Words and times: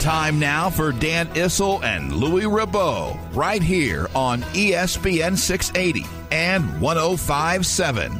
Time 0.00 0.38
now 0.38 0.70
for 0.70 0.92
Dan 0.92 1.28
Issel 1.34 1.84
and 1.84 2.16
Louis 2.16 2.44
Rabot, 2.44 3.18
right 3.36 3.62
here 3.62 4.08
on 4.14 4.40
ESPN 4.54 5.36
680 5.36 6.06
and 6.30 6.80
1057. 6.80 8.18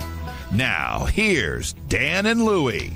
Now, 0.53 1.07
here's 1.07 1.73
Dan 1.89 2.27
and 2.27 2.45
Louie. 2.45 2.93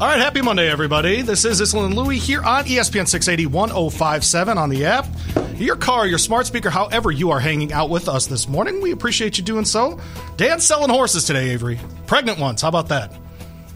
All 0.00 0.06
right, 0.06 0.20
happy 0.20 0.40
Monday, 0.40 0.70
everybody. 0.70 1.22
This 1.22 1.44
is 1.44 1.60
Issel 1.60 1.84
and 1.84 1.96
Louie 1.96 2.18
here 2.18 2.42
on 2.42 2.64
ESPN 2.64 3.08
680 3.08 3.46
1057 3.46 4.56
on 4.56 4.70
the 4.70 4.84
app. 4.84 5.08
Your 5.56 5.74
car, 5.74 6.06
your 6.06 6.18
smart 6.18 6.46
speaker, 6.46 6.70
however 6.70 7.10
you 7.10 7.32
are 7.32 7.40
hanging 7.40 7.72
out 7.72 7.90
with 7.90 8.08
us 8.08 8.26
this 8.26 8.46
morning. 8.46 8.80
We 8.80 8.92
appreciate 8.92 9.36
you 9.36 9.42
doing 9.42 9.64
so. 9.64 9.98
Dan's 10.36 10.64
selling 10.64 10.90
horses 10.90 11.24
today, 11.24 11.50
Avery. 11.50 11.80
Pregnant 12.06 12.38
ones. 12.38 12.62
How 12.62 12.68
about 12.68 12.88
that? 12.90 13.12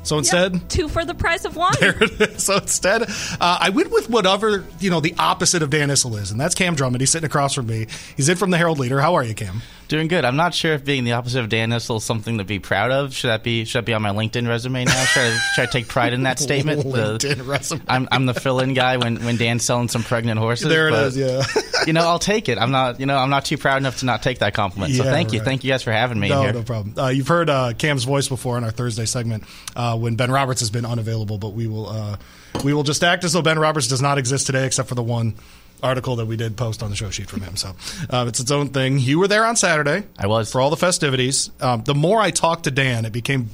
So 0.04 0.18
instead, 0.18 0.68
Two 0.70 0.88
for 0.88 1.04
the 1.04 1.14
price 1.14 1.44
of 1.44 1.56
one. 1.56 1.74
there 1.80 1.96
it 2.02 2.20
is. 2.20 2.42
So 2.44 2.56
instead, 2.56 3.02
uh, 3.02 3.58
I 3.60 3.70
went 3.70 3.90
with 3.90 4.08
whatever 4.10 4.64
you 4.80 4.90
know 4.90 5.00
the 5.00 5.14
opposite 5.18 5.62
of 5.62 5.70
Dan 5.70 5.88
Issel 5.88 6.18
is, 6.18 6.30
and 6.30 6.38
that's 6.40 6.54
Cam 6.54 6.74
Drummond. 6.74 7.00
He's 7.00 7.10
sitting 7.10 7.26
across 7.26 7.54
from 7.54 7.66
me. 7.66 7.86
He's 8.16 8.28
in 8.28 8.36
from 8.36 8.50
the 8.50 8.58
Herald 8.58 8.78
Leader. 8.78 9.00
How 9.00 9.14
are 9.14 9.24
you, 9.24 9.34
Cam? 9.34 9.62
Doing 9.88 10.08
good. 10.08 10.24
I'm 10.24 10.36
not 10.36 10.54
sure 10.54 10.72
if 10.72 10.84
being 10.84 11.04
the 11.04 11.12
opposite 11.12 11.40
of 11.40 11.48
Dan 11.50 11.70
is 11.72 11.84
something 12.02 12.38
to 12.38 12.44
be 12.44 12.58
proud 12.58 12.90
of. 12.90 13.14
Should 13.14 13.28
that 13.28 13.42
be 13.42 13.64
should 13.66 13.78
that 13.78 13.84
be 13.84 13.92
on 13.92 14.00
my 14.00 14.10
LinkedIn 14.10 14.48
resume 14.48 14.84
now? 14.84 15.04
Should 15.04 15.22
I, 15.22 15.36
should 15.54 15.62
I 15.62 15.66
take 15.66 15.88
pride 15.88 16.14
in 16.14 16.22
that 16.22 16.38
statement? 16.40 16.82
The- 16.82 17.18
LinkedIn 17.18 17.46
resume. 17.46 17.82
I'm, 17.86 18.08
I'm 18.10 18.26
the 18.26 18.34
fill-in 18.34 18.72
guy 18.72 18.96
when, 18.96 19.22
when 19.24 19.36
Dan's 19.36 19.62
selling 19.64 19.88
some 19.88 20.02
pregnant 20.02 20.38
horses. 20.38 20.68
There 20.68 20.88
it 20.88 20.92
but, 20.92 21.06
is. 21.08 21.16
Yeah. 21.18 21.44
you 21.86 21.92
know, 21.92 22.00
I'll 22.00 22.18
take 22.18 22.48
it. 22.48 22.56
I'm 22.58 22.70
not 22.70 22.98
you 22.98 23.06
know 23.06 23.16
I'm 23.16 23.30
not 23.30 23.44
too 23.44 23.58
proud 23.58 23.76
enough 23.76 23.98
to 23.98 24.06
not 24.06 24.22
take 24.22 24.38
that 24.38 24.54
compliment. 24.54 24.94
so 24.94 25.04
Yeah, 25.04 25.10
thank 25.10 25.32
you, 25.32 25.40
thank 25.40 25.64
you 25.64 25.70
guys 25.70 25.82
for 25.82 25.92
having 25.92 26.18
me 26.18 26.30
No, 26.30 26.42
here. 26.42 26.52
no 26.54 26.62
problem. 26.62 26.94
Uh, 26.98 27.08
you've 27.08 27.28
heard 27.28 27.50
uh, 27.50 27.74
Cam's 27.76 28.04
voice 28.04 28.28
before 28.28 28.56
in 28.56 28.64
our 28.64 28.70
Thursday 28.70 29.04
segment 29.04 29.44
uh, 29.76 29.98
when 29.98 30.16
Ben 30.16 30.30
Roberts 30.30 30.60
has 30.60 30.70
been 30.70 30.86
unavailable, 30.86 31.36
but 31.38 31.50
we 31.50 31.66
will 31.66 31.88
uh, 31.88 32.16
we 32.64 32.72
will 32.72 32.84
just 32.84 33.04
act 33.04 33.24
as 33.24 33.34
though 33.34 33.42
Ben 33.42 33.58
Roberts 33.58 33.86
does 33.88 34.00
not 34.00 34.16
exist 34.16 34.46
today, 34.46 34.64
except 34.66 34.88
for 34.88 34.94
the 34.94 35.02
one 35.02 35.34
article 35.82 36.16
that 36.16 36.26
we 36.26 36.36
did 36.36 36.56
post 36.56 36.82
on 36.82 36.90
the 36.90 36.96
show 36.96 37.10
sheet 37.10 37.28
from 37.28 37.42
him. 37.42 37.56
So 37.56 37.74
uh, 38.10 38.24
it's 38.28 38.40
its 38.40 38.50
own 38.50 38.68
thing. 38.70 38.98
You 38.98 39.18
were 39.18 39.28
there 39.28 39.44
on 39.44 39.56
Saturday. 39.56 40.04
I 40.18 40.26
was. 40.26 40.50
for 40.50 40.60
all 40.60 40.70
the 40.70 40.76
festivities. 40.76 41.50
Um, 41.60 41.82
the 41.84 41.94
more 41.94 42.20
I 42.20 42.30
talked 42.30 42.64
to 42.64 42.70
Dan, 42.70 43.04
it 43.04 43.12
became 43.12 43.50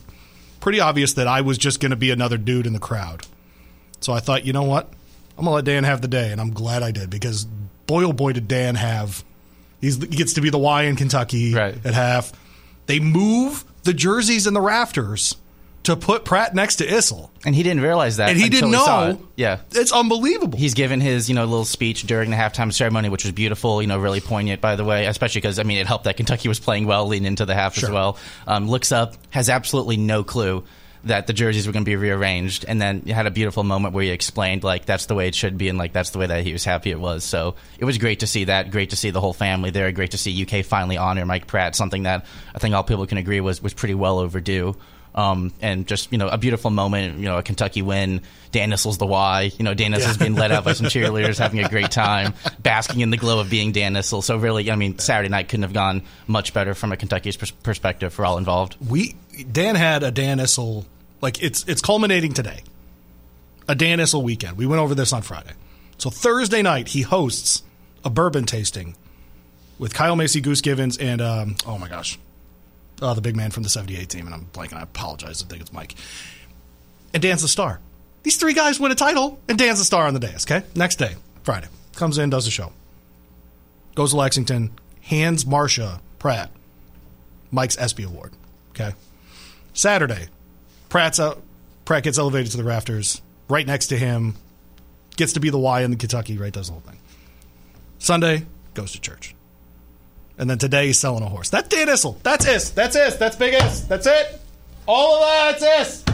pretty 0.60 0.78
obvious 0.80 1.14
that 1.14 1.26
I 1.26 1.40
was 1.40 1.58
just 1.58 1.80
going 1.80 1.90
to 1.90 1.96
be 1.96 2.10
another 2.10 2.38
dude 2.38 2.66
in 2.66 2.72
the 2.72 2.78
crowd. 2.78 3.26
So 4.00 4.12
I 4.12 4.20
thought, 4.20 4.44
you 4.44 4.52
know 4.52 4.62
what? 4.62 4.88
I'm 5.36 5.44
gonna 5.44 5.54
let 5.56 5.64
Dan 5.64 5.84
have 5.84 6.02
the 6.02 6.08
day, 6.08 6.32
and 6.32 6.40
I'm 6.40 6.50
glad 6.52 6.82
I 6.82 6.90
did 6.90 7.08
because 7.08 7.44
boy 7.86 8.04
oh 8.04 8.12
boy 8.12 8.32
did 8.34 8.46
Dan 8.46 8.74
have. 8.74 9.24
He's, 9.80 9.96
he 9.96 10.08
gets 10.16 10.34
to 10.34 10.42
be 10.42 10.50
the 10.50 10.58
Y 10.58 10.82
in 10.82 10.96
Kentucky 10.96 11.54
Right. 11.54 11.74
at 11.86 11.94
half. 11.94 12.32
They 12.86 13.00
move 13.00 13.64
the 13.84 13.94
jerseys 13.94 14.46
and 14.46 14.54
the 14.54 14.60
rafters 14.60 15.34
to 15.84 15.96
put 15.96 16.24
Pratt 16.24 16.54
next 16.54 16.76
to 16.76 16.86
Issel, 16.86 17.30
And 17.44 17.54
he 17.54 17.62
didn't 17.62 17.82
realize 17.82 18.18
that. 18.18 18.28
and 18.28 18.38
he 18.38 18.48
didn't 18.50 18.72
saw 18.74 19.04
know. 19.06 19.10
it. 19.12 19.18
Yeah. 19.36 19.60
it's 19.72 19.92
unbelievable. 19.92 20.58
He's 20.58 20.74
given 20.74 21.00
his, 21.00 21.28
you 21.28 21.34
know, 21.34 21.44
little 21.46 21.64
speech 21.64 22.02
during 22.02 22.30
the 22.30 22.36
halftime 22.36 22.72
ceremony, 22.72 23.08
which 23.08 23.24
was 23.24 23.32
beautiful. 23.32 23.80
You 23.80 23.88
know, 23.88 23.98
really 23.98 24.20
poignant, 24.20 24.60
by 24.60 24.76
the 24.76 24.84
way. 24.84 25.06
Especially 25.06 25.40
because 25.40 25.58
I 25.58 25.62
mean, 25.62 25.78
it 25.78 25.86
helped 25.86 26.04
that 26.04 26.16
Kentucky 26.18 26.48
was 26.48 26.60
playing 26.60 26.86
well 26.86 27.06
leading 27.06 27.26
into 27.26 27.46
the 27.46 27.54
half 27.54 27.82
as 27.82 27.90
well. 27.90 28.18
Um, 28.46 28.68
looks 28.68 28.92
up, 28.92 29.14
has 29.30 29.48
absolutely 29.48 29.96
no 29.96 30.22
clue 30.22 30.64
that 31.04 31.26
the 31.26 31.32
jerseys 31.32 31.66
were 31.66 31.72
going 31.72 31.82
to 31.82 31.88
be 31.90 31.96
rearranged, 31.96 32.66
and 32.68 32.78
then 32.78 33.00
you 33.06 33.14
had 33.14 33.26
a 33.26 33.30
beautiful 33.30 33.64
moment 33.64 33.94
where 33.94 34.04
he 34.04 34.10
explained 34.10 34.62
like 34.62 34.84
that's 34.84 35.06
the 35.06 35.14
way 35.14 35.28
it 35.28 35.34
should 35.34 35.56
be, 35.56 35.70
and 35.70 35.78
like 35.78 35.94
that's 35.94 36.10
the 36.10 36.18
way 36.18 36.26
that 36.26 36.44
he 36.44 36.52
was 36.52 36.62
happy 36.62 36.90
it 36.90 37.00
was. 37.00 37.24
So 37.24 37.54
it 37.78 37.86
was 37.86 37.96
great 37.96 38.20
to 38.20 38.26
see 38.26 38.44
that. 38.44 38.70
Great 38.70 38.90
to 38.90 38.96
see 38.96 39.08
the 39.08 39.20
whole 39.22 39.32
family 39.32 39.70
there. 39.70 39.90
Great 39.92 40.10
to 40.10 40.18
see 40.18 40.42
UK 40.46 40.62
finally 40.62 40.98
honor 40.98 41.24
Mike 41.24 41.46
Pratt, 41.46 41.74
something 41.74 42.02
that 42.02 42.26
I 42.54 42.58
think 42.58 42.74
all 42.74 42.82
people 42.84 43.06
can 43.06 43.16
agree 43.16 43.40
was 43.40 43.62
was 43.62 43.72
pretty 43.72 43.94
well 43.94 44.18
overdue. 44.18 44.76
Um, 45.14 45.52
and 45.60 45.86
just 45.86 46.12
you 46.12 46.18
know 46.18 46.28
a 46.28 46.38
beautiful 46.38 46.70
moment, 46.70 47.18
you 47.18 47.24
know 47.24 47.38
a 47.38 47.42
Kentucky 47.42 47.82
win. 47.82 48.20
Dan 48.52 48.70
Issel's 48.70 48.98
the 48.98 49.06
Y. 49.06 49.50
You 49.58 49.64
know 49.64 49.74
Dan 49.74 49.92
Issel's 49.92 50.16
being 50.16 50.34
led 50.34 50.52
out 50.52 50.64
by 50.64 50.72
some 50.72 50.86
cheerleaders, 50.94 51.38
having 51.38 51.58
a 51.64 51.68
great 51.68 51.90
time, 51.90 52.34
basking 52.60 53.00
in 53.00 53.10
the 53.10 53.16
glow 53.16 53.40
of 53.40 53.50
being 53.50 53.72
Dan 53.72 53.94
Issel. 53.94 54.22
So 54.22 54.36
really, 54.36 54.70
I 54.70 54.76
mean, 54.76 54.98
Saturday 54.98 55.28
night 55.28 55.48
couldn't 55.48 55.64
have 55.64 55.72
gone 55.72 56.02
much 56.26 56.54
better 56.54 56.74
from 56.74 56.92
a 56.92 56.96
Kentucky's 56.96 57.36
pers- 57.36 57.50
perspective 57.50 58.12
for 58.14 58.24
all 58.24 58.38
involved. 58.38 58.76
we 58.88 59.16
Dan 59.50 59.74
had 59.74 60.02
a 60.02 60.10
Dan 60.10 60.38
Issel 60.38 60.84
like 61.20 61.42
it's 61.42 61.64
it's 61.66 61.82
culminating 61.82 62.32
today. 62.32 62.62
A 63.68 63.74
Dan 63.74 63.98
Issel 64.00 64.22
weekend. 64.22 64.56
We 64.56 64.66
went 64.66 64.80
over 64.80 64.94
this 64.94 65.12
on 65.12 65.22
Friday. 65.22 65.52
So 65.98 66.10
Thursday 66.10 66.62
night 66.62 66.88
he 66.88 67.02
hosts 67.02 67.62
a 68.04 68.10
bourbon 68.10 68.46
tasting 68.46 68.96
with 69.78 69.94
Kyle 69.94 70.16
Macy, 70.16 70.40
Goose 70.40 70.60
Givens, 70.60 70.98
and 70.98 71.20
um, 71.20 71.56
oh 71.66 71.78
my 71.78 71.88
gosh, 71.88 72.18
uh, 73.00 73.14
the 73.14 73.20
big 73.20 73.36
man 73.36 73.50
from 73.50 73.62
the 73.62 73.68
'78 73.68 74.08
team. 74.08 74.26
And 74.26 74.34
I'm 74.34 74.46
blanking. 74.52 74.74
I 74.74 74.82
apologize. 74.82 75.42
I 75.42 75.46
think 75.46 75.60
it's 75.60 75.72
Mike. 75.72 75.94
And 77.12 77.22
Dan's 77.22 77.42
the 77.42 77.48
star. 77.48 77.80
These 78.22 78.36
three 78.36 78.52
guys 78.52 78.78
win 78.78 78.92
a 78.92 78.94
title, 78.94 79.40
and 79.48 79.58
Dan's 79.58 79.78
the 79.78 79.84
star 79.84 80.06
on 80.06 80.14
the 80.14 80.20
dais. 80.20 80.44
Okay, 80.44 80.64
next 80.74 80.96
day, 80.96 81.14
Friday, 81.42 81.68
comes 81.96 82.18
in, 82.18 82.30
does 82.30 82.44
the 82.44 82.50
show, 82.50 82.72
goes 83.94 84.10
to 84.10 84.16
Lexington, 84.16 84.72
hands 85.00 85.44
Marsha 85.44 86.00
Pratt 86.18 86.50
Mike's 87.50 87.78
ESPY 87.78 88.04
award. 88.04 88.32
Okay, 88.70 88.92
Saturday, 89.72 90.28
Pratt's 90.88 91.18
out. 91.18 91.42
Pratt 91.84 92.04
gets 92.04 92.18
elevated 92.18 92.52
to 92.52 92.56
the 92.56 92.64
rafters. 92.64 93.20
Right 93.48 93.66
next 93.66 93.88
to 93.88 93.96
him, 93.96 94.34
gets 95.16 95.32
to 95.32 95.40
be 95.40 95.50
the 95.50 95.58
Y 95.58 95.80
in 95.80 95.90
the 95.90 95.96
Kentucky. 95.96 96.36
Right, 96.38 96.52
does 96.52 96.66
the 96.66 96.74
whole 96.74 96.82
thing. 96.82 96.98
Sunday 97.98 98.46
goes 98.74 98.92
to 98.92 99.00
church, 99.00 99.34
and 100.40 100.48
then 100.48 100.56
today 100.56 100.86
he's 100.86 100.98
selling 100.98 101.22
a 101.22 101.28
horse. 101.28 101.50
That's 101.50 101.68
Dan 101.68 101.88
Issel. 101.88 102.20
That's 102.22 102.46
Is. 102.46 102.70
That's 102.70 102.96
Is. 102.96 103.18
That's 103.18 103.36
Big 103.36 103.52
Is. 103.52 103.86
That's 103.86 104.06
it. 104.06 104.40
All 104.88 105.22
of 105.22 105.60
that's 105.60 105.90
Is. 105.90 106.04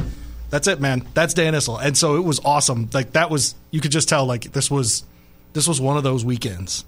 That's 0.50 0.66
it, 0.66 0.80
man. 0.80 1.06
That's 1.14 1.32
Dan 1.32 1.54
Issel. 1.54 1.78
And 1.78 1.96
so 1.96 2.16
it 2.16 2.24
was 2.24 2.40
awesome. 2.44 2.90
Like 2.92 3.12
that 3.12 3.30
was 3.30 3.54
you 3.70 3.80
could 3.80 3.92
just 3.92 4.08
tell 4.08 4.26
like 4.26 4.52
this 4.52 4.68
was 4.68 5.04
this 5.52 5.68
was 5.68 5.80
one 5.80 5.96
of 5.96 6.02
those 6.02 6.24
weekends. 6.24 6.84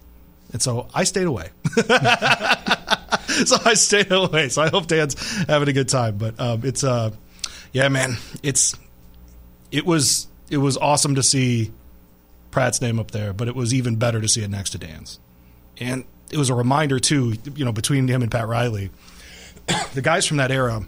And 0.53 0.60
so 0.60 0.88
I 0.93 1.04
stayed 1.04 1.28
away. 1.28 1.50
so 1.76 1.87
I 3.65 3.75
stayed 3.75 4.10
away. 4.10 4.49
So 4.49 4.62
I 4.62 4.69
hope 4.69 4.88
Dan's 4.88 5.15
having 5.47 5.69
a 5.69 5.72
good 5.72 5.88
time. 5.88 6.19
But 6.19 6.41
um, 6.41 6.62
it's 6.65 6.82
uh, 6.82 7.12
yeah, 7.72 7.88
man. 7.88 8.16
It's 8.43 8.75
it 9.70 9.87
was 9.87 10.26
it 10.50 10.56
was 10.56 10.76
awesome 10.76 11.15
to 11.15 11.22
see 11.22 11.70
Pratt's 12.50 12.81
name 12.81 12.99
up 12.99 13.12
there, 13.12 13.32
but 13.32 13.47
it 13.47 13.55
was 13.55 13.72
even 13.72 13.94
better 13.94 14.20
to 14.20 14.26
see 14.26 14.43
it 14.43 14.50
next 14.50 14.70
to 14.70 14.78
Dan's. 14.78 15.20
And 15.78 16.05
it 16.31 16.37
was 16.37 16.50
a 16.50 16.55
reminder 16.55 16.99
too, 16.99 17.34
you 17.55 17.65
know, 17.65 17.72
between 17.72 18.08
him 18.08 18.23
and 18.23 18.31
Pat 18.31 18.47
Riley, 18.47 18.91
the 19.94 20.02
guys 20.02 20.26
from 20.26 20.38
that 20.38 20.50
era, 20.50 20.82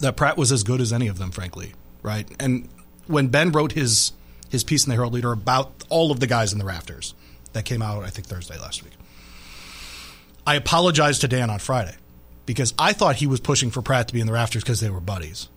that 0.00 0.16
Pratt 0.16 0.36
was 0.36 0.52
as 0.52 0.62
good 0.62 0.80
as 0.80 0.92
any 0.92 1.08
of 1.08 1.18
them, 1.18 1.30
frankly, 1.30 1.72
right? 2.02 2.28
And 2.40 2.68
when 3.06 3.28
Ben 3.28 3.52
wrote 3.52 3.72
his 3.72 4.12
his 4.50 4.62
piece 4.62 4.84
in 4.84 4.90
the 4.90 4.94
Herald 4.94 5.12
Leader 5.12 5.32
about 5.32 5.72
all 5.88 6.12
of 6.12 6.20
the 6.20 6.26
guys 6.26 6.52
in 6.52 6.58
the 6.58 6.64
rafters 6.64 7.14
that 7.54 7.64
came 7.64 7.82
out, 7.82 8.04
I 8.04 8.10
think 8.10 8.26
Thursday 8.28 8.58
last 8.58 8.84
week. 8.84 8.92
I 10.46 10.54
apologized 10.54 11.22
to 11.22 11.28
Dan 11.28 11.50
on 11.50 11.58
Friday 11.58 11.96
because 12.46 12.74
I 12.78 12.92
thought 12.92 13.16
he 13.16 13.26
was 13.26 13.40
pushing 13.40 13.70
for 13.70 13.82
Pratt 13.82 14.08
to 14.08 14.14
be 14.14 14.20
in 14.20 14.26
the 14.26 14.32
rafters 14.32 14.62
because 14.62 14.80
they 14.80 14.90
were 14.90 15.00
buddies. 15.00 15.48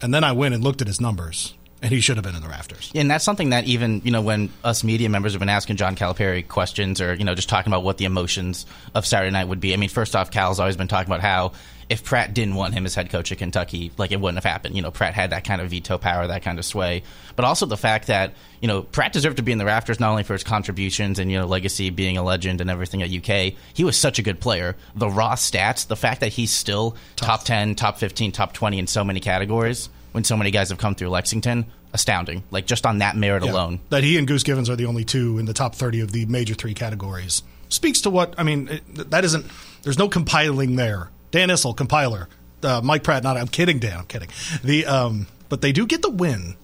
And 0.00 0.12
then 0.12 0.24
I 0.24 0.32
went 0.32 0.54
and 0.54 0.64
looked 0.64 0.80
at 0.80 0.86
his 0.86 1.00
numbers, 1.00 1.54
and 1.84 1.92
he 1.92 2.00
should 2.00 2.16
have 2.16 2.24
been 2.24 2.34
in 2.34 2.40
the 2.40 2.48
rafters. 2.48 2.90
And 2.94 3.10
that's 3.10 3.24
something 3.24 3.50
that 3.50 3.64
even 3.64 4.00
you 4.04 4.10
know 4.10 4.22
when 4.22 4.48
us 4.64 4.82
media 4.82 5.10
members 5.10 5.34
have 5.34 5.38
been 5.38 5.50
asking 5.50 5.76
John 5.76 5.96
Calipari 5.96 6.46
questions 6.48 6.98
or 6.98 7.12
you 7.14 7.24
know 7.24 7.34
just 7.34 7.50
talking 7.50 7.70
about 7.70 7.84
what 7.84 7.98
the 7.98 8.06
emotions 8.06 8.64
of 8.94 9.06
Saturday 9.06 9.30
night 9.30 9.48
would 9.48 9.60
be. 9.60 9.74
I 9.74 9.76
mean, 9.76 9.90
first 9.90 10.16
off, 10.16 10.30
Cal's 10.30 10.58
always 10.58 10.78
been 10.78 10.88
talking 10.88 11.12
about 11.12 11.20
how 11.20 11.52
if 11.90 12.02
Pratt 12.02 12.32
didn't 12.32 12.54
want 12.54 12.72
him 12.72 12.86
as 12.86 12.94
head 12.94 13.10
coach 13.10 13.30
at 13.30 13.36
Kentucky, 13.36 13.92
like 13.98 14.12
it 14.12 14.18
wouldn't 14.18 14.42
have 14.42 14.50
happened. 14.50 14.74
You 14.74 14.80
know, 14.80 14.90
Pratt 14.90 15.12
had 15.12 15.30
that 15.30 15.44
kind 15.44 15.60
of 15.60 15.68
veto 15.68 15.98
power, 15.98 16.26
that 16.26 16.42
kind 16.42 16.58
of 16.58 16.64
sway, 16.64 17.02
but 17.36 17.44
also 17.44 17.66
the 17.66 17.76
fact 17.76 18.06
that 18.06 18.32
you 18.62 18.68
know 18.68 18.80
Pratt 18.80 19.12
deserved 19.12 19.36
to 19.36 19.42
be 19.42 19.52
in 19.52 19.58
the 19.58 19.66
rafters 19.66 20.00
not 20.00 20.08
only 20.08 20.22
for 20.22 20.32
his 20.32 20.42
contributions 20.42 21.18
and 21.18 21.30
you 21.30 21.38
know 21.38 21.44
legacy, 21.46 21.90
being 21.90 22.16
a 22.16 22.22
legend 22.22 22.62
and 22.62 22.70
everything 22.70 23.02
at 23.02 23.10
UK. 23.10 23.52
He 23.74 23.84
was 23.84 23.98
such 23.98 24.18
a 24.18 24.22
good 24.22 24.40
player. 24.40 24.74
The 24.96 25.10
raw 25.10 25.34
stats, 25.34 25.86
the 25.86 25.96
fact 25.96 26.22
that 26.22 26.32
he's 26.32 26.50
still 26.50 26.96
top 27.16 27.44
ten, 27.44 27.74
top 27.74 27.98
fifteen, 27.98 28.32
top 28.32 28.54
twenty 28.54 28.78
in 28.78 28.86
so 28.86 29.04
many 29.04 29.20
categories 29.20 29.90
when 30.14 30.22
so 30.22 30.36
many 30.36 30.52
guys 30.52 30.68
have 30.68 30.78
come 30.78 30.94
through 30.94 31.08
Lexington, 31.08 31.66
astounding. 31.92 32.44
Like 32.52 32.66
just 32.66 32.86
on 32.86 32.98
that 32.98 33.16
merit 33.16 33.42
Yeah. 33.44 33.50
alone. 33.50 33.80
That 33.90 34.04
he 34.04 34.16
and 34.16 34.28
Goose 34.28 34.44
Givens 34.44 34.70
are 34.70 34.76
the 34.76 34.86
only 34.86 35.04
two 35.04 35.38
in 35.40 35.46
the 35.46 35.52
top 35.52 35.74
30 35.74 36.00
of 36.00 36.12
the 36.12 36.24
major 36.26 36.54
three 36.54 36.72
categories 36.72 37.42
speaks 37.68 38.00
to 38.02 38.10
what, 38.10 38.32
I 38.38 38.44
mean, 38.44 38.68
it, 38.68 39.10
that 39.10 39.24
isn't, 39.24 39.44
there's 39.82 39.98
no 39.98 40.08
compiling 40.08 40.76
there. 40.76 41.10
Dan 41.32 41.48
Issel, 41.48 41.74
compiler. 41.76 42.28
Uh, 42.62 42.80
Mike 42.84 43.02
Pratt, 43.02 43.24
not, 43.24 43.36
I'm 43.36 43.48
kidding, 43.48 43.80
Dan, 43.80 43.98
I'm 43.98 44.06
kidding. 44.06 44.28
The, 44.62 44.86
um, 44.86 45.26
but 45.48 45.60
they 45.62 45.72
do 45.72 45.84
get 45.84 46.00
the 46.00 46.10
win 46.10 46.54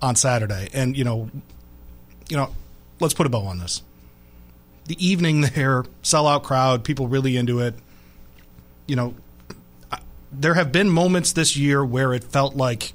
on 0.00 0.14
Saturday. 0.14 0.68
And, 0.72 0.96
you 0.96 1.02
know, 1.02 1.28
you 2.28 2.36
know, 2.36 2.54
let's 3.00 3.14
put 3.14 3.26
a 3.26 3.28
bow 3.28 3.42
on 3.46 3.58
this. 3.58 3.82
The 4.86 5.04
evening 5.04 5.40
there, 5.40 5.82
sellout 6.04 6.44
crowd, 6.44 6.84
people 6.84 7.08
really 7.08 7.36
into 7.36 7.58
it. 7.58 7.74
You 8.86 8.94
know, 8.94 9.14
I- 9.90 9.98
there 10.30 10.54
have 10.54 10.70
been 10.70 10.88
moments 10.88 11.32
this 11.32 11.56
year 11.56 11.84
where 11.84 12.14
it 12.14 12.22
felt 12.22 12.54
like 12.54 12.92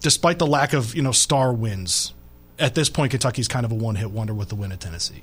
despite 0.00 0.38
the 0.38 0.46
lack 0.46 0.72
of 0.72 0.94
you 0.94 1.02
know 1.02 1.12
star 1.12 1.52
wins, 1.52 2.12
at 2.58 2.74
this 2.74 2.88
point 2.88 3.10
Kentucky's 3.10 3.48
kind 3.48 3.64
of 3.64 3.72
a 3.72 3.74
one 3.74 3.96
hit 3.96 4.10
wonder 4.10 4.34
with 4.34 4.48
the 4.48 4.54
win 4.54 4.72
at 4.72 4.80
Tennessee. 4.80 5.22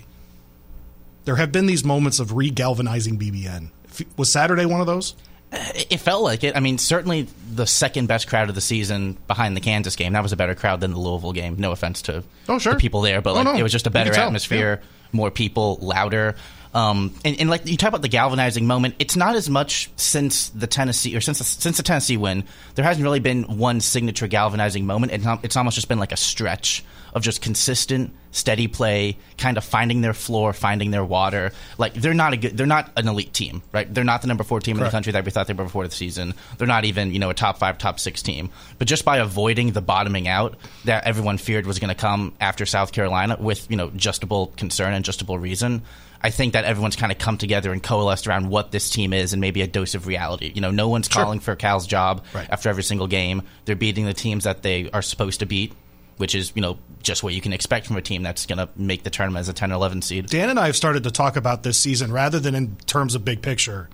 There 1.26 1.36
have 1.36 1.52
been 1.52 1.68
these 1.68 1.84
moments 1.84 2.20
of 2.20 2.34
re-galvanizing 2.34 3.20
BBN. 3.20 3.70
Was 4.18 4.32
Saturday 4.32 4.66
one 4.66 4.82
of 4.82 4.88
those? 4.88 5.16
It 5.54 6.00
felt 6.00 6.24
like 6.24 6.44
it. 6.46 6.56
I 6.56 6.62
mean, 6.62 6.78
certainly 6.78 7.28
the 7.54 7.68
second 7.68 8.08
best 8.08 8.28
crowd 8.28 8.48
of 8.50 8.56
the 8.56 8.62
season 8.62 9.18
behind 9.28 9.56
the 9.56 9.60
Kansas 9.62 9.96
game. 9.98 10.14
That 10.14 10.24
was 10.24 10.32
a 10.32 10.38
better 10.38 10.56
crowd 10.56 10.80
than 10.80 10.92
the 10.92 10.98
Louisville 11.00 11.34
game. 11.34 11.58
No 11.60 11.72
offense 11.74 12.02
to 12.04 12.24
Oh, 12.48 12.58
sure. 12.58 12.74
the 12.74 12.80
people 12.80 13.02
there, 13.02 13.22
but 13.22 13.32
Oh, 13.32 13.34
like 13.34 13.44
no. 13.44 13.56
it 13.56 13.62
was 13.64 13.72
just 13.74 13.86
a 13.86 13.90
better 13.92 14.14
atmosphere, 14.14 14.82
more 15.12 15.30
people, 15.30 15.78
louder. 15.82 16.36
Um, 16.74 17.14
and, 17.26 17.40
and 17.40 17.50
like 17.50 17.66
you 17.66 17.78
talk 17.78 17.90
about 17.90 18.02
the 18.02 18.08
galvanizing 18.08 18.66
moment, 18.66 18.96
it's 19.00 19.16
not 19.16 19.36
as 19.36 19.50
much 19.50 19.90
since 19.98 20.50
the 20.50 20.68
Tennessee 20.68 21.16
or 21.16 21.22
since 21.22 21.40
the, 21.40 21.44
since 21.44 21.78
the 21.78 21.84
Tennessee 21.84 22.18
win. 22.18 22.46
There 22.76 22.86
hasn't 22.86 23.04
really 23.04 23.20
been 23.20 23.44
one 23.58 23.82
signature 23.82 24.28
galvanizing 24.28 24.86
moment. 24.86 25.12
It's, 25.12 25.26
not, 25.26 25.44
it's 25.44 25.58
almost 25.58 25.76
just 25.76 25.90
been 25.90 26.00
like 26.00 26.12
a 26.12 26.18
stretch 26.18 26.84
of 27.14 27.22
just 27.22 27.42
consistent, 27.42 28.14
steady 28.32 28.68
play, 28.68 29.18
kind 29.38 29.58
of 29.58 29.64
finding 29.64 30.02
their 30.02 30.14
floor, 30.14 30.54
finding 30.54 30.92
their 30.92 31.04
water. 31.04 31.52
Like 31.78 31.94
they're 31.94 32.14
not 32.14 32.34
a 32.34 32.38
good, 32.38 32.58
they're 32.58 32.66
not 32.66 32.92
an 32.96 33.08
elite 33.08 33.34
team, 33.34 33.62
right? 33.74 33.92
They're 33.92 34.04
not 34.04 34.22
the 34.22 34.28
number 34.28 34.44
four 34.44 34.60
team 34.60 34.78
in 34.78 34.84
the 34.84 34.90
country 34.90 35.12
that 35.14 35.26
we 35.26 35.32
thought 35.32 35.48
they 35.48 35.54
were 35.54 35.66
before 35.66 35.88
the 35.88 35.94
season. 35.94 36.34
They're 36.58 36.68
not 36.68 36.86
even 36.86 37.14
you 37.14 37.20
know 37.20 37.30
a 37.30 37.34
top 37.34 37.58
five, 37.58 37.78
top 37.78 38.00
six 38.00 38.22
team. 38.22 38.50
But 38.78 38.88
just 38.88 39.06
by 39.06 39.18
avoiding 39.18 39.72
the 39.72 39.82
bottoming 39.82 40.28
out 40.28 40.56
that 40.86 41.06
everyone 41.06 41.38
feared 41.38 41.66
was 41.66 41.80
going 41.80 41.90
to 41.90 41.96
come 41.96 42.34
after 42.40 42.66
South 42.66 42.92
Carolina 42.92 43.38
with 43.40 43.70
you 43.70 43.78
know 43.78 43.90
justable 43.90 44.56
concern 44.56 44.94
and 44.94 45.04
justable 45.04 45.40
reason. 45.40 45.82
I 46.24 46.30
think 46.30 46.54
that 46.54 46.66
everyone's 46.66 46.96
kind 46.96 47.12
of 47.12 47.18
come 47.18 47.38
together 47.38 47.72
and 47.72 47.82
coalesced 47.82 48.28
around 48.28 48.50
what 48.50 48.72
this 48.72 48.90
team 48.90 49.12
is 49.14 49.34
and 49.34 49.42
maybe 49.42 49.62
a 49.62 49.68
dose 49.68 49.96
of 49.96 50.06
reality. 50.08 50.52
You 50.54 50.62
know, 50.62 50.72
no 50.72 50.88
one's 50.88 51.08
calling 51.08 51.40
for 51.40 51.56
Cal's 51.56 51.88
job 51.88 52.24
Right. 52.34 52.48
after 52.50 52.70
every 52.70 52.84
single 52.84 53.08
game. 53.08 53.42
They're 53.66 53.76
beating 53.76 54.06
the 54.06 54.14
teams 54.14 54.44
that 54.44 54.62
they 54.62 54.90
are 54.92 55.02
supposed 55.02 55.40
to 55.40 55.46
beat, 55.46 55.74
which 56.18 56.36
is, 56.36 56.52
you 56.56 56.62
know, 56.62 56.78
just 57.02 57.24
what 57.24 57.34
you 57.34 57.42
can 57.42 57.54
expect 57.54 57.88
from 57.88 57.98
a 57.98 58.02
team 58.02 58.22
that's 58.22 58.46
going 58.46 58.60
to 58.60 58.70
make 58.76 59.02
the 59.04 59.10
tournament 59.10 59.42
as 59.42 59.50
a 59.50 59.54
10 59.54 59.72
or 59.72 59.76
11 59.76 60.04
seed. 60.04 60.28
Dan 60.28 60.50
and 60.50 60.60
I 60.60 60.68
have 60.68 60.76
started 60.76 61.04
to 61.04 61.12
talk 61.12 61.36
about 61.36 61.64
this 61.64 61.80
season 61.80 62.12
rather 62.12 62.40
than 62.40 62.54
in 62.54 62.76
terms 62.86 63.16
of 63.16 63.26
big 63.26 63.42
picture. 63.42 63.90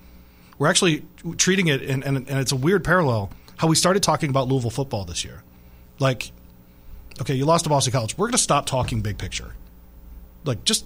We're 0.60 0.68
actually 0.68 1.06
treating 1.38 1.68
it, 1.68 1.82
and, 1.84 2.04
and, 2.04 2.18
and 2.18 2.40
it's 2.40 2.52
a 2.52 2.56
weird 2.58 2.84
parallel, 2.84 3.30
how 3.58 3.68
we 3.68 3.76
started 3.76 4.04
talking 4.04 4.30
about 4.30 4.48
Louisville 4.50 4.72
football 4.72 5.06
this 5.06 5.24
year. 5.24 5.44
Like, 6.00 6.32
okay, 7.22 7.36
you 7.36 7.46
lost 7.46 7.64
to 7.64 7.70
Boston 7.70 7.94
College. 7.94 8.18
We're 8.18 8.26
going 8.28 8.32
to 8.34 8.38
stop 8.40 8.66
talking 8.66 9.02
big 9.02 9.18
picture. 9.18 9.54
Like, 10.44 10.66
just 10.66 10.86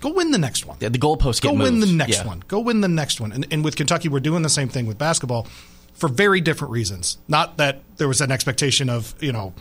go 0.00 0.12
win 0.12 0.30
the 0.30 0.38
next 0.38 0.66
one. 0.66 0.76
Yeah, 0.80 0.88
the 0.88 0.98
goalposts 0.98 1.40
Go 1.40 1.50
get 1.52 1.58
win 1.62 1.80
the 1.80 1.86
next 1.86 2.18
Yeah. 2.18 2.26
one. 2.26 2.42
Go 2.48 2.60
win 2.60 2.80
the 2.80 2.88
next 2.88 3.20
one. 3.20 3.32
And, 3.32 3.46
and 3.50 3.64
with 3.64 3.76
Kentucky, 3.76 4.08
we're 4.08 4.20
doing 4.20 4.42
the 4.42 4.48
same 4.48 4.68
thing 4.68 4.86
with 4.86 4.98
basketball 4.98 5.46
for 5.94 6.08
very 6.08 6.40
different 6.40 6.72
reasons. 6.72 7.18
Not 7.28 7.58
that 7.58 7.82
there 7.98 8.08
was 8.08 8.20
an 8.20 8.32
expectation 8.32 8.88
of, 8.88 9.14
you 9.20 9.32
know, 9.32 9.52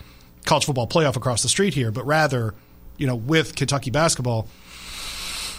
college 0.45 0.65
football 0.65 0.88
playoff 0.88 1.15
across 1.15 1.44
the 1.44 1.50
street 1.50 1.74
here, 1.74 1.91
but 1.91 2.06
rather, 2.06 2.56
you 2.97 3.06
know, 3.07 3.15
with 3.15 3.56
Kentucky 3.56 3.91
basketball, 3.91 4.47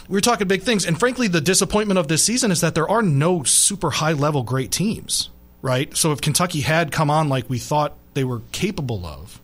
we're 0.09 0.21
talking 0.21 0.49
big 0.49 0.63
things. 0.63 0.85
And 0.87 0.99
frankly, 0.99 1.29
the 1.29 1.41
disappointment 1.41 1.99
of 1.99 2.09
this 2.09 2.25
season 2.25 2.51
is 2.51 2.61
that 2.63 2.75
there 2.75 2.89
are 2.89 3.03
no 3.03 3.43
super 3.45 3.91
high 3.91 4.13
level 4.13 4.43
great 4.43 4.71
teams, 4.73 5.31
right? 5.63 5.95
So 5.97 6.13
if 6.13 6.21
Kentucky 6.21 6.61
had 6.63 6.91
come 6.91 7.11
on 7.11 7.29
like 7.29 7.49
we 7.49 7.59
thought 7.59 7.97
they 8.15 8.25
were 8.25 8.41
capable 8.53 9.07
of, 9.07 9.41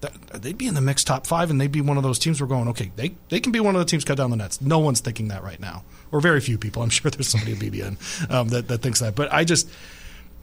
they'd 0.00 0.58
be 0.58 0.66
in 0.66 0.74
the 0.74 0.80
mix 0.80 1.04
top 1.04 1.26
five, 1.26 1.50
and 1.50 1.60
they'd 1.60 1.72
be 1.72 1.80
one 1.80 1.96
of 1.96 2.02
those 2.02 2.18
teams 2.18 2.40
we're 2.40 2.46
going, 2.46 2.68
okay, 2.68 2.90
they, 2.96 3.14
they 3.28 3.40
can 3.40 3.52
be 3.52 3.60
one 3.60 3.74
of 3.74 3.80
the 3.80 3.84
teams 3.84 4.04
cut 4.04 4.16
down 4.16 4.30
the 4.30 4.36
nets. 4.36 4.60
No 4.60 4.78
one's 4.78 5.00
thinking 5.00 5.28
that 5.28 5.42
right 5.42 5.58
now, 5.60 5.84
or 6.12 6.20
very 6.20 6.40
few 6.40 6.58
people. 6.58 6.82
I'm 6.82 6.90
sure 6.90 7.10
there's 7.10 7.28
somebody 7.28 7.52
at 7.52 7.58
BBN 7.58 8.30
um, 8.30 8.48
that, 8.48 8.68
that 8.68 8.82
thinks 8.82 9.00
that. 9.00 9.14
But 9.14 9.32
I 9.32 9.44
just, 9.44 9.68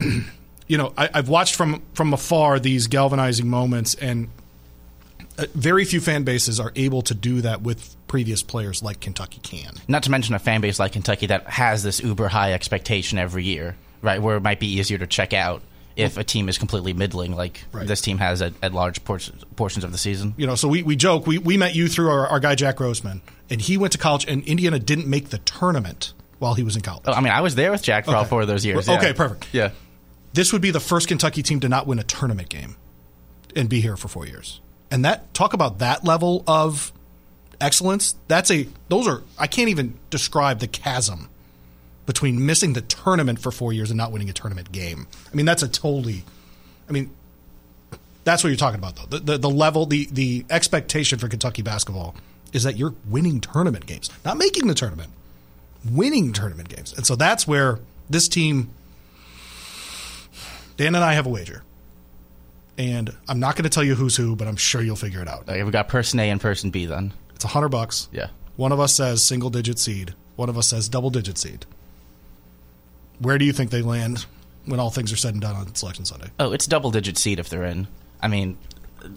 you 0.00 0.78
know, 0.78 0.92
I, 0.96 1.08
I've 1.14 1.28
watched 1.28 1.54
from, 1.54 1.82
from 1.94 2.12
afar 2.12 2.58
these 2.58 2.86
galvanizing 2.86 3.48
moments, 3.48 3.94
and 3.94 4.28
uh, 5.38 5.46
very 5.54 5.84
few 5.84 6.00
fan 6.00 6.24
bases 6.24 6.60
are 6.60 6.72
able 6.76 7.02
to 7.02 7.14
do 7.14 7.40
that 7.42 7.62
with 7.62 7.96
previous 8.08 8.42
players 8.42 8.82
like 8.82 9.00
Kentucky 9.00 9.40
can. 9.42 9.74
Not 9.88 10.02
to 10.04 10.10
mention 10.10 10.34
a 10.34 10.38
fan 10.38 10.60
base 10.60 10.78
like 10.78 10.92
Kentucky 10.92 11.26
that 11.26 11.46
has 11.48 11.82
this 11.82 12.00
uber 12.00 12.28
high 12.28 12.52
expectation 12.52 13.18
every 13.18 13.44
year, 13.44 13.76
right? 14.02 14.20
Where 14.20 14.36
it 14.36 14.42
might 14.42 14.60
be 14.60 14.68
easier 14.68 14.98
to 14.98 15.06
check 15.06 15.32
out 15.32 15.62
if 15.96 16.18
a 16.18 16.24
team 16.24 16.48
is 16.48 16.58
completely 16.58 16.92
middling, 16.92 17.34
like 17.34 17.64
Right. 17.72 17.86
this 17.86 18.00
team 18.00 18.18
has 18.18 18.42
at, 18.42 18.52
at 18.62 18.72
large 18.74 19.02
portions, 19.04 19.42
portions 19.56 19.84
of 19.84 19.92
the 19.92 19.98
season. 19.98 20.34
you 20.36 20.46
know, 20.46 20.54
so 20.54 20.68
we, 20.68 20.82
we 20.82 20.94
joke, 20.94 21.26
we, 21.26 21.38
we 21.38 21.56
met 21.56 21.74
you 21.74 21.88
through 21.88 22.10
our, 22.10 22.26
our 22.26 22.38
guy 22.40 22.54
Jack 22.54 22.76
Roseman, 22.76 23.20
and 23.48 23.60
he 23.60 23.76
went 23.78 23.92
to 23.92 23.98
college, 23.98 24.26
and 24.28 24.44
Indiana 24.44 24.78
didn't 24.78 25.06
make 25.06 25.30
the 25.30 25.38
tournament 25.38 26.12
while 26.38 26.54
he 26.54 26.62
was 26.62 26.76
in 26.76 26.82
college. 26.82 27.04
Oh, 27.06 27.12
I 27.12 27.20
mean, 27.20 27.32
I 27.32 27.40
was 27.40 27.54
there 27.54 27.70
with 27.70 27.82
Jack 27.82 28.04
for 28.04 28.14
all 28.14 28.24
four 28.26 28.42
of 28.42 28.48
those 28.48 28.64
years. 28.64 28.88
Okay, 28.88 29.08
yeah. 29.08 29.12
perfect. 29.14 29.48
Yeah. 29.52 29.70
This 30.34 30.52
would 30.52 30.60
be 30.60 30.70
the 30.70 30.80
first 30.80 31.08
Kentucky 31.08 31.42
team 31.42 31.60
to 31.60 31.68
not 31.68 31.86
win 31.86 31.98
a 31.98 32.02
tournament 32.04 32.50
game 32.50 32.76
and 33.54 33.70
be 33.70 33.80
here 33.80 33.96
for 33.96 34.08
four 34.08 34.26
years. 34.26 34.60
And 34.90 35.04
that 35.06 35.32
talk 35.32 35.54
about 35.54 35.78
that 35.78 36.04
level 36.04 36.44
of 36.46 36.92
excellence. 37.58 38.16
That's 38.28 38.50
a 38.50 38.68
those 38.88 39.08
are 39.08 39.22
I 39.38 39.46
can't 39.46 39.70
even 39.70 39.98
describe 40.10 40.58
the 40.58 40.66
chasm 40.68 41.30
between 42.06 42.46
missing 42.46 42.72
the 42.72 42.80
tournament 42.80 43.40
for 43.40 43.50
four 43.50 43.72
years 43.72 43.90
and 43.90 43.98
not 43.98 44.12
winning 44.12 44.30
a 44.30 44.32
tournament 44.32 44.72
game. 44.72 45.06
I 45.30 45.34
mean, 45.34 45.44
that's 45.44 45.62
a 45.62 45.68
totally. 45.68 46.24
I 46.88 46.92
mean, 46.92 47.10
that's 48.24 48.42
what 48.42 48.50
you're 48.50 48.56
talking 48.56 48.78
about, 48.78 48.96
though. 48.96 49.18
The, 49.18 49.24
the, 49.24 49.38
the 49.38 49.50
level, 49.50 49.86
the, 49.86 50.08
the 50.10 50.46
expectation 50.50 51.18
for 51.18 51.28
Kentucky 51.28 51.62
basketball 51.62 52.14
is 52.52 52.62
that 52.62 52.76
you're 52.76 52.94
winning 53.08 53.40
tournament 53.40 53.86
games, 53.86 54.08
not 54.24 54.36
making 54.36 54.68
the 54.68 54.74
tournament, 54.74 55.10
winning 55.90 56.32
tournament 56.32 56.68
games. 56.68 56.92
And 56.92 57.04
so 57.04 57.16
that's 57.16 57.46
where 57.46 57.80
this 58.08 58.28
team, 58.28 58.70
Dan 60.76 60.94
and 60.94 61.04
I 61.04 61.14
have 61.14 61.26
a 61.26 61.28
wager. 61.28 61.62
And 62.78 63.14
I'm 63.28 63.40
not 63.40 63.56
going 63.56 63.64
to 63.64 63.70
tell 63.70 63.84
you 63.84 63.94
who's 63.94 64.16
who, 64.16 64.36
but 64.36 64.46
I'm 64.46 64.56
sure 64.56 64.82
you'll 64.82 64.96
figure 64.96 65.22
it 65.22 65.28
out. 65.28 65.48
Okay, 65.48 65.62
we 65.62 65.70
got 65.70 65.88
person 65.88 66.20
A 66.20 66.28
and 66.30 66.40
person 66.40 66.70
B 66.70 66.86
then. 66.86 67.12
It's 67.34 67.44
a 67.44 67.48
hundred 67.48 67.70
bucks. 67.70 68.08
Yeah. 68.12 68.28
One 68.56 68.72
of 68.72 68.80
us 68.80 68.94
says 68.94 69.24
single 69.24 69.50
digit 69.50 69.78
seed. 69.78 70.14
One 70.36 70.48
of 70.48 70.58
us 70.58 70.68
says 70.68 70.88
double 70.88 71.10
digit 71.10 71.38
seed. 71.38 71.64
Where 73.18 73.38
do 73.38 73.44
you 73.44 73.52
think 73.52 73.70
they 73.70 73.82
land 73.82 74.26
when 74.66 74.80
all 74.80 74.90
things 74.90 75.12
are 75.12 75.16
said 75.16 75.34
and 75.34 75.40
done 75.40 75.56
on 75.56 75.74
Selection 75.74 76.04
Sunday? 76.04 76.28
Oh, 76.38 76.52
it's 76.52 76.66
double 76.66 76.90
digit 76.90 77.18
seed 77.18 77.38
if 77.38 77.48
they're 77.48 77.64
in. 77.64 77.88
I 78.20 78.28
mean, 78.28 78.58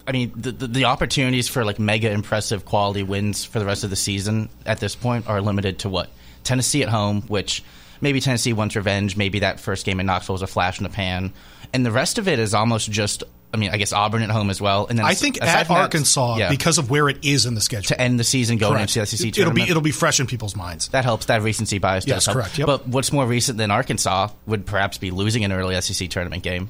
I 0.07 0.11
mean 0.11 0.31
the, 0.35 0.51
the 0.51 0.67
the 0.67 0.85
opportunities 0.85 1.47
for 1.47 1.65
like 1.65 1.79
mega 1.79 2.11
impressive 2.11 2.65
quality 2.65 3.03
wins 3.03 3.45
for 3.45 3.59
the 3.59 3.65
rest 3.65 3.83
of 3.83 3.89
the 3.89 3.95
season 3.95 4.49
at 4.65 4.79
this 4.79 4.95
point 4.95 5.27
are 5.27 5.41
limited 5.41 5.79
to 5.79 5.89
what 5.89 6.09
Tennessee 6.43 6.83
at 6.83 6.89
home, 6.89 7.21
which 7.23 7.63
maybe 8.01 8.19
Tennessee 8.21 8.53
wants 8.53 8.75
revenge. 8.75 9.17
Maybe 9.17 9.39
that 9.39 9.59
first 9.59 9.85
game 9.85 9.99
in 9.99 10.05
Knoxville 10.05 10.33
was 10.33 10.41
a 10.41 10.47
flash 10.47 10.79
in 10.79 10.83
the 10.83 10.89
pan, 10.89 11.33
and 11.73 11.85
the 11.85 11.91
rest 11.91 12.17
of 12.17 12.27
it 12.27 12.39
is 12.39 12.53
almost 12.53 12.91
just. 12.91 13.23
I 13.51 13.57
mean, 13.57 13.71
I 13.71 13.77
guess 13.77 13.93
Auburn 13.93 14.21
at 14.21 14.29
home 14.29 14.51
as 14.51 14.61
well, 14.61 14.85
and 14.87 14.99
then 14.99 15.05
I 15.05 15.15
think 15.15 15.41
at 15.41 15.65
from 15.65 15.75
that- 15.75 15.81
Arkansas, 15.81 16.37
yeah, 16.37 16.49
because 16.49 16.77
of 16.77 16.89
where 16.91 17.09
it 17.09 17.17
is 17.23 17.47
in 17.47 17.55
the 17.55 17.61
schedule, 17.61 17.87
to 17.87 17.99
end 17.99 18.19
the 18.19 18.23
season 18.23 18.57
going 18.59 18.73
Correct. 18.73 18.95
into 18.95 18.99
the 18.99 19.05
SEC 19.07 19.27
It- 19.29 19.37
it'll 19.39 19.53
be 19.53 19.63
it'll 19.63 19.81
be 19.81 19.91
fresh 19.91 20.19
in 20.19 20.27
people's 20.27 20.55
minds. 20.55 20.87
that 20.89 21.03
helps. 21.03 21.25
That 21.25 21.41
recency 21.41 21.79
bias 21.79 22.05
does 22.05 22.09
Yes, 22.17 22.25
help. 22.27 22.35
correct, 22.37 22.57
yep. 22.59 22.67
But 22.67 22.87
what's 22.87 23.11
more 23.11 23.25
recent 23.25 23.57
than 23.57 23.71
Arkansas 23.71 24.29
would 24.45 24.65
perhaps 24.67 24.97
be 24.99 25.09
losing 25.09 25.43
an 25.43 25.51
early 25.51 25.73
SEC 25.81 26.07
tournament 26.09 26.43
game. 26.43 26.69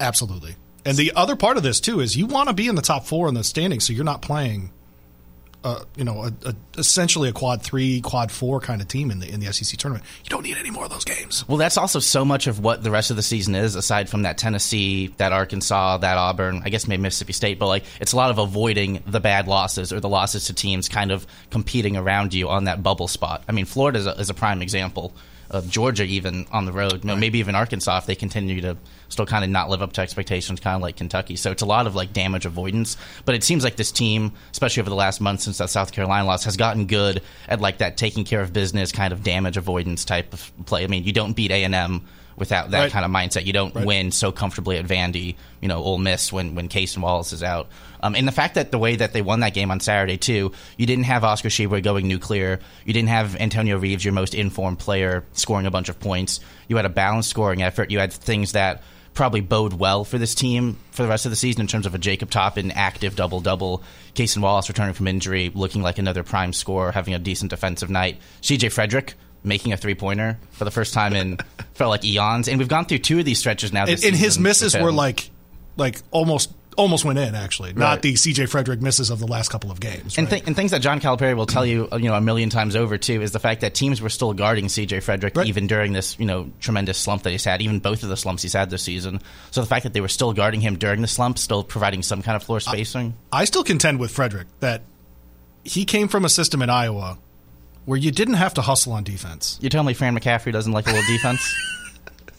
Absolutely. 0.00 0.56
And 0.84 0.96
the 0.96 1.12
other 1.16 1.36
part 1.36 1.56
of 1.56 1.62
this 1.62 1.80
too 1.80 2.00
is 2.00 2.16
you 2.16 2.26
want 2.26 2.48
to 2.48 2.54
be 2.54 2.68
in 2.68 2.74
the 2.74 2.82
top 2.82 3.06
four 3.06 3.28
in 3.28 3.34
the 3.34 3.44
standings, 3.44 3.86
so 3.86 3.92
you're 3.92 4.04
not 4.04 4.22
playing 4.22 4.70
uh, 5.64 5.82
you 5.96 6.04
know, 6.04 6.22
a, 6.22 6.32
a, 6.48 6.54
essentially 6.78 7.28
a 7.28 7.32
quad 7.32 7.62
three, 7.62 8.00
quad 8.00 8.30
four 8.30 8.60
kind 8.60 8.80
of 8.80 8.88
team 8.88 9.10
in 9.10 9.18
the 9.18 9.28
in 9.28 9.40
the 9.40 9.52
SEC 9.52 9.78
tournament. 9.78 10.04
You 10.22 10.30
don't 10.30 10.42
need 10.42 10.56
any 10.56 10.70
more 10.70 10.84
of 10.84 10.90
those 10.90 11.04
games. 11.04 11.46
Well, 11.48 11.58
that's 11.58 11.76
also 11.76 11.98
so 11.98 12.24
much 12.24 12.46
of 12.46 12.60
what 12.60 12.82
the 12.82 12.90
rest 12.90 13.10
of 13.10 13.16
the 13.16 13.22
season 13.22 13.54
is, 13.54 13.74
aside 13.74 14.08
from 14.08 14.22
that 14.22 14.38
Tennessee, 14.38 15.08
that 15.16 15.32
Arkansas, 15.32 15.98
that 15.98 16.16
Auburn, 16.16 16.62
I 16.64 16.68
guess 16.68 16.86
maybe 16.86 17.02
Mississippi 17.02 17.32
State, 17.32 17.58
but 17.58 17.66
like 17.66 17.84
it's 18.00 18.12
a 18.12 18.16
lot 18.16 18.30
of 18.30 18.38
avoiding 18.38 19.02
the 19.06 19.20
bad 19.20 19.48
losses 19.48 19.92
or 19.92 20.00
the 20.00 20.08
losses 20.08 20.46
to 20.46 20.54
teams 20.54 20.88
kind 20.88 21.10
of 21.10 21.26
competing 21.50 21.96
around 21.96 22.32
you 22.32 22.48
on 22.48 22.64
that 22.64 22.82
bubble 22.82 23.08
spot. 23.08 23.42
I 23.48 23.52
mean, 23.52 23.64
Florida 23.64 23.98
is 23.98 24.06
a, 24.06 24.12
is 24.12 24.30
a 24.30 24.34
prime 24.34 24.62
example 24.62 25.12
of 25.50 25.68
Georgia 25.68 26.04
even 26.04 26.46
on 26.52 26.64
the 26.64 26.72
road, 26.72 27.04
right. 27.04 27.18
maybe 27.18 27.38
even 27.38 27.54
Arkansas 27.54 27.98
if 27.98 28.06
they 28.06 28.14
continue 28.14 28.60
to 28.60 28.76
still 29.08 29.26
kind 29.26 29.44
of 29.44 29.50
not 29.50 29.70
live 29.70 29.82
up 29.82 29.92
to 29.94 30.00
expectations, 30.00 30.60
kind 30.60 30.76
of 30.76 30.82
like 30.82 30.96
Kentucky. 30.96 31.36
So 31.36 31.50
it's 31.50 31.62
a 31.62 31.66
lot 31.66 31.86
of 31.86 31.94
like 31.94 32.12
damage 32.12 32.46
avoidance. 32.46 32.96
But 33.24 33.34
it 33.34 33.44
seems 33.44 33.64
like 33.64 33.76
this 33.76 33.92
team, 33.92 34.32
especially 34.52 34.80
over 34.80 34.90
the 34.90 34.96
last 34.96 35.20
month 35.20 35.40
since 35.40 35.58
that 35.58 35.70
South 35.70 35.92
Carolina 35.92 36.26
loss, 36.26 36.44
has 36.44 36.56
gotten 36.56 36.86
good 36.86 37.22
at 37.48 37.60
like 37.60 37.78
that 37.78 37.96
taking 37.96 38.24
care 38.24 38.40
of 38.40 38.52
business 38.52 38.92
kind 38.92 39.12
of 39.12 39.22
damage 39.22 39.56
avoidance 39.56 40.04
type 40.04 40.32
of 40.32 40.52
play. 40.66 40.84
I 40.84 40.86
mean, 40.86 41.04
you 41.04 41.12
don't 41.12 41.34
beat 41.34 41.50
A 41.50 41.64
and 41.64 41.74
M 41.74 42.06
without 42.36 42.70
that 42.70 42.80
right. 42.80 42.92
kind 42.92 43.04
of 43.04 43.10
mindset. 43.10 43.46
You 43.46 43.52
don't 43.52 43.74
right. 43.74 43.86
win 43.86 44.12
so 44.12 44.30
comfortably 44.30 44.76
at 44.76 44.86
Vandy, 44.86 45.36
you 45.60 45.68
know, 45.68 45.82
Ole 45.82 45.98
Miss 45.98 46.32
when 46.32 46.54
when 46.54 46.68
Cason 46.68 46.98
Wallace 46.98 47.32
is 47.32 47.42
out. 47.42 47.68
Um, 48.00 48.14
and 48.14 48.28
the 48.28 48.32
fact 48.32 48.54
that 48.54 48.70
the 48.70 48.78
way 48.78 48.96
that 48.96 49.12
they 49.12 49.22
won 49.22 49.40
that 49.40 49.54
game 49.54 49.70
on 49.70 49.80
Saturday 49.80 50.16
too, 50.16 50.52
you 50.76 50.86
didn't 50.86 51.04
have 51.04 51.24
Oscar 51.24 51.48
Tshiebwe 51.48 51.82
going 51.82 52.06
nuclear. 52.08 52.60
You 52.84 52.92
didn't 52.92 53.08
have 53.08 53.36
Antonio 53.36 53.78
Reeves, 53.78 54.04
your 54.04 54.12
most 54.12 54.34
informed 54.34 54.78
player, 54.78 55.24
scoring 55.32 55.66
a 55.66 55.70
bunch 55.70 55.88
of 55.88 55.98
points. 55.98 56.40
You 56.68 56.76
had 56.76 56.84
a 56.84 56.90
balanced 56.90 57.30
scoring 57.30 57.62
effort. 57.62 57.90
You 57.90 57.98
had 57.98 58.12
things 58.12 58.52
that 58.52 58.82
probably 59.16 59.40
bode 59.40 59.72
well 59.72 60.04
for 60.04 60.18
this 60.18 60.34
team 60.34 60.76
for 60.92 61.02
the 61.02 61.08
rest 61.08 61.26
of 61.26 61.30
the 61.30 61.36
season 61.36 61.62
in 61.62 61.66
terms 61.66 61.86
of 61.86 61.94
a 61.94 61.98
Jacob 61.98 62.30
Toppin 62.30 62.70
active 62.70 63.16
double 63.16 63.40
double, 63.40 63.82
Cason 64.14 64.42
Wallace 64.42 64.68
returning 64.68 64.94
from 64.94 65.08
injury, 65.08 65.50
looking 65.54 65.82
like 65.82 65.98
another 65.98 66.22
prime 66.22 66.52
scorer, 66.52 66.92
having 66.92 67.14
a 67.14 67.18
decent 67.18 67.50
defensive 67.50 67.90
night, 67.90 68.18
CJ 68.42 68.70
Frederick 68.70 69.14
making 69.42 69.72
a 69.72 69.76
three 69.76 69.94
pointer 69.94 70.38
for 70.50 70.64
the 70.64 70.70
first 70.70 70.92
time 70.92 71.14
in 71.14 71.38
felt 71.74 71.90
like 71.90 72.04
eons, 72.04 72.48
and 72.48 72.58
we've 72.58 72.68
gone 72.68 72.84
through 72.84 72.98
two 72.98 73.18
of 73.18 73.24
these 73.24 73.38
stretches 73.38 73.72
now. 73.72 73.86
and, 73.86 74.04
and 74.04 74.14
his 74.14 74.38
misses 74.38 74.76
were 74.76 74.92
like 74.92 75.30
like 75.76 76.00
almost 76.10 76.52
almost 76.76 77.04
went 77.04 77.18
in 77.18 77.34
actually, 77.34 77.70
right. 77.70 77.78
not 77.78 78.02
the 78.02 78.14
CJ 78.14 78.48
Frederick 78.48 78.80
misses 78.80 79.10
of 79.10 79.18
the 79.18 79.26
last 79.26 79.50
couple 79.50 79.70
of 79.70 79.80
games. 79.80 80.18
And, 80.18 80.28
th- 80.28 80.46
and, 80.46 80.54
things 80.54 80.70
that 80.70 80.80
John 80.80 81.00
Calipari 81.00 81.36
will 81.36 81.46
tell 81.46 81.66
you, 81.66 81.88
you 81.92 82.08
know, 82.08 82.14
a 82.14 82.20
million 82.20 82.50
times 82.50 82.76
over 82.76 82.98
too, 82.98 83.22
is 83.22 83.32
the 83.32 83.40
fact 83.40 83.62
that 83.62 83.74
teams 83.74 84.00
were 84.00 84.08
still 84.08 84.32
guarding 84.32 84.66
CJ 84.66 85.02
Frederick 85.02 85.36
right. 85.36 85.46
even 85.46 85.66
during 85.66 85.92
this, 85.92 86.18
you 86.18 86.26
know, 86.26 86.50
tremendous 86.60 86.98
slump 86.98 87.22
that 87.22 87.30
he's 87.30 87.44
had, 87.44 87.62
even 87.62 87.78
both 87.78 88.02
of 88.02 88.08
the 88.08 88.16
slumps 88.16 88.42
he's 88.42 88.52
had 88.52 88.70
this 88.70 88.82
season. 88.82 89.20
So 89.50 89.60
the 89.60 89.66
fact 89.66 89.84
that 89.84 89.92
they 89.92 90.00
were 90.00 90.08
still 90.08 90.32
guarding 90.32 90.60
him 90.60 90.76
during 90.76 91.02
the 91.02 91.08
slump, 91.08 91.38
still 91.38 91.64
providing 91.64 92.02
some 92.02 92.22
kind 92.22 92.36
of 92.36 92.42
floor 92.42 92.60
spacing. 92.60 93.14
I, 93.32 93.42
I 93.42 93.44
still 93.44 93.64
contend 93.64 93.98
with 93.98 94.10
Frederick 94.10 94.46
that 94.60 94.82
he 95.64 95.84
came 95.84 96.08
from 96.08 96.24
a 96.24 96.28
system 96.28 96.62
in 96.62 96.70
Iowa 96.70 97.18
where 97.86 97.98
you 97.98 98.10
didn't 98.10 98.34
have 98.34 98.54
to 98.54 98.62
hustle 98.62 98.92
on 98.92 99.04
defense. 99.04 99.58
You 99.62 99.70
tell 99.70 99.84
me 99.84 99.94
Fran 99.94 100.18
McCaffery 100.18 100.52
doesn't 100.52 100.72
like 100.72 100.86
a 100.86 100.90
little 100.90 101.06
defense? 101.08 101.40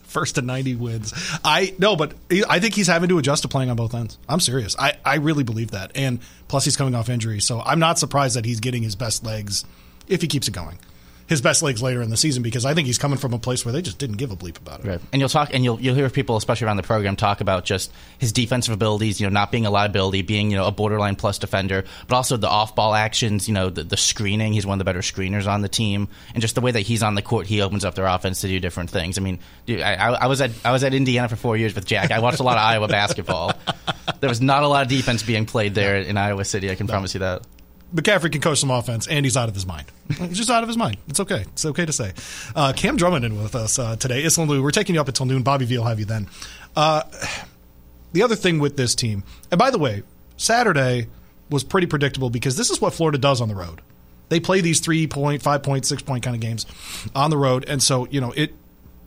First 0.07 0.35
to 0.35 0.41
90 0.41 0.75
wins. 0.75 1.13
I 1.43 1.73
no, 1.77 1.95
but 1.95 2.13
I 2.49 2.59
think 2.59 2.73
he's 2.73 2.87
having 2.87 3.09
to 3.09 3.17
adjust 3.17 3.43
to 3.43 3.47
playing 3.47 3.69
on 3.69 3.75
both 3.75 3.93
ends. 3.93 4.17
I'm 4.27 4.39
serious. 4.39 4.75
I, 4.77 4.97
I 5.05 5.15
really 5.15 5.43
believe 5.43 5.71
that. 5.71 5.91
And 5.95 6.19
plus, 6.47 6.65
he's 6.65 6.77
coming 6.77 6.95
off 6.95 7.09
injury. 7.09 7.39
So 7.41 7.61
I'm 7.61 7.79
not 7.79 7.99
surprised 7.99 8.35
that 8.35 8.45
he's 8.45 8.59
getting 8.59 8.83
his 8.83 8.95
best 8.95 9.25
legs 9.25 9.65
if 10.07 10.21
he 10.21 10.27
keeps 10.27 10.47
it 10.47 10.53
going 10.53 10.79
his 11.27 11.41
best 11.41 11.61
legs 11.61 11.81
later 11.81 12.01
in 12.01 12.09
the 12.09 12.17
season 12.17 12.41
because 12.41 12.65
I 12.65 12.73
think 12.73 12.87
he's 12.87 12.97
coming 12.97 13.17
from 13.17 13.33
a 13.33 13.39
place 13.39 13.65
where 13.65 13.73
they 13.73 13.81
just 13.81 13.97
didn't 13.97 14.15
give 14.15 14.31
a 14.31 14.35
bleep 14.35 14.57
about 14.57 14.79
it. 14.79 14.87
Right. 14.87 15.01
And 15.11 15.19
you'll 15.19 15.29
talk 15.29 15.53
and 15.53 15.63
you'll 15.63 15.79
you'll 15.79 15.95
hear 15.95 16.09
people, 16.09 16.37
especially 16.37 16.67
around 16.67 16.77
the 16.77 16.83
program, 16.83 17.15
talk 17.15 17.41
about 17.41 17.65
just 17.65 17.91
his 18.17 18.31
defensive 18.31 18.73
abilities. 18.73 19.19
You 19.19 19.27
know, 19.27 19.33
not 19.33 19.51
being 19.51 19.65
a 19.65 19.69
liability, 19.69 20.21
being 20.21 20.49
you 20.51 20.57
know 20.57 20.65
a 20.65 20.71
borderline 20.71 21.15
plus 21.15 21.37
defender, 21.37 21.83
but 22.07 22.15
also 22.15 22.37
the 22.37 22.49
off 22.49 22.75
ball 22.75 22.95
actions. 22.95 23.47
You 23.47 23.53
know, 23.53 23.69
the, 23.69 23.83
the 23.83 23.97
screening. 23.97 24.53
He's 24.53 24.65
one 24.65 24.75
of 24.75 24.79
the 24.79 24.85
better 24.85 25.01
screeners 25.01 25.47
on 25.47 25.61
the 25.61 25.69
team, 25.69 26.07
and 26.33 26.41
just 26.41 26.55
the 26.55 26.61
way 26.61 26.71
that 26.71 26.81
he's 26.81 27.03
on 27.03 27.15
the 27.15 27.21
court, 27.21 27.45
he 27.45 27.61
opens 27.61 27.83
up 27.83 27.95
their 27.95 28.05
offense 28.07 28.41
to 28.41 28.47
do 28.47 28.59
different 28.59 28.89
things. 28.89 29.17
I 29.17 29.21
mean, 29.21 29.39
dude, 29.65 29.81
I, 29.81 29.95
I 29.95 30.27
was 30.27 30.39
at 30.39 30.51
I 30.63 30.71
was 30.71 30.83
at 30.83 30.93
Indiana 30.93 31.27
for 31.27 31.35
four 31.35 31.57
years 31.57 31.75
with 31.75 31.85
Jack. 31.85 32.11
I 32.11 32.19
watched 32.19 32.39
a 32.39 32.43
lot 32.43 32.57
of 32.57 32.63
Iowa 32.67 32.87
basketball. 32.87 33.51
There 34.21 34.29
was 34.29 34.41
not 34.41 34.63
a 34.63 34.67
lot 34.67 34.83
of 34.83 34.89
defense 34.89 35.23
being 35.23 35.45
played 35.45 35.75
there 35.75 35.97
in 35.97 36.17
Iowa 36.17 36.45
City. 36.45 36.71
I 36.71 36.75
can 36.75 36.87
no. 36.87 36.91
promise 36.91 37.13
you 37.13 37.19
that. 37.19 37.43
McCaffery 37.93 38.31
can 38.31 38.41
coach 38.41 38.59
some 38.59 38.71
offense, 38.71 39.07
and 39.07 39.25
he's 39.25 39.37
out 39.37 39.47
of 39.47 39.55
his 39.55 39.65
mind. 39.65 39.85
He's 40.17 40.37
just 40.37 40.49
out 40.49 40.63
of 40.63 40.67
his 40.67 40.77
mind. 40.77 40.97
It's 41.07 41.19
okay. 41.19 41.41
It's 41.53 41.65
okay 41.65 41.85
to 41.85 41.93
say. 41.93 42.13
Uh, 42.55 42.73
Cam 42.73 42.97
Drummond 42.97 43.23
in 43.23 43.41
with 43.41 43.55
us 43.55 43.79
uh, 43.79 43.95
today. 43.95 44.23
Islam 44.23 44.49
Lou, 44.49 44.61
we're 44.61 44.71
taking 44.71 44.95
you 44.95 45.01
up 45.01 45.07
until 45.07 45.25
noon. 45.25 45.43
Bobby 45.43 45.65
V 45.65 45.77
will 45.77 45.85
have 45.85 45.99
you 45.99 46.05
then. 46.05 46.27
Uh, 46.75 47.03
the 48.13 48.23
other 48.23 48.35
thing 48.35 48.59
with 48.59 48.75
this 48.77 48.93
team, 48.93 49.23
and 49.51 49.57
by 49.57 49.71
the 49.71 49.77
way, 49.77 50.03
Saturday 50.35 51.07
was 51.49 51.63
pretty 51.63 51.87
predictable 51.87 52.29
because 52.29 52.57
this 52.57 52.69
is 52.69 52.81
what 52.81 52.93
Florida 52.93 53.17
does 53.17 53.39
on 53.39 53.47
the 53.47 53.55
road. 53.55 53.81
They 54.29 54.41
play 54.41 54.59
these 54.59 54.81
three 54.81 55.07
point, 55.07 55.41
five 55.41 55.63
point, 55.63 55.85
six 55.85 56.01
point 56.01 56.23
kind 56.23 56.35
of 56.35 56.41
games 56.41 56.65
on 57.15 57.29
the 57.29 57.37
road, 57.37 57.65
and 57.67 57.81
so 57.81 58.05
you 58.07 58.19
know 58.19 58.33
it. 58.33 58.53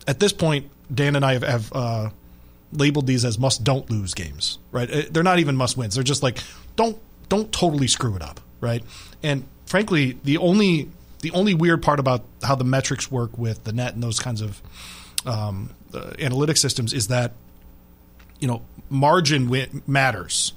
At 0.07 0.19
this 0.19 0.33
point, 0.33 0.67
Dan 0.93 1.15
and 1.15 1.23
I 1.23 1.33
have, 1.33 1.43
have 1.43 1.73
uh, 1.73 2.09
labeled 2.73 3.05
these 3.05 3.23
as 3.23 3.37
must 3.37 3.63
don't 3.63 3.87
lose 3.91 4.15
games. 4.15 4.57
Right? 4.71 5.13
They're 5.13 5.21
not 5.21 5.37
even 5.37 5.55
must 5.55 5.77
wins. 5.77 5.93
They're 5.93 6.03
just 6.03 6.23
like 6.23 6.39
don't 6.75 6.97
don't 7.29 7.51
totally 7.51 7.87
screw 7.87 8.15
it 8.15 8.23
up 8.23 8.39
right? 8.61 8.83
And 9.21 9.45
frankly, 9.65 10.17
the 10.23 10.37
only 10.37 10.89
the 11.19 11.31
only 11.31 11.53
weird 11.53 11.83
part 11.83 11.99
about 11.99 12.23
how 12.41 12.55
the 12.55 12.63
metrics 12.63 13.11
work 13.11 13.37
with 13.37 13.63
the 13.63 13.73
net 13.73 13.93
and 13.93 14.01
those 14.01 14.19
kinds 14.19 14.41
of 14.41 14.61
um, 15.25 15.69
uh, 15.93 16.11
analytic 16.19 16.57
systems 16.57 16.93
is 16.93 17.07
that 17.07 17.33
you 18.39 18.47
know 18.47 18.61
margin 18.89 19.81
matters. 19.87 20.53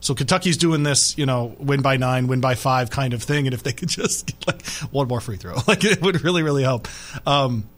So 0.00 0.14
Kentucky's 0.14 0.56
doing 0.56 0.82
this, 0.82 1.16
you 1.16 1.26
know, 1.26 1.54
win 1.60 1.80
by 1.80 1.96
nine, 1.96 2.26
win 2.26 2.40
by 2.40 2.56
five 2.56 2.90
kind 2.90 3.14
of 3.14 3.22
thing, 3.22 3.46
and 3.46 3.54
if 3.54 3.62
they 3.62 3.72
could 3.78 3.88
just 3.88 4.34
like 4.46 4.66
one 4.90 5.08
more 5.08 5.20
free 5.20 5.36
throw, 5.36 5.54
like 5.68 5.84
it 5.84 6.02
would 6.02 6.22
really, 6.24 6.42
really 6.42 6.64
help. 6.64 6.88
Um, 7.26 7.68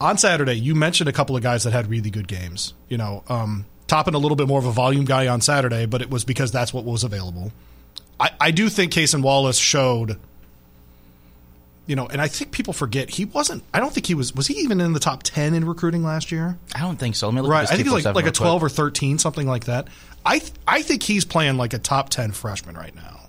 on 0.00 0.16
Saturday, 0.18 0.54
you 0.54 0.74
mentioned 0.74 1.08
a 1.08 1.12
couple 1.12 1.36
of 1.36 1.42
guys 1.42 1.64
that 1.64 1.72
had 1.72 1.88
really 1.88 2.10
good 2.10 2.28
games. 2.28 2.74
You 2.88 2.98
know, 2.98 3.24
um, 3.28 3.64
a 3.90 4.18
little 4.18 4.36
bit 4.36 4.46
more 4.46 4.58
of 4.58 4.66
a 4.66 4.72
volume 4.72 5.04
guy 5.04 5.28
on 5.28 5.40
Saturday, 5.40 5.86
but 5.86 6.02
it 6.02 6.10
was 6.10 6.24
because 6.24 6.52
that's 6.52 6.72
what 6.72 6.84
was 6.84 7.04
available. 7.04 7.52
I, 8.20 8.30
I 8.40 8.50
do 8.50 8.68
think 8.68 8.92
Cason 8.92 9.22
Wallace 9.22 9.58
showed, 9.58 10.18
you 11.86 11.96
know, 11.96 12.06
and 12.06 12.20
I 12.20 12.28
think 12.28 12.50
people 12.50 12.72
forget 12.72 13.10
he 13.10 13.24
wasn't. 13.24 13.62
I 13.72 13.80
don't 13.80 13.92
think 13.92 14.06
he 14.06 14.14
was. 14.14 14.34
Was 14.34 14.46
he 14.46 14.54
even 14.54 14.80
in 14.80 14.92
the 14.92 15.00
top 15.00 15.22
ten 15.22 15.54
in 15.54 15.64
recruiting 15.64 16.02
last 16.02 16.32
year? 16.32 16.58
I 16.74 16.80
don't 16.80 16.98
think 16.98 17.16
so. 17.16 17.28
Let 17.28 17.34
me 17.34 17.40
look 17.42 17.50
right. 17.50 17.70
I 17.70 17.76
think 17.76 17.88
he's 17.88 18.04
like 18.04 18.14
like 18.14 18.26
a 18.26 18.32
twelve 18.32 18.60
quick. 18.60 18.72
or 18.72 18.74
thirteen, 18.74 19.18
something 19.18 19.46
like 19.46 19.64
that. 19.66 19.88
I 20.26 20.40
th- 20.40 20.52
I 20.66 20.82
think 20.82 21.02
he's 21.02 21.24
playing 21.24 21.56
like 21.56 21.74
a 21.74 21.78
top 21.78 22.10
ten 22.10 22.32
freshman 22.32 22.74
right 22.74 22.94
now. 22.94 23.20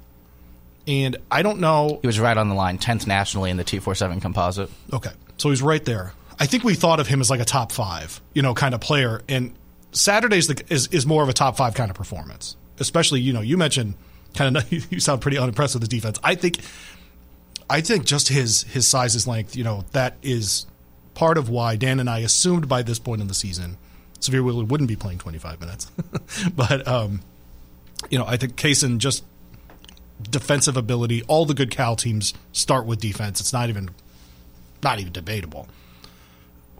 And 0.87 1.17
I 1.29 1.43
don't 1.43 1.59
know. 1.59 1.99
He 2.01 2.07
was 2.07 2.19
right 2.19 2.35
on 2.35 2.49
the 2.49 2.55
line, 2.55 2.79
tenth 2.79 3.05
nationally 3.05 3.51
in 3.51 3.57
the 3.57 3.63
T 3.63 3.79
four 3.79 3.93
seven 3.93 4.19
composite. 4.19 4.71
Okay, 4.91 5.11
so 5.37 5.49
he's 5.49 5.61
right 5.61 5.85
there. 5.85 6.13
I 6.39 6.47
think 6.47 6.63
we 6.63 6.73
thought 6.73 6.99
of 6.99 7.07
him 7.07 7.21
as 7.21 7.29
like 7.29 7.41
a 7.41 7.45
top 7.45 7.71
five, 7.71 8.19
you 8.33 8.41
know, 8.41 8.53
kind 8.55 8.73
of 8.73 8.81
player. 8.81 9.21
And 9.29 9.53
Saturday's 9.91 10.47
the, 10.47 10.63
is 10.69 10.87
is 10.87 11.05
more 11.05 11.21
of 11.21 11.29
a 11.29 11.33
top 11.33 11.57
five 11.57 11.75
kind 11.75 11.91
of 11.91 11.95
performance. 11.95 12.55
Especially, 12.79 13.21
you 13.21 13.33
know, 13.33 13.41
you 13.41 13.57
mentioned 13.57 13.93
kind 14.35 14.57
of 14.57 14.71
you 14.91 14.99
sound 14.99 15.21
pretty 15.21 15.37
unimpressed 15.37 15.75
with 15.75 15.81
the 15.81 15.89
defense. 15.89 16.19
I 16.23 16.35
think 16.35 16.59
I 17.69 17.81
think 17.81 18.05
just 18.05 18.29
his 18.29 18.63
his 18.63 18.87
size, 18.87 19.13
his 19.13 19.27
length, 19.27 19.55
you 19.55 19.63
know, 19.63 19.85
that 19.91 20.15
is 20.21 20.65
part 21.13 21.37
of 21.37 21.49
why 21.49 21.75
Dan 21.75 21.99
and 21.99 22.09
I 22.09 22.19
assumed 22.19 22.67
by 22.69 22.81
this 22.81 22.99
point 22.99 23.21
in 23.21 23.27
the 23.27 23.33
season 23.33 23.77
Sahvir 24.19 24.43
Wheeler 24.43 24.63
wouldn't 24.63 24.87
be 24.87 24.95
playing 24.95 25.19
25 25.19 25.59
minutes. 25.59 25.91
but 26.55 26.87
um, 26.87 27.21
you 28.09 28.17
know, 28.17 28.25
I 28.25 28.37
think 28.37 28.55
Cason 28.55 28.97
just 28.97 29.23
defensive 30.21 30.77
ability. 30.77 31.23
All 31.23 31.45
the 31.45 31.53
good 31.53 31.71
Cal 31.71 31.95
teams 31.95 32.33
start 32.51 32.85
with 32.85 32.99
defense. 32.99 33.39
It's 33.39 33.53
not 33.53 33.69
even 33.69 33.89
not 34.83 34.99
even 34.99 35.11
debatable. 35.11 35.67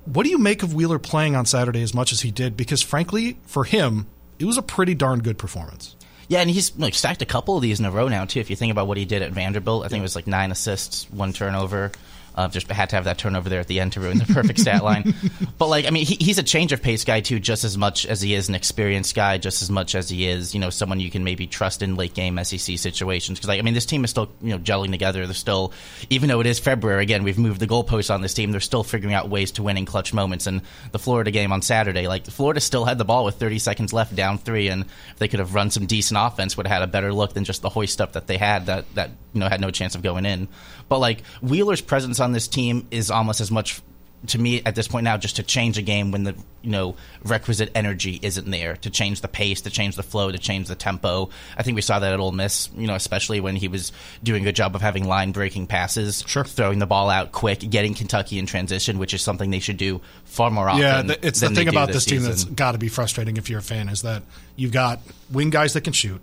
What 0.06 0.24
do 0.24 0.30
you 0.30 0.38
make 0.38 0.64
of 0.64 0.74
Wheeler 0.74 1.00
playing 1.00 1.36
on 1.36 1.46
Saturday 1.46 1.84
as 1.84 1.94
much 1.94 2.12
as 2.12 2.22
he 2.22 2.32
did? 2.32 2.58
Because 2.58 2.82
frankly, 2.82 3.38
for 3.46 3.64
him, 3.64 4.08
it 4.40 4.46
was 4.46 4.58
a 4.58 4.62
pretty 4.62 4.96
darn 4.96 5.20
good 5.20 5.38
performance. 5.38 5.96
Yeah, 6.30 6.42
and 6.42 6.50
he's 6.50 6.78
like 6.78 6.94
stacked 6.94 7.24
a 7.24 7.26
couple 7.26 7.58
of 7.58 7.64
these 7.64 7.80
in 7.80 7.86
a 7.88 7.92
row 7.92 8.08
now 8.08 8.24
too. 8.24 8.40
If 8.40 8.52
you 8.52 8.56
think 8.56 8.72
about 8.72 8.88
what 8.88 8.98
he 8.98 9.06
did 9.06 9.24
at 9.24 9.32
Vanderbilt, 9.32 9.84
I 9.84 9.88
think 9.88 10.00
it 10.00 10.04
was 10.04 10.16
like 10.16 10.28
nine 10.28 10.52
assists, 10.52 11.10
one 11.10 11.34
turnover. 11.34 11.92
Uh, 12.40 12.48
just 12.48 12.72
had 12.72 12.90
to 12.90 12.96
have 12.96 13.04
that 13.04 13.18
turnover 13.18 13.50
there 13.50 13.60
at 13.60 13.68
the 13.68 13.82
end 13.82 13.92
to 13.92 14.00
ruin 14.00 14.18
the 14.18 14.24
perfect 14.34 14.60
stat 14.60 14.82
line. 14.82 15.14
But 15.58 15.68
like, 15.68 15.86
I 15.86 15.90
mean, 15.90 16.06
he, 16.06 16.16
he's 16.16 16.38
a 16.38 16.44
change 16.44 16.72
of 16.72 16.82
pace 16.82 17.04
guy 17.04 17.20
too, 17.20 17.38
just 17.38 17.66
as 17.66 17.78
much 17.78 18.06
as 18.06 18.22
he 18.22 18.34
is 18.34 18.48
an 18.48 18.56
experienced 18.56 19.14
guy, 19.14 19.38
just 19.38 19.62
as 19.62 19.70
much 19.70 19.94
as 19.94 20.08
he 20.08 20.26
is, 20.26 20.54
you 20.54 20.62
know, 20.62 20.70
someone 20.70 21.02
you 21.02 21.12
can 21.12 21.26
maybe 21.26 21.48
trust 21.48 21.82
in 21.82 21.98
late 21.98 22.14
game 22.14 22.42
SEC 22.42 22.78
situations. 22.78 23.38
Because 23.38 23.50
like, 23.50 23.60
I 23.60 23.62
mean, 23.62 23.74
this 23.74 23.86
team 23.86 24.06
is 24.06 24.10
still 24.10 24.30
you 24.42 24.52
know 24.52 24.60
gelling 24.60 24.92
together. 24.92 25.26
They're 25.26 25.34
still, 25.34 25.74
even 26.10 26.30
though 26.30 26.40
it 26.40 26.48
is 26.48 26.60
February 26.60 27.04
again, 27.04 27.24
we've 27.24 27.38
moved 27.38 27.60
the 27.60 27.68
goalposts 27.68 28.14
on 28.14 28.22
this 28.22 28.34
team. 28.34 28.52
They're 28.52 28.62
still 28.62 28.86
figuring 28.86 29.14
out 29.14 29.28
ways 29.28 29.52
to 29.54 29.64
win 29.64 29.76
in 29.76 29.86
clutch 29.86 30.14
moments. 30.14 30.48
And 30.48 30.62
the 30.94 31.00
Florida 31.00 31.32
game 31.32 31.52
on 31.52 31.62
Saturday, 31.62 32.08
like 32.08 32.26
Florida 32.26 32.62
still 32.62 32.86
had 32.86 32.98
the 32.98 33.06
ball 33.06 33.26
with 33.26 33.36
30 33.36 33.60
seconds 33.60 33.92
left, 33.92 34.16
down 34.16 34.38
three, 34.38 34.70
and 34.70 34.86
if 35.12 35.18
they 35.18 35.28
could 35.28 35.40
have 35.40 35.56
run 35.56 35.72
some 35.72 35.88
decent 35.88 36.18
offense, 36.18 36.56
would 36.56 36.68
have 36.68 36.80
had 36.80 36.84
a 36.84 36.92
better 36.92 37.12
look 37.12 37.34
than 37.34 37.44
just 37.44 37.62
the 37.62 37.70
hoist 37.70 38.00
up 38.00 38.14
that 38.14 38.28
they 38.28 38.38
had 38.38 38.68
that 38.68 38.86
that 38.96 39.10
you 39.34 39.42
know 39.42 39.50
had 39.50 39.60
no 39.60 39.72
chance 39.72 39.94
of 39.94 40.02
going 40.02 40.26
in. 40.26 40.48
But 40.90 41.00
like 41.00 41.22
Wheeler's 41.42 41.82
presence 41.82 42.20
on 42.20 42.32
this 42.34 42.48
team 42.48 42.88
is 42.92 43.10
almost 43.12 43.40
as 43.42 43.52
much 43.52 43.82
to 44.28 44.38
me 44.38 44.62
at 44.66 44.76
this 44.76 44.86
point 44.86 45.06
now 45.06 45.16
just 45.16 45.38
to 45.38 45.44
change 45.44 45.78
a 45.78 45.82
game 45.82 46.12
when 46.12 46.24
the 46.26 46.36
you 46.62 46.72
know 46.72 46.94
requisite 47.24 47.72
energy 47.74 48.20
isn't 48.22 48.52
there 48.52 48.76
to 48.76 48.90
change 48.90 49.22
the 49.22 49.30
pace, 49.30 49.62
to 49.62 49.70
change 49.70 49.96
the 49.96 50.04
flow, 50.04 50.30
to 50.30 50.38
change 50.38 50.68
the 50.68 50.76
tempo. 50.76 51.30
I 51.56 51.64
think 51.64 51.76
we 51.76 51.82
saw 51.82 52.00
that 52.00 52.12
at 52.12 52.20
Ole 52.20 52.34
Miss, 52.34 52.70
you 52.76 52.86
know, 52.86 52.96
especially 52.96 53.40
when 53.40 53.56
he 53.56 53.70
was 53.70 53.94
doing 54.22 54.42
a 54.44 54.46
good 54.46 54.58
job 54.58 54.76
of 54.76 54.82
having 54.82 55.08
line 55.08 55.32
breaking 55.32 55.68
passes, 55.68 56.22
Sure. 56.28 56.44
throwing 56.44 56.80
the 56.80 56.86
ball 56.86 57.10
out 57.10 57.32
quick, 57.32 57.60
getting 57.70 57.94
Kentucky 57.94 58.40
in 58.40 58.46
transition, 58.46 58.98
which 59.00 59.14
is 59.14 59.22
something 59.22 59.52
they 59.52 59.60
should 59.60 59.78
do 59.78 60.02
far 60.26 60.52
more 60.52 60.68
often. 60.68 60.82
Yeah, 60.82 61.02
th- 61.04 61.20
it's 61.22 61.40
the 61.40 61.50
thing 61.52 61.70
about 61.70 61.88
this 61.94 62.04
team 62.04 62.24
that's 62.24 62.44
got 62.44 62.74
to 62.74 62.78
be 62.78 62.90
frustrating 62.90 63.38
if 63.38 63.50
you're 63.50 63.60
a 63.60 63.64
fan 63.64 63.88
is 63.88 64.02
that 64.02 64.24
you've 64.58 64.74
got 64.74 65.00
wing 65.32 65.50
guys 65.50 65.72
that 65.76 65.86
can 65.86 65.94
shoot, 65.94 66.20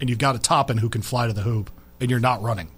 and 0.00 0.08
you've 0.08 0.20
got 0.20 0.36
a 0.36 0.38
Toppin 0.38 0.78
who 0.78 0.88
can 0.88 1.02
fly 1.02 1.26
to 1.26 1.32
the 1.32 1.42
hoop, 1.42 1.70
and 2.00 2.08
you're 2.08 2.20
not 2.20 2.40
running. 2.40 2.68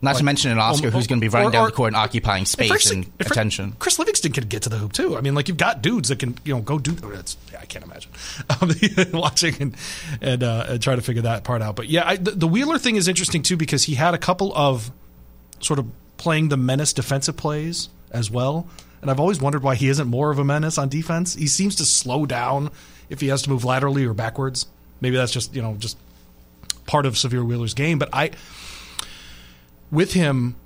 Not 0.00 0.16
to 0.16 0.24
mention 0.24 0.52
an 0.52 0.58
Oscar 0.58 0.86
um, 0.88 0.92
who's 0.92 1.06
going 1.08 1.20
to 1.20 1.24
be 1.24 1.28
running 1.28 1.48
or- 1.48 1.52
down 1.52 1.64
or- 1.64 1.70
the 1.70 1.72
court 1.76 1.88
and 1.88 1.96
occupying 1.96 2.44
space 2.44 2.70
First- 2.70 2.92
and 2.92 3.10
attention. 3.18 3.74
Chris 3.78 3.98
Livingston 3.98 4.32
can 4.32 4.44
get 4.46 4.62
to 4.62 4.68
the 4.68 4.76
hoop 4.78 4.92
too. 4.92 5.16
I 5.16 5.20
mean, 5.20 5.34
like 5.34 5.48
you've 5.48 5.56
got 5.56 5.82
dudes 5.82 6.08
that 6.10 6.18
can 6.20 6.38
you 6.44 6.54
know 6.54 6.60
go 6.60 6.78
do. 6.78 6.96
It's, 7.12 7.36
I 7.60 7.64
can't 7.66 7.84
imagine 7.84 8.10
um, 8.60 8.70
watching 9.20 9.54
and 9.60 9.76
and, 10.20 10.42
uh, 10.42 10.66
and 10.68 10.82
try 10.82 10.94
to 10.94 11.02
figure 11.02 11.22
that 11.22 11.42
part 11.44 11.62
out. 11.62 11.74
But 11.76 11.88
yeah, 11.88 12.06
I, 12.06 12.16
the, 12.16 12.30
the 12.30 12.46
Wheeler 12.46 12.78
thing 12.78 12.96
is 12.96 13.08
interesting 13.08 13.42
too 13.42 13.56
because 13.56 13.84
he 13.84 13.94
had 13.96 14.14
a 14.14 14.18
couple 14.18 14.52
of 14.54 14.90
sort 15.60 15.78
of 15.78 15.86
playing 16.16 16.48
the 16.48 16.56
menace 16.56 16.92
defensive 16.92 17.36
plays 17.36 17.88
as 18.12 18.30
well. 18.30 18.68
And 19.00 19.10
I've 19.10 19.20
always 19.20 19.40
wondered 19.40 19.62
why 19.62 19.74
he 19.76 19.88
isn't 19.88 20.08
more 20.08 20.30
of 20.30 20.38
a 20.38 20.44
menace 20.44 20.76
on 20.78 20.88
defense. 20.88 21.34
He 21.34 21.46
seems 21.46 21.76
to 21.76 21.84
slow 21.84 22.26
down 22.26 22.70
if 23.08 23.20
he 23.20 23.28
has 23.28 23.42
to 23.42 23.50
move 23.50 23.64
laterally 23.64 24.04
or 24.04 24.14
backwards. 24.14 24.66
Maybe 25.00 25.16
that's 25.16 25.32
just 25.32 25.54
you 25.54 25.62
know 25.62 25.74
just 25.78 25.96
part 26.86 27.06
of 27.06 27.14
Sahvir 27.14 27.44
Wheeler's 27.44 27.74
game. 27.74 27.98
But 27.98 28.08
I, 28.12 28.30
with 29.90 30.12
him, 30.12 30.56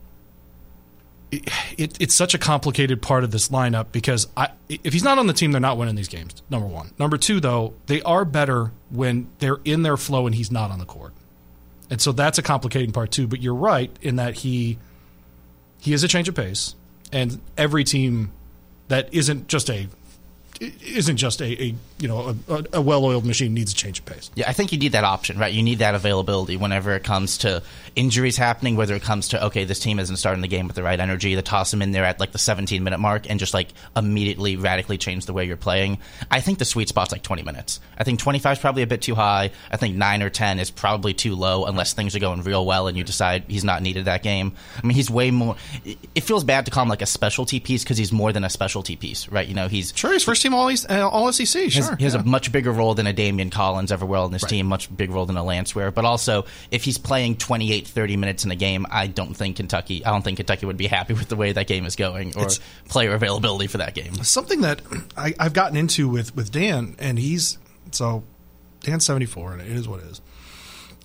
it, 1.30 1.48
it, 1.78 1.96
it's 2.00 2.14
such 2.14 2.34
a 2.34 2.38
complicated 2.38 3.00
part 3.00 3.24
of 3.24 3.30
this 3.30 3.48
lineup 3.48 3.86
because 3.90 4.28
I, 4.36 4.50
if 4.68 4.92
he's 4.92 5.02
not 5.02 5.18
on 5.18 5.26
the 5.26 5.32
team, 5.32 5.52
they're 5.52 5.60
not 5.60 5.78
winning 5.78 5.94
these 5.94 6.08
games. 6.08 6.42
Number 6.50 6.66
one. 6.66 6.92
Number 6.98 7.16
two, 7.16 7.40
though, 7.40 7.74
they 7.86 8.02
are 8.02 8.24
better 8.24 8.70
when 8.90 9.28
they're 9.38 9.58
in 9.64 9.82
their 9.82 9.96
flow 9.96 10.26
and 10.26 10.34
he's 10.34 10.50
not 10.50 10.70
on 10.70 10.78
the 10.78 10.84
court, 10.84 11.12
and 11.90 12.00
so 12.00 12.12
that's 12.12 12.38
a 12.38 12.42
complicating 12.42 12.92
part 12.92 13.10
too. 13.10 13.26
But 13.26 13.40
you're 13.40 13.54
right 13.54 13.90
in 14.02 14.16
that 14.16 14.34
he 14.38 14.78
he 15.80 15.92
is 15.92 16.04
a 16.04 16.08
change 16.08 16.28
of 16.28 16.34
pace, 16.34 16.74
and 17.10 17.40
every 17.56 17.84
team 17.84 18.30
that 18.88 19.12
isn't 19.12 19.48
just 19.48 19.70
a 19.70 19.88
isn't 20.60 21.16
just 21.16 21.40
a, 21.40 21.62
a 21.62 21.74
you 22.02 22.08
know 22.08 22.36
a, 22.48 22.64
a 22.74 22.80
well-oiled 22.82 23.24
machine 23.24 23.54
needs 23.54 23.72
a 23.72 23.74
change 23.74 24.00
of 24.00 24.04
pace. 24.04 24.30
Yeah, 24.34 24.48
I 24.48 24.52
think 24.52 24.72
you 24.72 24.78
need 24.78 24.92
that 24.92 25.04
option, 25.04 25.38
right? 25.38 25.52
You 25.52 25.62
need 25.62 25.78
that 25.78 25.94
availability 25.94 26.56
whenever 26.56 26.92
it 26.94 27.04
comes 27.04 27.38
to 27.38 27.62
injuries 27.96 28.36
happening, 28.36 28.76
whether 28.76 28.94
it 28.94 29.02
comes 29.02 29.28
to, 29.28 29.44
okay, 29.46 29.64
this 29.64 29.78
team 29.78 29.98
isn't 29.98 30.16
starting 30.16 30.42
the 30.42 30.48
game 30.48 30.66
with 30.66 30.76
the 30.76 30.82
right 30.82 30.98
energy, 30.98 31.34
to 31.34 31.42
toss 31.42 31.70
them 31.70 31.80
in 31.80 31.92
there 31.92 32.04
at 32.04 32.18
like 32.20 32.32
the 32.32 32.38
17 32.38 32.82
minute 32.82 32.98
mark 32.98 33.30
and 33.30 33.38
just 33.40 33.54
like 33.54 33.68
immediately 33.96 34.56
radically 34.56 34.98
change 34.98 35.26
the 35.26 35.32
way 35.32 35.44
you're 35.44 35.56
playing. 35.56 35.98
I 36.30 36.40
think 36.40 36.58
the 36.58 36.64
sweet 36.64 36.88
spot's 36.88 37.12
like 37.12 37.22
20 37.22 37.42
minutes. 37.42 37.80
I 37.96 38.04
think 38.04 38.18
25 38.18 38.52
is 38.56 38.58
probably 38.60 38.82
a 38.82 38.86
bit 38.86 39.02
too 39.02 39.14
high. 39.14 39.50
I 39.70 39.76
think 39.76 39.96
9 39.96 40.22
or 40.22 40.30
10 40.30 40.58
is 40.58 40.70
probably 40.70 41.14
too 41.14 41.34
low 41.36 41.64
unless 41.66 41.92
things 41.92 42.16
are 42.16 42.20
going 42.20 42.42
real 42.42 42.66
well 42.66 42.88
and 42.88 42.96
you 42.98 43.04
decide 43.04 43.44
he's 43.48 43.64
not 43.64 43.80
needed 43.82 44.06
that 44.06 44.22
game. 44.22 44.52
I 44.82 44.86
mean, 44.86 44.96
he's 44.96 45.10
way 45.10 45.30
more. 45.30 45.56
it- 45.84 45.98
It 46.14 46.24
feels 46.24 46.42
bad 46.44 46.64
to 46.66 46.70
call 46.70 46.82
him 46.82 46.88
like 46.88 47.02
a 47.02 47.06
specialty 47.06 47.60
piece 47.60 47.84
because 47.84 47.98
he's 47.98 48.12
more 48.12 48.32
than 48.32 48.42
a 48.44 48.50
specialty 48.50 48.96
piece, 48.96 49.28
right? 49.28 49.46
You 49.46 49.54
know, 49.54 49.68
he's 49.68 49.92
Sure, 49.94 50.12
he's 50.12 50.24
first 50.24 50.42
team 50.42 50.54
all 50.54 50.70
East, 50.70 50.90
uh, 50.90 51.08
all 51.08 51.30
SEC. 51.32 51.70
Sure, 51.70 51.91
he 51.91 51.91
has, 51.92 51.98
he 51.98 52.04
has 52.04 52.14
yeah. 52.14 52.20
a 52.20 52.24
much 52.24 52.52
bigger 52.52 52.72
role 52.72 52.94
than 52.94 53.06
a 53.06 53.12
Daimion 53.12 53.50
Collins 53.50 53.92
ever 53.92 54.06
will 54.06 54.26
in 54.26 54.32
this 54.32 54.44
team, 54.44 54.66
much 54.66 54.94
bigger 54.94 55.12
role 55.12 55.26
than 55.26 55.36
a 55.36 55.44
Lance 55.44 55.74
Ware. 55.74 55.90
But 55.90 56.04
also, 56.04 56.44
if 56.70 56.84
he's 56.84 56.98
playing 56.98 57.36
28, 57.36 57.86
30 57.86 58.16
minutes 58.16 58.44
in 58.44 58.50
a 58.50 58.56
game, 58.56 58.86
I 58.90 59.06
don't 59.06 59.34
think 59.34 59.56
Kentucky, 59.56 60.04
I 60.04 60.10
don't 60.10 60.22
think 60.22 60.36
Kentucky 60.36 60.66
would 60.66 60.76
be 60.76 60.86
happy 60.86 61.14
with 61.14 61.28
the 61.28 61.36
way 61.36 61.52
that 61.52 61.66
game 61.66 61.84
is 61.84 61.96
going 61.96 62.36
or 62.36 62.48
player 62.88 63.14
availability 63.14 63.66
for 63.66 63.78
that 63.78 63.94
game. 63.94 64.14
something 64.22 64.62
that 64.62 64.80
I, 65.16 65.34
I've 65.38 65.52
gotten 65.52 65.76
into 65.76 66.08
with 66.08 66.34
with 66.34 66.50
Dan, 66.50 66.96
and 66.98 67.18
he's 67.18 67.58
so 67.90 68.24
Dan's 68.80 69.06
seventy 69.06 69.26
four, 69.26 69.52
and 69.52 69.60
it 69.60 69.68
is 69.68 69.88
what 69.88 70.00
it 70.00 70.06
is. 70.06 70.20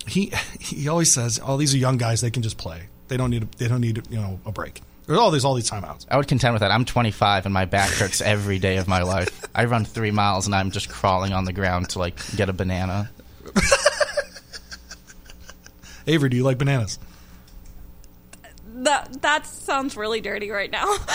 He 0.06 0.32
he 0.58 0.88
always 0.88 1.12
says, 1.12 1.40
"Oh, 1.44 1.56
these 1.56 1.74
are 1.74 1.78
young 1.78 1.96
guys; 1.96 2.20
they 2.20 2.30
can 2.30 2.42
just 2.42 2.58
play. 2.58 2.88
They 3.08 3.16
don't 3.16 3.30
need 3.30 3.50
they 3.52 3.68
don't 3.68 3.80
need 3.80 4.02
you 4.10 4.18
know 4.18 4.40
a 4.46 4.52
break. 4.52 4.80
There's 5.08 5.18
all 5.18 5.32
these 5.32 5.44
all 5.44 5.54
these 5.54 5.68
timeouts." 5.68 6.06
I 6.08 6.16
would 6.16 6.28
contend 6.28 6.54
with 6.54 6.60
that. 6.60 6.70
I'm 6.70 6.84
25 6.84 7.46
and 7.46 7.52
my 7.52 7.64
back 7.64 7.90
hurts 7.90 8.20
every 8.20 8.60
day 8.60 8.76
of 8.76 8.86
my 8.86 9.02
life. 9.02 9.44
I 9.54 9.64
run 9.64 9.84
three 9.84 10.12
miles 10.12 10.46
and 10.46 10.54
I'm 10.54 10.70
just 10.70 10.88
crawling 10.88 11.32
on 11.32 11.44
the 11.44 11.52
ground 11.52 11.90
to 11.90 11.98
like 11.98 12.14
get 12.36 12.48
a 12.48 12.52
banana. 12.52 13.10
Avery, 16.06 16.28
do 16.28 16.36
you 16.36 16.44
like 16.44 16.58
bananas? 16.58 16.98
That 18.66 19.22
that 19.22 19.46
sounds 19.46 19.96
really 19.96 20.20
dirty 20.20 20.50
right 20.50 20.70
now. 20.70 20.94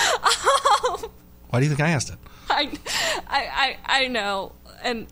Um, 0.89 1.05
Why 1.49 1.59
do 1.59 1.65
you 1.65 1.69
think 1.69 1.79
I 1.79 1.91
asked 1.91 2.09
it? 2.09 2.17
I, 2.49 2.69
I, 3.27 3.77
I, 3.87 4.03
I 4.03 4.07
know, 4.07 4.51
and 4.83 5.07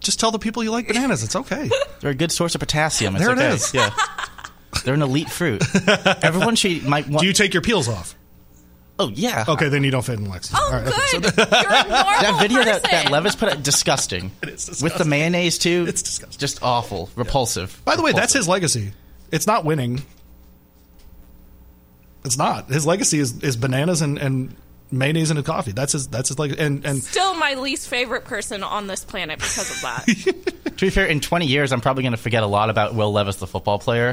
Just 0.00 0.18
tell 0.18 0.32
the 0.32 0.40
people 0.40 0.64
you 0.64 0.72
like 0.72 0.88
bananas. 0.88 1.22
It's 1.22 1.36
okay. 1.36 1.70
They're 2.00 2.10
a 2.10 2.14
good 2.16 2.32
source 2.32 2.56
of 2.56 2.60
potassium. 2.60 3.14
It's 3.14 3.24
There 3.24 3.32
it 3.32 3.38
okay. 3.38 3.54
is. 3.54 3.72
Yeah. 3.72 3.94
They're 4.84 4.94
an 4.94 5.02
elite 5.02 5.30
fruit. 5.30 5.62
Everyone 6.22 6.56
should 6.56 6.84
might 6.84 7.08
want. 7.08 7.20
do 7.20 7.26
you 7.26 7.32
take 7.32 7.52
your 7.54 7.62
peels 7.62 7.88
off? 7.88 8.14
oh 8.98 9.08
yeah. 9.08 9.44
Okay, 9.48 9.68
then 9.68 9.82
you 9.82 9.90
don't 9.90 10.04
fit 10.04 10.18
in 10.20 10.28
Lexington. 10.28 10.60
oh, 10.62 10.66
All 10.72 10.78
right, 10.78 10.86
okay, 10.86 11.00
so 11.06 11.20
good. 11.20 11.36
You're 11.36 11.46
a 11.46 11.48
normal 11.88 12.04
That 12.20 12.38
video 12.40 12.62
that, 12.64 12.82
that. 12.84 13.10
Levis 13.10 13.34
put 13.34 13.48
out, 13.50 13.62
disgusting. 13.62 14.30
It 14.42 14.50
is 14.50 14.82
With 14.82 14.96
the 14.96 15.04
mayonnaise 15.04 15.58
too. 15.58 15.84
It's 15.88 16.02
disgusting. 16.02 16.38
Just 16.38 16.62
awful. 16.62 17.10
Repulsive. 17.16 17.80
By 17.84 17.96
the 17.96 18.02
way, 18.02 18.12
that's 18.12 18.32
his 18.32 18.46
legacy. 18.46 18.92
It's 19.32 19.46
not 19.48 19.64
winning. 19.64 20.02
It's 22.24 22.38
not. 22.38 22.68
His 22.68 22.86
legacy 22.86 23.18
is, 23.18 23.42
is 23.42 23.56
bananas 23.56 24.00
and, 24.00 24.16
and 24.18 24.54
mayonnaise 24.90 25.30
and 25.30 25.38
a 25.38 25.42
coffee. 25.42 25.72
That's 25.72 25.92
his. 25.92 26.06
That's 26.08 26.28
his 26.28 26.38
legacy. 26.38 26.60
And 26.60 26.84
and 26.86 27.02
Still 27.02 27.34
my 27.34 27.54
least 27.54 27.88
favorite 27.88 28.24
person 28.24 28.62
on 28.62 28.86
this 28.86 29.04
planet 29.04 29.38
because 29.40 29.70
of 29.70 29.80
that. 29.82 30.54
To 30.76 30.86
be 30.86 30.90
fair, 30.90 31.06
in 31.06 31.20
20 31.20 31.46
years, 31.46 31.72
I'm 31.72 31.80
probably 31.80 32.02
going 32.02 32.12
to 32.12 32.18
forget 32.18 32.42
a 32.42 32.46
lot 32.46 32.70
about 32.70 32.94
Will 32.94 33.12
Levis, 33.12 33.36
the 33.36 33.46
football 33.46 33.78
player. 33.78 34.12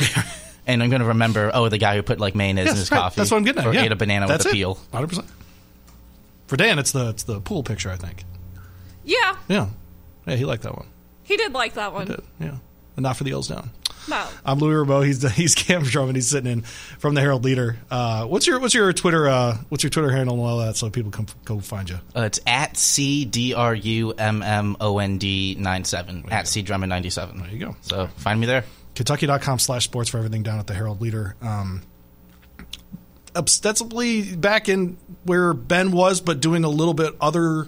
And 0.67 0.83
I'm 0.83 0.89
going 0.89 1.01
to 1.01 1.07
remember, 1.09 1.51
oh, 1.53 1.69
the 1.69 1.77
guy 1.77 1.95
who 1.95 2.03
put 2.03 2.19
like 2.19 2.35
mayonnaise 2.35 2.69
in 2.69 2.75
his 2.75 2.91
right. 2.91 2.97
coffee. 2.99 3.15
That's 3.17 3.31
what 3.31 3.37
I'm 3.37 3.43
getting 3.43 3.61
at. 3.61 3.67
Or 3.67 3.73
yeah. 3.73 3.83
ate 3.83 3.91
a 3.91 3.95
banana 3.95 4.27
That's 4.27 4.45
with 4.45 4.53
a 4.53 4.57
it. 4.57 4.59
peel. 4.59 4.79
100%. 4.93 5.25
For 6.47 6.57
Dan, 6.57 6.79
it's 6.79 6.91
the 6.91 7.09
it's 7.09 7.23
the 7.23 7.39
pool 7.39 7.63
picture. 7.63 7.89
I 7.89 7.95
think. 7.95 8.25
yeah, 9.05 9.37
Yeah, 9.47 9.69
yeah, 10.27 10.35
he 10.35 10.43
liked 10.45 10.63
that 10.63 10.75
one. 10.75 10.85
he 11.23 11.37
did 11.37 11.53
like 11.53 11.75
that 11.75 11.93
one. 11.93 12.07
Did. 12.07 12.21
Yeah, 12.39 12.57
and 12.97 13.03
not 13.03 13.15
for 13.15 13.23
the 13.23 13.33
O's 13.33 13.47
down. 13.47 13.69
No. 14.09 14.27
I'm 14.43 14.59
Louis 14.59 14.75
Rabeau. 14.75 15.01
He's 15.01 15.21
he's 15.33 15.55
Cam 15.55 15.83
Drummond. 15.83 16.17
He's 16.17 16.29
sitting 16.29 16.51
in 16.51 16.61
from 16.63 17.13
the 17.13 17.21
Herald 17.21 17.45
Leader. 17.45 17.77
Uh, 17.89 18.25
what's 18.25 18.47
your 18.47 18.59
what's 18.59 18.73
your 18.73 18.91
Twitter 18.93 19.29
uh, 19.29 19.57
what's 19.69 19.83
your 19.83 19.91
Twitter 19.91 20.11
handle 20.11 20.35
and 20.35 20.43
all 20.43 20.57
that 20.57 20.75
so 20.75 20.89
people 20.89 21.11
can 21.11 21.27
go 21.45 21.59
find 21.59 21.89
you? 21.89 21.99
Uh, 22.15 22.21
it's 22.21 22.39
at 22.45 22.75
c 22.75 23.23
d 23.25 23.53
r 23.53 23.73
u 23.73 24.11
m 24.11 24.41
m 24.43 24.75
o 24.81 24.99
n 24.99 25.17
d 25.19 25.55
nine 25.57 25.85
seven 25.85 26.25
At 26.31 26.47
C 26.47 26.63
Drummond 26.63 26.89
97. 26.89 27.39
There 27.39 27.49
you 27.49 27.59
go. 27.59 27.75
So 27.81 28.07
find 28.17 28.39
me 28.39 28.47
there. 28.47 28.65
Kentucky.com 28.95 29.59
slash 29.59 29.85
sports 29.85 30.09
for 30.09 30.17
everything 30.17 30.43
down 30.43 30.59
at 30.59 30.67
the 30.67 30.73
Herald 30.73 31.01
Leader. 31.01 31.35
Um, 31.41 31.81
ostensibly 33.35 34.35
back 34.35 34.67
in 34.69 34.97
where 35.23 35.53
Ben 35.53 35.91
was, 35.91 36.21
but 36.21 36.41
doing 36.41 36.63
a 36.63 36.69
little 36.69 36.93
bit 36.93 37.15
other, 37.21 37.67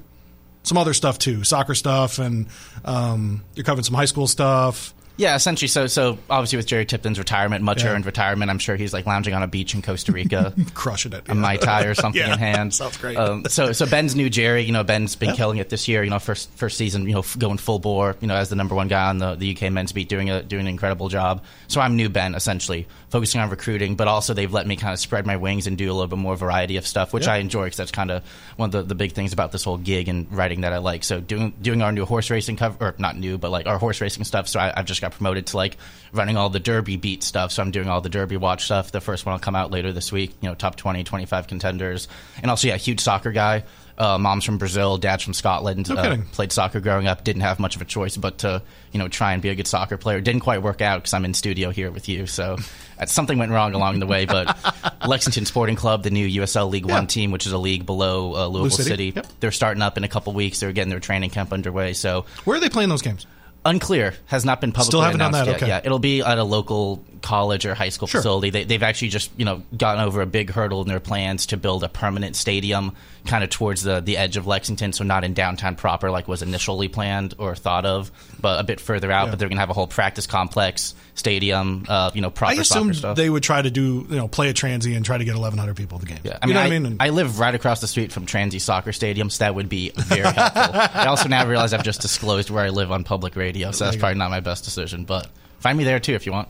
some 0.63 0.77
other 0.77 0.93
stuff 0.93 1.17
too, 1.19 1.43
soccer 1.43 1.75
stuff, 1.75 2.19
and 2.19 2.47
um, 2.85 3.43
you're 3.55 3.63
covering 3.63 3.83
some 3.83 3.95
high 3.95 4.05
school 4.05 4.27
stuff. 4.27 4.93
Yeah, 5.15 5.35
essentially. 5.35 5.67
So, 5.67 5.85
so 5.85 6.17
obviously 6.27 6.57
with 6.57 6.65
Jerry 6.65 6.85
Tipton's 6.87 7.19
retirement, 7.19 7.63
much 7.63 7.83
Yeah. 7.83 7.89
earned 7.91 8.05
retirement, 8.07 8.49
I'm 8.49 8.57
sure 8.57 8.75
he's 8.75 8.93
like 8.93 9.05
lounging 9.05 9.35
on 9.35 9.43
a 9.43 9.47
beach 9.47 9.75
in 9.75 9.83
Costa 9.83 10.11
Rica. 10.11 10.53
Crushing 10.73 11.13
it. 11.13 11.25
a 11.29 11.35
mai 11.35 11.57
tai 11.57 11.83
or 11.85 11.93
something 11.93 12.19
Yeah, 12.25 12.33
in 12.33 12.39
hand. 12.39 12.73
sounds 12.73 12.97
great. 12.97 13.15
Um, 13.15 13.45
so, 13.47 13.73
so 13.73 13.85
Ben's 13.85 14.15
new 14.15 14.27
Jerry. 14.29 14.63
You 14.63 14.71
know, 14.71 14.83
Ben's 14.83 15.15
been 15.15 15.35
killing 15.35 15.59
it 15.59 15.69
this 15.69 15.87
year. 15.87 16.03
You 16.03 16.09
know, 16.09 16.17
first 16.17 16.49
first 16.55 16.77
season. 16.77 17.05
You 17.07 17.13
know, 17.13 17.19
f- 17.19 17.37
going 17.37 17.59
full 17.59 17.77
bore. 17.77 18.15
You 18.21 18.27
know, 18.27 18.35
as 18.35 18.49
the 18.49 18.55
number 18.55 18.73
one 18.73 18.87
guy 18.87 19.07
on 19.09 19.19
the, 19.19 19.35
the 19.35 19.55
UK 19.55 19.71
men's 19.71 19.91
beat, 19.91 20.09
doing 20.09 20.31
a 20.31 20.41
doing 20.41 20.61
an 20.61 20.67
incredible 20.67 21.09
job. 21.09 21.43
So 21.67 21.79
I'm 21.79 21.95
new 21.95 22.09
Ben, 22.09 22.33
essentially 22.33 22.87
focusing 23.13 23.39
on 23.39 23.51
recruiting, 23.51 23.95
but 23.95 24.07
also 24.07 24.33
they've 24.33 24.51
let 24.51 24.65
me 24.65 24.75
kind 24.75 24.91
of 24.91 24.97
spread 24.99 25.23
my 25.27 25.37
wings 25.37 25.67
and 25.67 25.77
do 25.77 25.85
a 25.85 25.93
little 25.93 26.07
bit 26.07 26.17
more 26.17 26.35
variety 26.35 26.77
of 26.77 26.87
stuff, 26.87 27.13
which 27.13 27.27
Yeah. 27.27 27.33
I 27.33 27.37
enjoy 27.37 27.65
because 27.65 27.77
that's 27.77 27.91
kind 27.91 28.09
of 28.09 28.23
one 28.55 28.69
of 28.69 28.71
the, 28.71 28.81
the 28.81 28.95
big 28.95 29.11
things 29.11 29.33
about 29.33 29.51
this 29.51 29.63
whole 29.63 29.77
gig 29.77 30.09
and 30.09 30.25
writing 30.33 30.61
that 30.61 30.73
I 30.73 30.79
like. 30.79 31.03
So 31.03 31.19
doing 31.21 31.53
doing 31.61 31.83
our 31.83 31.91
new 31.91 32.05
horse 32.05 32.31
racing 32.31 32.55
cover, 32.57 32.75
or 32.83 32.95
not 32.97 33.15
new, 33.15 33.37
but 33.37 33.51
like 33.51 33.67
our 33.67 33.77
horse 33.77 34.01
racing 34.01 34.23
stuff. 34.23 34.47
So 34.47 34.59
I, 34.59 34.73
I've 34.75 34.85
just 34.85 34.99
got 34.99 35.11
promoted 35.11 35.45
to 35.47 35.57
like 35.57 35.77
running 36.11 36.37
all 36.37 36.49
the 36.49 36.59
Derby 36.59 36.97
beat 36.97 37.21
stuff. 37.21 37.51
So 37.51 37.61
I'm 37.61 37.69
doing 37.69 37.87
all 37.87 38.01
the 38.01 38.09
Derby 38.09 38.35
watch 38.35 38.65
stuff. 38.65 38.91
The 38.91 38.99
first 38.99 39.27
one 39.27 39.33
will 39.33 39.39
come 39.39 39.55
out 39.55 39.69
later 39.69 39.93
this 39.93 40.11
week. 40.11 40.33
You 40.41 40.49
know, 40.49 40.55
top 40.55 40.75
20, 40.75 41.03
25 41.03 41.45
contenders, 41.45 42.07
and 42.41 42.49
also 42.49 42.67
yeah, 42.67 42.77
huge 42.77 42.99
soccer 42.99 43.31
guy. 43.31 43.63
Uh, 43.97 44.17
mom's 44.17 44.43
from 44.43 44.57
Brazil, 44.57 44.97
dad's 44.97 45.23
from 45.23 45.33
Scotland. 45.33 45.87
No 45.89 45.95
uh, 45.95 46.03
kidding. 46.03 46.23
played 46.25 46.51
soccer 46.51 46.79
growing 46.79 47.05
up. 47.07 47.23
Didn't 47.23 47.43
have 47.43 47.59
much 47.59 47.75
of 47.75 47.81
a 47.81 47.85
choice 47.85 48.17
but 48.17 48.39
to 48.39 48.61
you 48.91 48.97
know 48.99 49.07
try 49.07 49.33
and 49.33 49.41
be 49.41 49.49
a 49.49 49.55
good 49.55 49.67
soccer 49.67 49.97
player. 49.97 50.19
Didn't 50.19 50.41
quite 50.41 50.61
work 50.63 50.81
out 50.81 51.01
because 51.01 51.13
I'm 51.13 51.25
in 51.25 51.33
studio 51.33 51.69
here 51.69 51.91
with 51.91 52.09
you. 52.09 52.25
So 52.25 52.57
uh, 52.99 53.05
something 53.05 53.37
went 53.37 53.51
wrong 53.51 53.73
along 53.75 53.99
the 53.99 54.07
way. 54.07 54.25
But 54.25 54.57
Lexington 55.07 55.45
Sporting 55.45 55.75
Club, 55.75 56.01
the 56.03 56.09
new 56.09 56.27
USL 56.41 56.71
League 56.71 56.87
Yeah. 56.87 56.95
One 56.95 57.07
team, 57.07 57.31
which 57.31 57.45
is 57.45 57.51
a 57.51 57.57
league 57.57 57.85
below 57.85 58.35
uh, 58.35 58.47
Louisville 58.47 58.77
City. 58.77 58.89
City, 58.89 59.13
Yep. 59.15 59.27
they're 59.39 59.51
starting 59.51 59.83
up 59.83 59.97
in 59.97 60.03
a 60.03 60.07
couple 60.09 60.33
weeks. 60.33 60.59
They're 60.59 60.71
getting 60.71 60.89
their 60.89 60.99
training 60.99 61.29
camp 61.29 61.53
underway. 61.53 61.93
So 61.93 62.25
Where 62.45 62.57
are 62.57 62.59
they 62.59 62.69
playing 62.69 62.89
those 62.89 63.01
games? 63.03 63.27
Unclear. 63.65 64.13
Has 64.25 64.43
not 64.45 64.59
been 64.61 64.71
publicly 64.71 64.89
Still 64.91 65.01
haven't 65.01 65.19
done 65.19 65.29
announced 65.33 65.45
that, 65.45 65.51
yet. 65.51 65.63
okay. 65.63 65.67
Yeah, 65.67 65.81
it'll 65.83 65.99
be 65.99 66.21
at 66.21 66.37
a 66.37 66.43
local 66.43 67.03
college 67.21 67.65
or 67.65 67.73
high 67.73 67.87
school 67.89 68.07
Sure. 68.07 68.19
facility. 68.19 68.49
They, 68.49 68.63
they've 68.65 68.83
actually 68.83 69.07
just 69.09 69.31
you 69.37 69.45
know 69.45 69.61
gotten 69.77 70.03
over 70.03 70.21
a 70.21 70.25
big 70.25 70.49
hurdle 70.51 70.81
in 70.81 70.87
their 70.89 70.99
plans 70.99 71.45
to 71.47 71.57
build 71.57 71.83
a 71.85 71.89
permanent 71.89 72.35
stadium, 72.35 72.95
kind 73.25 73.43
of 73.43 73.49
towards 73.49 73.81
the 73.83 74.01
the 74.01 74.17
edge 74.17 74.35
of 74.35 74.45
Lexington, 74.47 74.91
so 74.91 75.03
not 75.05 75.23
in 75.23 75.33
downtown 75.33 75.75
proper 75.75 76.11
like 76.11 76.27
was 76.27 76.41
initially 76.41 76.89
planned 76.89 77.33
or 77.37 77.55
thought 77.55 77.85
of, 77.85 78.11
but 78.41 78.59
a 78.59 78.63
bit 78.63 78.79
further 78.81 79.11
out. 79.11 79.29
But 79.29 79.39
they're 79.39 79.47
going 79.47 79.55
to 79.57 79.61
have 79.61 79.69
a 79.69 79.73
whole 79.73 79.87
practice 79.87 80.27
complex, 80.27 80.93
stadium, 81.15 81.85
uh, 81.87 82.11
you 82.13 82.21
know, 82.21 82.29
proper 82.29 82.59
I 82.59 82.63
soccer 82.63 82.79
assumed 82.79 82.95
stuff. 82.97 83.15
they 83.15 83.29
would 83.29 83.43
try 83.43 83.61
to 83.61 83.71
do, 83.71 84.05
you 84.09 84.15
know, 84.17 84.27
play 84.27 84.49
a 84.49 84.53
transient 84.53 84.97
and 84.97 85.05
try 85.05 85.17
to 85.17 85.23
get 85.23 85.35
1,100 85.35 85.75
people 85.77 85.99
to 85.99 86.05
the 86.05 86.11
game. 86.11 86.19
Yeah, 86.23 86.39
I 86.41 86.45
you 86.45 86.49
mean, 86.49 86.55
know 86.55 86.59
I, 86.59 86.63
what 86.63 86.67
I 86.73 86.79
mean? 86.79 86.85
And- 86.87 86.97
I 87.01 87.09
live 87.09 87.39
right 87.39 87.55
across 87.55 87.79
the 87.79 87.87
street 87.87 88.11
from 88.11 88.25
Transy 88.25 88.59
Soccer 88.59 88.91
Stadium, 88.91 89.29
so 89.29 89.45
that 89.45 89.55
would 89.55 89.69
be 89.69 89.91
very 89.95 90.23
helpful. 90.23 90.61
I 90.73 91.05
also 91.05 91.29
now 91.29 91.47
realize 91.47 91.71
I've 91.73 91.83
just 91.83 92.01
disclosed 92.01 92.49
where 92.49 92.65
I 92.65 92.69
live 92.69 92.91
on 92.91 93.05
public 93.05 93.37
radio, 93.53 93.71
so 93.71 93.85
that's 93.85 93.97
probably 93.97 94.17
not 94.17 94.31
my 94.31 94.39
best 94.39 94.63
decision. 94.63 95.05
But 95.05 95.27
find 95.59 95.77
me 95.77 95.83
there 95.83 95.99
too 95.99 96.13
if 96.13 96.25
you 96.25 96.31
want. 96.31 96.49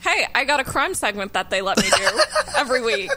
Hey, 0.00 0.26
I 0.34 0.44
got 0.44 0.60
a 0.60 0.64
crime 0.64 0.94
segment 0.94 1.32
that 1.34 1.50
they 1.50 1.60
let 1.60 1.76
me 1.78 1.88
do 1.96 2.20
every 2.56 2.82
week. 2.82 3.10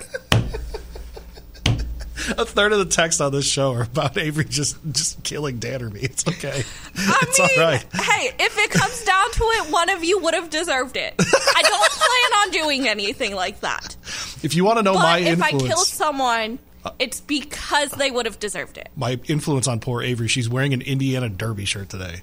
a 2.38 2.46
third 2.46 2.72
of 2.72 2.80
the 2.80 2.86
texts 2.86 3.20
on 3.22 3.32
this 3.32 3.46
show 3.48 3.72
are 3.74 3.84
about 3.84 4.18
Avery 4.18 4.46
just 4.46 4.78
just 4.92 5.24
killing 5.24 5.60
Dan 5.60 5.82
or 5.82 5.90
me. 5.90 6.02
It's 6.02 6.28
okay. 6.28 6.64
I 6.96 7.20
it's 7.24 7.40
mean, 7.40 7.50
all 7.58 7.64
right. 7.66 7.86
hey, 7.94 8.32
if 8.40 8.58
it 8.58 8.70
comes 8.72 9.04
down 9.04 9.32
to 9.32 9.44
it, 9.44 9.72
one 9.72 9.90
of 9.90 10.04
you 10.04 10.20
would 10.20 10.34
have 10.34 10.50
deserved 10.50 10.98
it. 10.98 11.14
I 11.20 11.62
don't 11.64 11.92
plan 11.92 12.40
on 12.42 12.52
doing 12.52 12.88
anything 12.88 13.34
like 13.36 13.62
that. 13.62 13.96
If 14.44 14.56
you 14.56 14.66
want 14.66 14.78
to 14.80 14.84
know 14.84 14.94
But 14.94 15.04
my 15.04 15.18
if 15.20 15.42
I 15.42 15.52
kill 15.52 15.78
someone, 15.78 16.60
uh, 16.84 16.92
it's 17.00 17.20
because 17.22 17.92
they 17.92 18.10
would 18.12 18.26
have 18.26 18.40
deserved 18.40 18.78
it. 18.78 18.90
my 18.96 19.20
influence 19.28 19.68
on 19.68 19.80
poor 19.80 20.02
Avery, 20.02 20.28
she's 20.28 20.50
wearing 20.50 20.74
an 20.74 20.82
Indiana 20.82 21.30
Derby 21.30 21.66
shirt 21.66 21.90
today. 21.90 22.22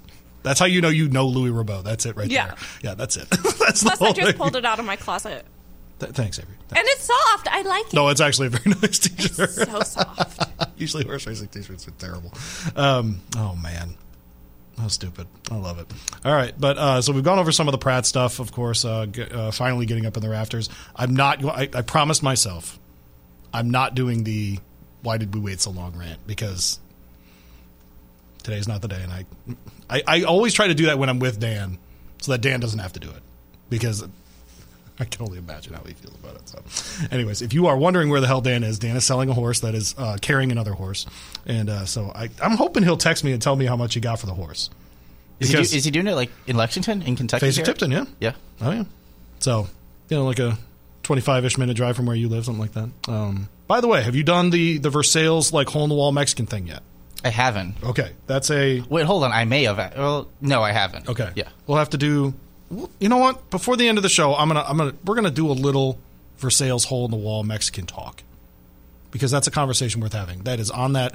That's 0.48 0.60
how 0.60 0.66
you 0.66 0.80
know 0.80 0.88
you 0.88 1.08
know 1.08 1.26
Louis 1.26 1.50
Rabeau. 1.50 1.82
That's 1.82 2.06
it 2.06 2.16
right 2.16 2.30
Yeah. 2.30 2.46
there. 2.46 2.56
Yeah, 2.82 2.94
that's 2.94 3.16
it. 3.16 3.28
that's 3.30 3.80
the 3.82 3.90
Plus, 3.96 4.02
I 4.02 4.12
just 4.12 4.28
thing. 4.28 4.36
pulled 4.38 4.56
it 4.56 4.64
out 4.64 4.78
of 4.78 4.84
my 4.86 4.96
closet. 4.96 5.44
Th- 6.00 6.12
thanks, 6.12 6.38
Avery. 6.38 6.54
And 6.70 6.78
it's 6.84 7.04
soft. 7.04 7.48
I 7.50 7.62
like 7.62 7.86
it. 7.88 7.92
No, 7.92 8.08
it's 8.08 8.20
actually 8.20 8.46
a 8.46 8.50
very 8.50 8.76
nice 8.82 8.98
t-shirt. 8.98 9.50
so 9.50 9.80
soft. 9.80 10.42
Usually 10.78 11.04
horse 11.04 11.26
racing 11.26 11.48
t-shirts 11.48 11.86
are 11.88 11.92
terrible. 11.92 12.32
Um, 12.76 13.20
oh 13.36 13.56
man, 13.56 13.94
how 14.78 14.86
stupid! 14.88 15.26
I 15.50 15.56
love 15.56 15.78
it. 15.80 15.86
All 16.24 16.32
right, 16.34 16.54
but 16.58 16.78
uh, 16.78 17.02
so 17.02 17.12
we've 17.12 17.24
gone 17.24 17.38
over 17.40 17.50
some 17.52 17.66
of 17.68 17.72
the 17.72 17.78
Pratt 17.78 18.06
stuff. 18.06 18.38
Of 18.38 18.52
course, 18.52 18.84
uh, 18.84 19.06
g- 19.06 19.22
uh, 19.22 19.50
finally 19.50 19.86
getting 19.86 20.06
up 20.06 20.16
in 20.16 20.22
the 20.22 20.28
rafters. 20.28 20.68
I'm 20.94 21.14
not. 21.16 21.44
I, 21.44 21.68
I 21.74 21.82
promised 21.82 22.22
myself, 22.22 22.78
I'm 23.52 23.70
not 23.70 23.94
doing 23.96 24.22
the 24.24 24.60
"Why 25.02 25.18
did 25.18 25.34
we 25.34 25.40
wait 25.40 25.60
so 25.60 25.70
long?" 25.72 25.96
rant 25.98 26.24
because 26.28 26.78
today's 28.48 28.66
not 28.66 28.80
the 28.80 28.88
day, 28.88 29.02
and 29.02 29.12
I, 29.12 29.26
I, 29.90 30.02
I 30.06 30.22
always 30.22 30.54
try 30.54 30.68
to 30.68 30.74
do 30.74 30.86
that 30.86 30.98
when 30.98 31.08
I'm 31.10 31.18
with 31.18 31.38
Dan, 31.38 31.78
so 32.22 32.32
that 32.32 32.40
Dan 32.40 32.60
doesn't 32.60 32.78
have 32.78 32.94
to 32.94 33.00
do 33.00 33.10
it 33.10 33.22
because 33.68 34.02
I 34.98 35.04
can 35.04 35.22
only 35.26 35.36
imagine 35.38 35.74
how 35.74 35.82
he 35.84 35.92
feels 35.92 36.14
about 36.14 36.36
it. 36.36 36.48
So, 36.48 37.06
anyways, 37.10 37.42
if 37.42 37.52
you 37.52 37.66
are 37.66 37.76
wondering 37.76 38.08
where 38.08 38.20
the 38.22 38.26
hell 38.26 38.40
Dan 38.40 38.64
is, 38.64 38.78
Dan 38.78 38.96
is 38.96 39.04
selling 39.04 39.28
a 39.28 39.34
horse 39.34 39.60
that 39.60 39.74
is 39.74 39.94
uh, 39.98 40.16
carrying 40.22 40.50
another 40.50 40.72
horse, 40.72 41.04
and 41.46 41.68
uh, 41.68 41.84
so 41.84 42.10
I, 42.14 42.30
I'm 42.42 42.56
hoping 42.56 42.84
he'll 42.84 42.96
text 42.96 43.22
me 43.22 43.32
and 43.32 43.42
tell 43.42 43.54
me 43.54 43.66
how 43.66 43.76
much 43.76 43.92
he 43.94 44.00
got 44.00 44.18
for 44.18 44.26
the 44.26 44.34
horse. 44.34 44.70
Is 45.40 45.48
he, 45.50 45.54
do, 45.54 45.60
is 45.60 45.84
he 45.84 45.90
doing 45.90 46.06
it 46.06 46.14
like 46.14 46.30
in 46.46 46.56
Lexington, 46.56 47.02
in 47.02 47.14
Kentucky? 47.16 47.46
Face? 47.46 47.56
Tipton, 47.62 47.90
yeah, 47.92 48.06
Yeah. 48.18 48.32
oh 48.60 48.70
yeah. 48.72 48.84
So, 49.40 49.68
you 50.08 50.16
know, 50.16 50.24
like 50.24 50.40
a 50.40 50.58
25 51.04 51.44
ish 51.44 51.58
minute 51.58 51.76
drive 51.76 51.94
from 51.96 52.06
where 52.06 52.16
you 52.16 52.28
live, 52.28 52.46
something 52.46 52.60
like 52.60 52.72
that. 52.72 52.88
Um, 53.08 53.48
by 53.68 53.80
the 53.80 53.86
way, 53.86 54.02
have 54.02 54.16
you 54.16 54.24
done 54.24 54.50
the 54.50 54.78
the 54.78 54.90
Versailles 54.90 55.52
like 55.52 55.68
hole 55.68 55.84
in 55.84 55.90
the 55.90 55.94
wall 55.94 56.10
Mexican 56.10 56.46
thing 56.46 56.66
yet? 56.66 56.82
I 57.24 57.30
haven't. 57.30 57.74
Okay, 57.82 58.12
that's 58.26 58.50
a 58.50 58.80
Wait, 58.88 59.04
hold 59.04 59.24
on. 59.24 59.32
I 59.32 59.44
may 59.44 59.64
have. 59.64 59.76
Well, 59.96 60.28
no, 60.40 60.62
I 60.62 60.72
haven't. 60.72 61.08
Okay. 61.08 61.30
Yeah. 61.34 61.48
We'll 61.66 61.78
have 61.78 61.90
to 61.90 61.98
do. 61.98 62.32
You 63.00 63.08
know 63.08 63.16
what? 63.16 63.50
Before 63.50 63.76
the 63.76 63.88
end 63.88 63.98
of 63.98 64.02
the 64.02 64.08
show, 64.08 64.34
I'm 64.34 64.48
gonna 64.48 64.64
I'm 64.66 64.76
gonna 64.76 64.94
we're 65.04 65.14
gonna 65.16 65.30
do 65.30 65.50
a 65.50 65.52
little 65.52 65.98
Versailles 66.38 66.84
hole 66.84 67.06
in 67.06 67.10
the 67.10 67.16
wall 67.16 67.42
Mexican 67.42 67.86
talk 67.86 68.22
because 69.10 69.30
that's 69.30 69.46
a 69.46 69.50
conversation 69.50 70.00
worth 70.00 70.12
having. 70.12 70.40
That 70.44 70.60
is 70.60 70.70
on 70.70 70.92
that 70.92 71.14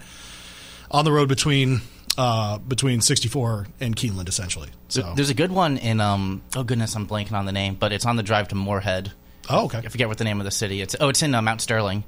on 0.92 1.06
the 1.06 1.12
road 1.12 1.30
between 1.30 1.82
uh, 2.18 2.58
between 2.58 3.02
64 3.02 3.68
and 3.80 3.96
Keeneland, 3.96 4.28
essentially. 4.28 4.70
So 4.90 5.14
There's 5.16 5.30
a 5.30 5.34
good 5.36 5.52
one 5.52 5.78
in. 5.78 6.02
um. 6.02 6.42
Oh 6.56 6.64
goodness, 6.64 6.96
I'm 6.96 7.08
blanking 7.08 7.34
on 7.34 7.46
the 7.46 7.52
name, 7.52 7.76
but 7.76 7.92
it's 7.94 8.06
on 8.06 8.16
the 8.18 8.24
drive 8.24 8.50
to 8.50 8.56
Morehead. 8.56 9.12
oh 9.50 9.66
okay 9.66 9.78
I 9.80 9.88
forget 9.90 10.08
what 10.10 10.18
the 10.18 10.24
name 10.26 10.40
of 10.42 10.46
the 10.46 10.52
city. 10.52 10.82
It's 10.82 10.96
oh, 11.00 11.10
it's 11.10 11.22
in 11.22 11.34
uh, 11.34 11.42
Mount 11.42 11.62
Sterling, 11.62 12.04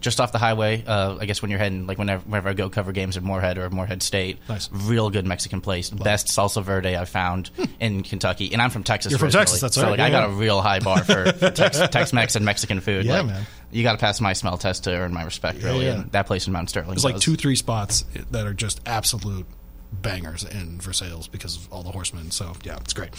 just 0.00 0.20
off 0.20 0.32
the 0.32 0.38
highway. 0.38 0.84
Uh, 0.86 1.16
I 1.20 1.26
guess 1.26 1.42
when 1.42 1.50
you're 1.50 1.58
heading, 1.58 1.86
like 1.86 1.98
whenever, 1.98 2.22
whenever 2.28 2.48
I 2.48 2.52
go 2.54 2.68
cover 2.70 2.92
games 2.92 3.16
at 3.16 3.22
Morehead 3.22 3.58
or 3.58 3.68
Morehead 3.70 4.02
State, 4.02 4.38
Nice. 4.48 4.68
real 4.72 5.10
good 5.10 5.26
Mexican 5.26 5.60
place, 5.60 5.90
best 5.90 6.28
salsa 6.28 6.62
verde 6.62 6.96
I've 6.96 7.08
found 7.08 7.50
in 7.80 8.02
Kentucky. 8.02 8.52
And 8.52 8.60
I'm 8.62 8.70
from 8.70 8.82
Texas. 8.84 9.10
You're 9.12 9.18
from 9.18 9.26
originally, 9.26 9.44
Texas, 9.44 9.60
that's 9.60 9.74
so 9.74 9.82
right, 9.82 9.90
like 9.90 9.98
yeah, 9.98 10.06
I 10.06 10.10
got 10.10 10.28
yeah. 10.28 10.34
a 10.34 10.38
real 10.38 10.60
high 10.60 10.80
bar 10.80 11.04
for, 11.04 11.32
for 11.32 11.50
Tex, 11.50 11.78
Tex-Mex 11.78 12.36
and 12.36 12.44
Mexican 12.44 12.80
food. 12.80 13.04
Yeah, 13.04 13.18
Like, 13.18 13.26
man. 13.26 13.46
You 13.72 13.82
got 13.82 13.92
to 13.92 13.98
pass 13.98 14.20
my 14.20 14.32
smell 14.32 14.58
test 14.58 14.84
to 14.84 14.90
earn 14.92 15.12
my 15.12 15.22
respect, 15.22 15.62
really. 15.62 15.84
yeah. 15.86 16.00
And 16.00 16.12
that 16.12 16.26
place 16.26 16.46
in 16.46 16.52
Mount 16.52 16.68
Sterling. 16.70 16.90
There's 16.90 17.04
like 17.04 17.18
two 17.18 17.36
three 17.36 17.54
spots 17.56 18.04
that 18.32 18.46
are 18.46 18.54
just 18.54 18.80
absolute 18.86 19.46
bangers 19.92 20.44
in 20.44 20.80
Versailles 20.80 21.28
because 21.30 21.56
of 21.56 21.72
all 21.72 21.82
the 21.82 21.90
horsemen. 21.90 22.30
So 22.30 22.52
yeah, 22.64 22.76
it's 22.80 22.92
great. 22.94 23.10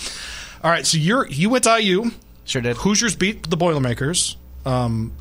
All 0.64 0.70
right, 0.70 0.86
so 0.86 0.98
you're 0.98 1.28
you 1.28 1.50
went 1.50 1.64
to 1.66 1.82
IU. 1.82 2.12
Sure 2.44 2.62
did. 2.62 2.76
Hoosiers 2.78 3.16
beat 3.16 3.50
the 3.50 3.56
Boilermakers, 3.58 4.36
um, 4.66 5.14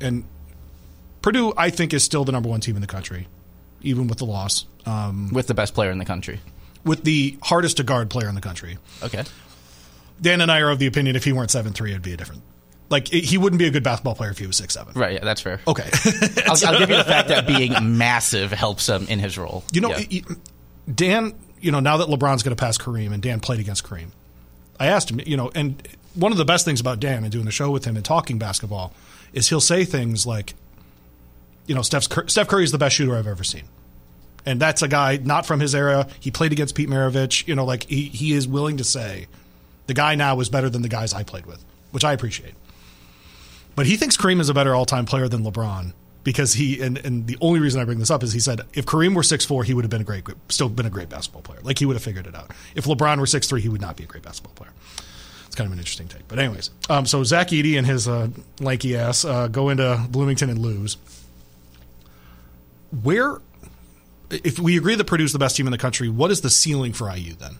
and 0.00 0.24
Purdue, 1.24 1.54
I 1.56 1.70
think, 1.70 1.94
is 1.94 2.04
still 2.04 2.24
the 2.24 2.32
number 2.32 2.50
one 2.50 2.60
team 2.60 2.74
in 2.76 2.82
the 2.82 2.86
country, 2.86 3.28
even 3.80 4.08
with 4.08 4.18
the 4.18 4.26
loss, 4.26 4.66
um, 4.84 5.30
with 5.32 5.46
the 5.46 5.54
best 5.54 5.72
player 5.72 5.90
in 5.90 5.96
the 5.96 6.04
country. 6.04 6.38
with 6.84 7.02
the 7.04 7.38
hardest 7.42 7.78
to 7.78 7.82
guard 7.82 8.10
player 8.10 8.28
in 8.28 8.34
the 8.34 8.42
country. 8.42 8.76
Okay. 9.02 9.24
Dan 10.20 10.42
and 10.42 10.52
I 10.52 10.60
are 10.60 10.68
of 10.70 10.78
the 10.78 10.86
opinion 10.86 11.16
if 11.16 11.24
he 11.24 11.32
weren't 11.32 11.50
seven 11.50 11.72
three, 11.72 11.92
it'd 11.92 12.02
be 12.02 12.12
a 12.12 12.16
different. 12.18 12.42
Like 12.90 13.10
it, 13.14 13.24
he 13.24 13.38
wouldn't 13.38 13.58
be 13.58 13.66
a 13.66 13.70
good 13.70 13.82
basketball 13.82 14.14
player 14.14 14.30
if 14.32 14.38
he 14.38 14.46
was 14.46 14.56
six 14.58 14.74
seven. 14.74 14.92
Right. 14.94 15.14
Yeah, 15.14 15.24
that's 15.24 15.40
fair. 15.40 15.60
Okay, 15.66 15.88
I'll, 16.46 16.58
I'll 16.66 16.78
give 16.78 16.90
you 16.90 16.96
the 16.96 17.04
fact 17.04 17.28
that 17.28 17.46
being 17.46 17.96
massive 17.96 18.52
helps 18.52 18.86
him 18.86 19.06
in 19.08 19.18
his 19.18 19.38
role. 19.38 19.64
you 19.72 19.80
know, 19.80 19.96
Yeah. 19.96 20.20
Dan. 20.94 21.32
You 21.58 21.72
know, 21.72 21.80
now 21.80 21.96
that 21.96 22.08
LeBron's 22.08 22.42
going 22.42 22.54
to 22.54 22.60
pass 22.62 22.76
Kareem, 22.76 23.14
and 23.14 23.22
Dan 23.22 23.40
played 23.40 23.58
against 23.60 23.84
Kareem, 23.84 24.08
I 24.78 24.88
asked 24.88 25.10
him. 25.10 25.20
You 25.24 25.38
know, 25.38 25.50
and 25.54 25.82
one 26.12 26.30
of 26.32 26.36
the 26.36 26.44
best 26.44 26.66
things 26.66 26.80
about 26.80 27.00
Dan 27.00 27.22
and 27.24 27.32
doing 27.32 27.46
the 27.46 27.50
show 27.50 27.70
with 27.70 27.86
him 27.86 27.96
and 27.96 28.04
talking 28.04 28.38
basketball 28.38 28.92
is 29.32 29.48
he'll 29.48 29.62
say 29.62 29.86
things 29.86 30.26
like, 30.26 30.52
you 31.66 31.74
know, 31.74 31.82
Steph's, 31.82 32.08
Steph 32.26 32.48
Curry 32.48 32.64
is 32.64 32.72
the 32.72 32.78
best 32.78 32.96
shooter 32.96 33.16
I've 33.16 33.26
ever 33.26 33.44
seen. 33.44 33.64
And 34.46 34.60
that's 34.60 34.82
a 34.82 34.88
guy 34.88 35.18
not 35.22 35.46
from 35.46 35.60
his 35.60 35.74
era. 35.74 36.06
He 36.20 36.30
played 36.30 36.52
against 36.52 36.74
Pete 36.74 36.88
Maravich. 36.88 37.46
You 37.48 37.54
know, 37.54 37.64
like 37.64 37.84
he, 37.84 38.04
he 38.04 38.32
is 38.32 38.46
willing 38.46 38.76
to 38.76 38.84
say 38.84 39.26
the 39.86 39.94
guy 39.94 40.14
now 40.14 40.38
is 40.40 40.48
better 40.48 40.68
than 40.68 40.82
the 40.82 40.88
guys 40.88 41.14
I 41.14 41.22
played 41.22 41.46
with, 41.46 41.64
which 41.92 42.04
I 42.04 42.12
appreciate. 42.12 42.54
But 43.74 43.86
he 43.86 43.96
thinks 43.96 44.16
Kareem 44.16 44.40
is 44.40 44.48
a 44.48 44.54
better 44.54 44.74
all 44.74 44.84
time 44.84 45.06
player 45.06 45.28
than 45.28 45.42
LeBron 45.42 45.94
because 46.22 46.54
he 46.54 46.80
and, 46.80 46.98
and 46.98 47.26
the 47.26 47.36
only 47.40 47.60
reason 47.60 47.80
I 47.80 47.84
bring 47.84 47.98
this 47.98 48.10
up 48.10 48.22
is 48.22 48.32
he 48.32 48.40
said 48.40 48.62
if 48.72 48.86
Kareem 48.86 49.14
were 49.14 49.22
six 49.22 49.44
four, 49.44 49.64
he 49.64 49.74
would 49.74 49.84
have 49.84 49.90
been 49.90 50.00
a 50.00 50.04
great 50.04 50.24
still 50.48 50.68
been 50.68 50.86
a 50.86 50.90
great 50.90 51.08
basketball 51.08 51.42
player. 51.42 51.60
Like 51.62 51.78
he 51.78 51.86
would 51.86 51.96
have 51.96 52.02
figured 52.02 52.26
it 52.26 52.34
out. 52.34 52.50
If 52.74 52.84
LeBron 52.84 53.18
were 53.18 53.26
six 53.26 53.48
three, 53.48 53.60
he 53.60 53.68
would 53.68 53.80
not 53.80 53.96
be 53.96 54.04
a 54.04 54.06
great 54.06 54.22
basketball 54.22 54.54
player. 54.54 54.72
It's 55.46 55.54
kind 55.54 55.66
of 55.66 55.72
an 55.72 55.78
interesting 55.78 56.08
take. 56.08 56.26
But 56.26 56.38
anyways, 56.38 56.70
um, 56.88 57.06
so 57.06 57.22
Zach 57.24 57.48
Edey 57.48 57.78
and 57.78 57.86
his 57.86 58.08
uh, 58.08 58.28
lanky 58.60 58.96
ass 58.96 59.24
uh, 59.24 59.48
go 59.48 59.68
into 59.68 60.04
Bloomington 60.08 60.50
and 60.50 60.58
lose. 60.58 60.96
Where, 63.02 63.40
if 64.30 64.58
we 64.58 64.76
agree 64.76 64.94
that 64.94 65.04
Purdue's 65.04 65.32
the 65.32 65.38
best 65.38 65.56
team 65.56 65.66
in 65.66 65.72
the 65.72 65.78
country, 65.78 66.08
what 66.08 66.30
is 66.30 66.40
the 66.40 66.50
ceiling 66.50 66.92
for 66.92 67.14
IU 67.14 67.34
then? 67.34 67.56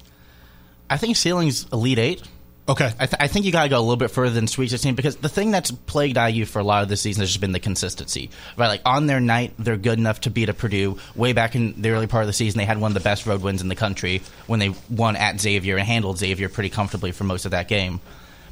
I 0.88 0.96
think 0.96 1.16
ceiling's 1.16 1.66
elite 1.72 1.98
eight. 1.98 2.22
Okay, 2.66 2.90
I, 2.98 3.06
th- 3.06 3.20
I 3.20 3.28
think 3.28 3.44
you 3.44 3.52
got 3.52 3.64
to 3.64 3.68
go 3.68 3.78
a 3.78 3.80
little 3.80 3.96
bit 3.96 4.10
further 4.10 4.34
than 4.34 4.46
Sweet 4.46 4.70
16 4.70 4.94
because 4.94 5.16
the 5.16 5.28
thing 5.28 5.50
that's 5.50 5.70
plagued 5.70 6.16
IU 6.16 6.46
for 6.46 6.60
a 6.60 6.64
lot 6.64 6.82
of 6.82 6.88
this 6.88 7.02
season 7.02 7.20
has 7.20 7.28
just 7.28 7.40
been 7.40 7.52
the 7.52 7.60
consistency. 7.60 8.30
Right, 8.56 8.68
like 8.68 8.80
on 8.86 9.06
their 9.06 9.20
night, 9.20 9.52
they're 9.58 9.76
good 9.76 9.98
enough 9.98 10.22
to 10.22 10.30
beat 10.30 10.48
a 10.48 10.54
Purdue. 10.54 10.96
Way 11.14 11.34
back 11.34 11.54
in 11.54 11.80
the 11.82 11.90
early 11.90 12.06
part 12.06 12.22
of 12.22 12.26
the 12.26 12.32
season, 12.32 12.56
they 12.56 12.64
had 12.64 12.80
one 12.80 12.90
of 12.90 12.94
the 12.94 13.00
best 13.00 13.26
road 13.26 13.42
wins 13.42 13.60
in 13.60 13.68
the 13.68 13.74
country 13.74 14.22
when 14.46 14.60
they 14.60 14.72
won 14.88 15.14
at 15.16 15.38
Xavier 15.38 15.76
and 15.76 15.86
handled 15.86 16.16
Xavier 16.16 16.48
pretty 16.48 16.70
comfortably 16.70 17.12
for 17.12 17.24
most 17.24 17.44
of 17.44 17.50
that 17.50 17.68
game. 17.68 18.00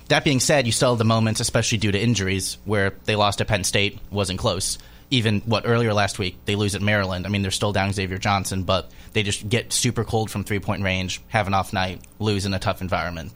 That 0.08 0.24
being 0.24 0.40
said, 0.40 0.66
you 0.66 0.72
still 0.72 0.90
have 0.90 0.98
the 0.98 1.04
moments, 1.04 1.40
especially 1.40 1.78
due 1.78 1.92
to 1.92 1.98
injuries, 1.98 2.58
where 2.66 2.92
they 3.06 3.16
lost 3.16 3.40
at 3.40 3.48
Penn 3.48 3.64
State, 3.64 3.98
wasn't 4.10 4.38
close. 4.38 4.76
Even 5.12 5.40
what 5.42 5.64
earlier 5.66 5.92
last 5.92 6.18
week, 6.18 6.36
they 6.46 6.56
lose 6.56 6.74
at 6.74 6.82
Maryland. 6.82 7.26
I 7.26 7.28
mean, 7.28 7.42
they're 7.42 7.50
still 7.50 7.72
down 7.72 7.92
Xavier 7.92 8.18
Johnson, 8.18 8.62
but 8.62 8.90
they 9.12 9.22
just 9.22 9.48
get 9.48 9.72
super 9.72 10.04
cold 10.04 10.30
from 10.30 10.42
three 10.42 10.58
point 10.58 10.82
range, 10.82 11.20
have 11.28 11.46
an 11.46 11.54
off 11.54 11.72
night, 11.72 12.00
lose 12.18 12.46
in 12.46 12.54
a 12.54 12.58
tough 12.58 12.80
environment. 12.80 13.32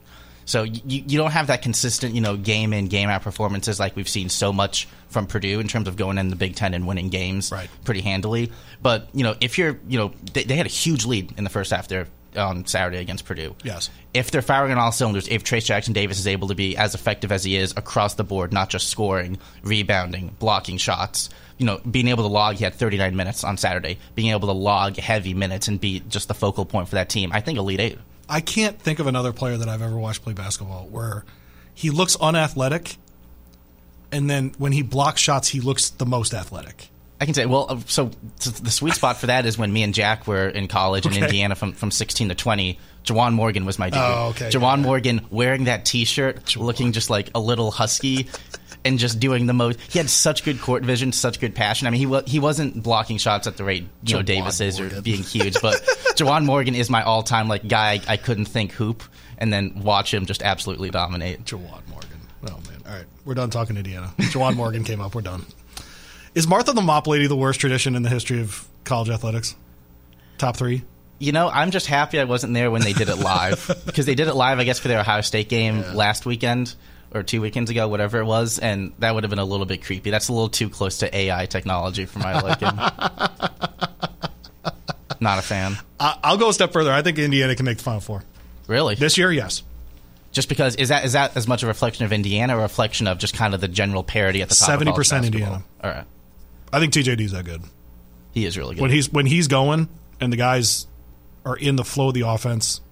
So 0.46 0.62
you, 0.62 0.80
you 1.06 1.18
don't 1.18 1.32
have 1.32 1.48
that 1.48 1.62
consistent, 1.62 2.14
you 2.14 2.20
know, 2.20 2.36
game 2.36 2.72
in 2.72 2.86
game 2.86 3.08
out 3.08 3.22
performances 3.22 3.80
like 3.80 3.96
we've 3.96 4.08
seen 4.08 4.28
so 4.28 4.52
much 4.52 4.86
from 5.08 5.26
Purdue 5.26 5.58
in 5.60 5.66
terms 5.68 5.88
of 5.88 5.96
going 5.96 6.18
in 6.18 6.28
the 6.28 6.36
Big 6.36 6.54
Ten 6.54 6.72
and 6.72 6.86
winning 6.86 7.08
games 7.08 7.50
Right. 7.50 7.68
pretty 7.84 8.00
handily. 8.00 8.52
But 8.80 9.08
you 9.12 9.24
know, 9.24 9.34
if 9.40 9.58
you're, 9.58 9.78
you 9.88 9.98
know, 9.98 10.12
they, 10.32 10.44
they 10.44 10.54
had 10.56 10.66
a 10.66 10.70
huge 10.70 11.04
lead 11.04 11.34
in 11.36 11.44
the 11.44 11.50
first 11.50 11.72
half 11.72 11.88
there 11.88 12.06
on 12.36 12.64
Saturday 12.66 12.98
against 12.98 13.24
Purdue. 13.24 13.56
Yes. 13.64 13.90
If 14.14 14.30
they're 14.30 14.40
firing 14.42 14.70
on 14.72 14.78
all 14.78 14.92
cylinders, 14.92 15.26
if 15.26 15.42
Trayce 15.42 15.64
Jackson 15.64 15.92
Davis 15.94 16.18
is 16.18 16.26
able 16.28 16.48
to 16.48 16.54
be 16.54 16.76
as 16.76 16.94
effective 16.94 17.32
as 17.32 17.42
he 17.42 17.56
is 17.56 17.72
across 17.76 18.14
the 18.14 18.24
board, 18.24 18.52
not 18.52 18.68
just 18.70 18.88
scoring, 18.88 19.38
rebounding, 19.62 20.36
blocking 20.38 20.76
shots, 20.76 21.28
you 21.58 21.66
know, 21.66 21.80
being 21.90 22.08
able 22.08 22.24
to 22.24 22.28
log, 22.28 22.56
he 22.56 22.64
had 22.64 22.74
39 22.74 23.16
minutes 23.16 23.44
on 23.44 23.56
Saturday, 23.56 23.98
being 24.14 24.30
able 24.30 24.48
to 24.48 24.54
log 24.54 24.96
heavy 24.96 25.34
minutes 25.34 25.68
and 25.68 25.80
be 25.80 26.00
just 26.08 26.28
the 26.28 26.34
focal 26.34 26.64
point 26.64 26.88
for 26.88 26.96
that 26.96 27.08
team, 27.08 27.32
I 27.32 27.40
think 27.40 27.58
Elite 27.58 27.80
Eight. 27.80 27.98
I 28.28 28.40
can't 28.40 28.78
think 28.78 28.98
of 28.98 29.06
another 29.06 29.32
player 29.32 29.56
that 29.56 29.68
I've 29.68 29.82
ever 29.82 29.96
watched 29.96 30.22
play 30.22 30.32
basketball 30.32 30.86
where 30.90 31.24
he 31.74 31.90
looks 31.90 32.16
unathletic, 32.16 32.96
and 34.10 34.28
then 34.28 34.52
when 34.58 34.72
he 34.72 34.82
blocks 34.82 35.20
shots, 35.20 35.48
he 35.48 35.60
looks 35.60 35.90
the 35.90 36.06
most 36.06 36.34
athletic. 36.34 36.88
I 37.20 37.24
can 37.24 37.34
say, 37.34 37.46
well, 37.46 37.66
uh, 37.68 37.80
so 37.86 38.10
the 38.60 38.70
sweet 38.70 38.94
spot 38.94 39.16
for 39.16 39.26
that 39.26 39.46
is 39.46 39.56
when 39.56 39.72
me 39.72 39.82
and 39.82 39.94
Jack 39.94 40.26
were 40.26 40.48
in 40.48 40.68
college 40.68 41.06
in 41.06 41.14
Indiana 41.22 41.54
from, 41.54 41.72
from 41.72 41.90
16 41.90 42.28
to 42.28 42.34
20. 42.34 42.78
Juwan 43.06 43.32
Morgan 43.34 43.64
was 43.64 43.78
my 43.78 43.88
dude. 43.90 44.00
Oh, 44.02 44.28
okay, 44.30 44.50
Juwan. 44.50 44.82
Morgan 44.82 45.24
wearing 45.30 45.64
that 45.64 45.84
T-shirt, 45.84 46.56
looking 46.56 46.92
just 46.92 47.08
like 47.08 47.30
a 47.34 47.40
little 47.40 47.70
husky, 47.70 48.28
and 48.84 48.98
just 48.98 49.18
doing 49.20 49.46
the 49.46 49.52
most. 49.52 49.80
He 49.80 49.98
had 49.98 50.10
such 50.10 50.44
good 50.44 50.60
court 50.60 50.84
vision, 50.84 51.12
such 51.12 51.40
good 51.40 51.54
passion. 51.54 51.86
I 51.86 51.90
mean, 51.90 51.98
he 52.00 52.06
wa- 52.06 52.22
he 52.26 52.38
wasn't 52.40 52.82
blocking 52.82 53.18
shots 53.18 53.46
at 53.46 53.56
the 53.56 53.64
rate 53.64 53.84
you 54.04 54.14
know 54.14 54.22
Jawan 54.22 54.26
Davis 54.26 54.60
is 54.60 54.80
or 54.80 55.00
being 55.02 55.22
huge, 55.22 55.60
but 55.62 55.74
Juwan 56.16 56.44
Morgan 56.44 56.74
is 56.74 56.90
my 56.90 57.02
all-time 57.02 57.48
like 57.48 57.66
guy. 57.66 57.92
I, 58.08 58.14
I 58.14 58.16
couldn't 58.16 58.46
think 58.46 58.72
hoop, 58.72 59.02
and 59.38 59.52
then 59.52 59.82
watch 59.82 60.12
him 60.12 60.26
just 60.26 60.42
absolutely 60.42 60.90
dominate. 60.90 61.44
Juwan 61.44 61.86
Morgan. 61.88 62.20
Oh 62.44 62.60
man! 62.68 62.82
All 62.86 62.92
right, 62.92 63.06
we're 63.24 63.34
done 63.34 63.50
talking 63.50 63.76
Indiana. 63.76 64.12
Juwan 64.18 64.56
Morgan 64.56 64.84
came 64.84 65.00
up. 65.00 65.14
We're 65.14 65.22
done. 65.22 65.44
Is 66.34 66.46
Martha 66.46 66.72
the 66.72 66.82
Mop 66.82 67.06
Lady 67.06 67.26
the 67.28 67.36
worst 67.36 67.60
tradition 67.60 67.94
in 67.96 68.02
the 68.02 68.10
history 68.10 68.40
of 68.40 68.66
college 68.84 69.08
athletics? 69.10 69.54
Top 70.38 70.56
three. 70.56 70.82
You 71.18 71.32
know, 71.32 71.48
I'm 71.48 71.70
just 71.70 71.86
happy 71.86 72.20
I 72.20 72.24
wasn't 72.24 72.52
there 72.54 72.70
when 72.70 72.82
they 72.82 72.92
did 72.92 73.08
it 73.08 73.16
live 73.16 73.70
because 73.86 74.04
they 74.06 74.14
did 74.14 74.28
it 74.28 74.34
live, 74.34 74.58
I 74.58 74.64
guess, 74.64 74.78
for 74.78 74.88
their 74.88 75.00
Ohio 75.00 75.22
State 75.22 75.48
game 75.48 75.82
last 75.94 76.26
weekend 76.26 76.74
or 77.14 77.22
two 77.22 77.40
weekends 77.40 77.70
ago, 77.70 77.88
whatever 77.88 78.18
it 78.18 78.24
was, 78.26 78.58
and 78.58 78.92
that 78.98 79.14
would 79.14 79.24
have 79.24 79.30
been 79.30 79.38
a 79.38 79.44
little 79.44 79.64
bit 79.64 79.82
creepy. 79.84 80.10
That's 80.10 80.28
a 80.28 80.32
little 80.32 80.50
too 80.50 80.68
close 80.68 80.98
to 80.98 81.16
AI 81.16 81.46
technology 81.46 82.04
for 82.04 82.18
my 82.18 82.38
liking. 82.40 82.68
Not 85.20 85.38
a 85.38 85.42
fan. 85.42 85.76
I, 85.98 86.18
I'll 86.22 86.36
go 86.36 86.50
a 86.50 86.52
step 86.52 86.72
further. 86.72 86.92
I 86.92 87.00
think 87.02 87.18
Indiana 87.18 87.54
can 87.56 87.64
make 87.64 87.78
the 87.78 87.84
Final 87.84 88.00
Four 88.00 88.22
Really? 88.66 88.94
this 88.96 89.16
year. 89.16 89.32
Yes. 89.32 89.62
just 90.32 90.48
because 90.50 90.76
is 90.76 90.90
that 90.90 91.04
is 91.06 91.14
that 91.14 91.34
as 91.36 91.48
much 91.48 91.62
a 91.62 91.66
reflection 91.66 92.04
of 92.04 92.12
Indiana 92.12 92.54
or 92.56 92.58
a 92.58 92.62
reflection 92.62 93.06
of 93.06 93.16
just 93.18 93.32
kind 93.34 93.54
of 93.54 93.60
the 93.62 93.68
general 93.68 94.04
parity 94.04 94.42
at 94.42 94.50
the 94.50 94.54
top? 94.54 94.78
70% 94.80 95.24
Indiana. 95.24 95.62
All 95.82 95.90
right, 95.90 96.04
I 96.72 96.80
think 96.80 96.92
TJD's 96.92 97.32
that 97.32 97.44
good. 97.46 97.62
he 98.34 98.44
is 98.44 98.58
really 98.58 98.74
good. 98.74 98.82
when 98.82 98.90
he's 98.90 99.10
when 99.10 99.24
he's 99.24 99.48
going 99.48 99.88
and 100.20 100.30
the 100.32 100.36
guys 100.36 100.86
are 101.46 101.56
in 101.56 101.76
the 101.76 101.84
flow 101.84 102.08
of 102.08 102.14
the 102.14 102.22
offense, 102.22 102.82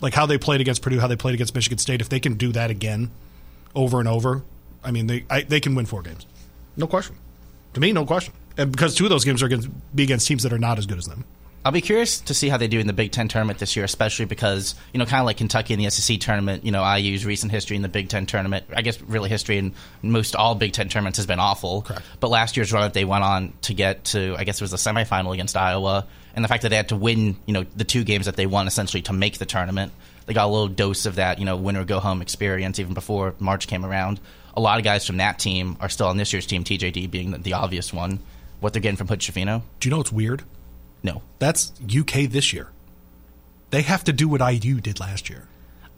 like 0.00 0.14
how 0.14 0.24
they 0.24 0.38
played 0.38 0.62
against 0.62 0.80
Purdue, 0.80 1.00
how 1.00 1.08
they 1.08 1.16
played 1.16 1.34
against 1.34 1.54
Michigan 1.54 1.76
State, 1.76 2.00
if 2.00 2.08
they 2.08 2.20
can 2.20 2.34
do 2.34 2.52
that 2.52 2.70
again, 2.70 3.10
over 3.74 3.98
and 3.98 4.08
over, 4.08 4.42
I 4.82 4.92
mean 4.92 5.08
they 5.08 5.24
I, 5.28 5.42
they 5.42 5.60
can 5.60 5.74
win 5.74 5.84
four 5.84 6.00
games, 6.00 6.24
no 6.76 6.86
question. 6.86 7.16
To 7.74 7.80
me, 7.80 7.92
no 7.92 8.06
question, 8.06 8.32
and 8.56 8.72
because 8.72 8.94
two 8.94 9.04
of 9.04 9.10
those 9.10 9.24
games 9.24 9.42
are 9.42 9.48
going 9.48 9.62
to 9.62 9.70
be 9.94 10.04
against 10.04 10.26
teams 10.26 10.44
that 10.44 10.52
are 10.52 10.58
not 10.58 10.78
as 10.78 10.86
good 10.86 10.98
as 10.98 11.06
them. 11.06 11.24
I'll 11.62 11.72
be 11.72 11.82
curious 11.82 12.20
to 12.22 12.32
see 12.32 12.48
how 12.48 12.56
they 12.56 12.68
do 12.68 12.80
in 12.80 12.86
the 12.86 12.94
Big 12.94 13.12
Ten 13.12 13.28
tournament 13.28 13.58
this 13.58 13.76
year, 13.76 13.84
especially 13.84 14.24
because 14.24 14.74
you 14.94 14.98
know, 14.98 15.04
kind 15.04 15.20
of 15.20 15.26
like 15.26 15.36
Kentucky 15.36 15.74
in 15.74 15.80
the 15.80 15.90
SEC 15.90 16.18
tournament. 16.18 16.64
You 16.64 16.72
know, 16.72 16.82
IU's 16.82 17.26
recent 17.26 17.52
history 17.52 17.76
in 17.76 17.82
the 17.82 17.88
Big 17.88 18.08
Ten 18.08 18.24
tournament. 18.24 18.64
I 18.74 18.80
guess 18.80 19.00
really 19.02 19.28
history 19.28 19.58
in 19.58 19.74
most 20.02 20.34
all 20.34 20.54
Big 20.54 20.72
Ten 20.72 20.88
tournaments 20.88 21.18
has 21.18 21.26
been 21.26 21.38
awful. 21.38 21.82
Correct. 21.82 22.02
But 22.18 22.30
last 22.30 22.56
year's 22.56 22.72
run 22.72 22.82
that 22.84 22.94
they 22.94 23.04
went 23.04 23.24
on 23.24 23.52
to 23.62 23.74
get 23.74 24.04
to, 24.06 24.36
I 24.38 24.44
guess 24.44 24.60
it 24.60 24.64
was 24.64 24.70
the 24.70 24.78
semifinal 24.78 25.34
against 25.34 25.54
Iowa, 25.54 26.06
and 26.34 26.42
the 26.42 26.48
fact 26.48 26.62
that 26.62 26.70
they 26.70 26.76
had 26.76 26.88
to 26.90 26.96
win, 26.96 27.36
you 27.44 27.52
know, 27.52 27.66
the 27.76 27.84
two 27.84 28.04
games 28.04 28.24
that 28.24 28.36
they 28.36 28.46
won 28.46 28.66
essentially 28.66 29.02
to 29.02 29.12
make 29.12 29.36
the 29.36 29.46
tournament. 29.46 29.92
They 30.24 30.32
got 30.32 30.46
a 30.46 30.52
little 30.52 30.68
dose 30.68 31.04
of 31.06 31.16
that, 31.16 31.40
you 31.40 31.44
know, 31.44 31.56
win 31.56 31.76
or 31.76 31.84
go 31.84 31.98
home 32.00 32.22
experience 32.22 32.78
even 32.78 32.94
before 32.94 33.34
March 33.38 33.66
came 33.66 33.84
around. 33.84 34.20
A 34.54 34.60
lot 34.60 34.78
of 34.78 34.84
guys 34.84 35.06
from 35.06 35.18
that 35.18 35.38
team 35.38 35.76
are 35.80 35.88
still 35.88 36.06
on 36.06 36.16
this 36.16 36.32
year's 36.32 36.46
team, 36.46 36.64
TJD 36.64 37.10
being 37.10 37.32
the, 37.32 37.38
the 37.38 37.52
obvious 37.54 37.92
one. 37.92 38.20
What 38.60 38.72
they're 38.72 38.82
getting 38.82 38.96
from 38.96 39.08
Hood 39.08 39.20
Schifino? 39.20 39.62
Do 39.80 39.88
you 39.88 39.90
know 39.90 39.98
what's 39.98 40.12
weird? 40.12 40.42
No. 41.02 41.22
That's 41.38 41.72
UK 41.84 42.28
this 42.30 42.52
year. 42.52 42.68
They 43.70 43.82
have 43.82 44.04
to 44.04 44.12
do 44.12 44.28
what 44.28 44.40
IU 44.40 44.80
did 44.80 45.00
last 45.00 45.30
year. 45.30 45.46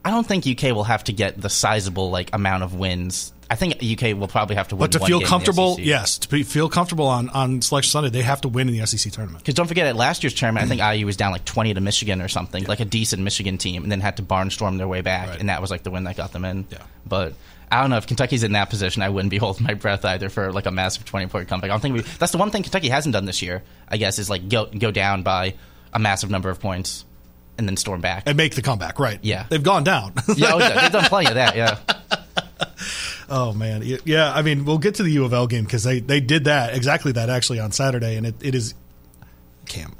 I 0.04 0.10
don't 0.10 0.26
think 0.26 0.46
UK 0.46 0.74
will 0.74 0.84
have 0.84 1.04
to 1.04 1.12
get 1.12 1.40
the 1.40 1.48
sizable 1.48 2.10
like 2.10 2.30
amount 2.32 2.62
of 2.64 2.74
wins. 2.74 3.32
I 3.48 3.54
think 3.54 3.74
UK 3.82 4.18
will 4.18 4.28
probably 4.28 4.56
have 4.56 4.68
to 4.68 4.76
win. 4.76 4.80
But 4.80 4.92
to 4.92 5.00
feel 5.00 5.20
comfortable, 5.20 5.76
yes, 5.78 6.18
to 6.18 6.28
be, 6.28 6.42
feel 6.42 6.68
comfortable 6.68 7.06
on 7.06 7.28
on 7.30 7.60
Selection 7.62 7.90
Sunday, 7.90 8.08
they 8.10 8.22
have 8.22 8.40
to 8.40 8.48
win 8.48 8.68
in 8.68 8.76
the 8.78 8.86
SEC 8.86 9.12
tournament. 9.12 9.44
Because 9.44 9.54
don't 9.54 9.66
forget, 9.66 9.86
at 9.86 9.94
last 9.94 10.22
year's 10.24 10.34
tournament, 10.34 10.64
I 10.64 10.68
think 10.68 10.98
IU 10.98 11.06
was 11.06 11.16
down 11.16 11.32
like 11.32 11.44
twenty 11.44 11.72
to 11.74 11.80
Michigan 11.80 12.20
or 12.22 12.28
something, 12.28 12.64
like 12.64 12.80
a 12.80 12.84
decent 12.84 13.22
Michigan 13.22 13.58
team, 13.58 13.82
and 13.82 13.92
then 13.92 14.00
had 14.00 14.16
to 14.16 14.22
barnstorm 14.22 14.78
their 14.78 14.88
way 14.88 15.02
back, 15.02 15.28
Right. 15.28 15.40
and 15.40 15.48
that 15.50 15.60
was 15.60 15.70
like 15.70 15.82
the 15.82 15.90
win 15.90 16.04
that 16.04 16.16
got 16.16 16.32
them 16.32 16.44
in. 16.46 16.66
Yeah. 16.70 16.78
But 17.06 17.34
I 17.72 17.80
don't 17.80 17.90
know 17.90 17.96
if 17.96 18.06
Kentucky's 18.06 18.42
in 18.42 18.52
that 18.52 18.68
position. 18.68 19.02
I 19.02 19.08
wouldn't 19.08 19.30
be 19.30 19.38
holding 19.38 19.66
my 19.66 19.74
breath 19.74 20.04
either 20.04 20.28
for 20.28 20.52
like 20.52 20.66
a 20.66 20.70
massive 20.70 21.04
twenty 21.04 21.26
point 21.26 21.48
comeback. 21.48 21.70
I 21.70 21.74
don't 21.74 21.80
think 21.80 21.94
we. 21.94 22.02
That's 22.02 22.32
the 22.32 22.38
one 22.38 22.50
thing 22.50 22.62
Kentucky 22.62 22.88
hasn't 22.88 23.14
done 23.14 23.24
this 23.24 23.42
year. 23.42 23.62
I 23.88 23.96
guess 23.96 24.18
is 24.18 24.28
like 24.30 24.48
go 24.48 24.66
go 24.66 24.90
down 24.90 25.22
by 25.22 25.54
a 25.92 25.98
massive 25.98 26.30
number 26.30 26.50
of 26.50 26.60
points 26.60 27.04
and 27.58 27.68
then 27.68 27.76
storm 27.76 28.00
back. 28.00 28.24
and 28.26 28.36
make 28.36 28.54
the 28.54 28.62
comeback. 28.62 28.98
Right? 28.98 29.18
Yeah. 29.22 29.46
they've 29.48 29.62
gone 29.62 29.84
down. 29.84 30.12
yeah, 30.36 30.52
oh, 30.54 30.58
they've 30.58 30.92
done 30.92 31.04
plenty 31.04 31.28
of 31.28 31.34
that. 31.34 31.56
Yeah. 31.56 31.78
oh 33.30 33.52
man, 33.52 33.82
yeah. 34.04 34.32
I 34.32 34.42
mean, 34.42 34.64
we'll 34.64 34.78
get 34.78 34.96
to 34.96 35.02
the 35.02 35.10
U 35.12 35.24
of 35.24 35.32
L 35.32 35.46
game 35.46 35.64
because 35.64 35.82
they 35.82 36.00
they 36.00 36.20
did 36.20 36.44
that 36.44 36.74
exactly 36.74 37.12
that 37.12 37.30
actually 37.30 37.60
on 37.60 37.72
Saturday, 37.72 38.16
and 38.16 38.26
it, 38.26 38.34
it 38.42 38.54
is 38.54 38.74
Cam. 39.66 39.96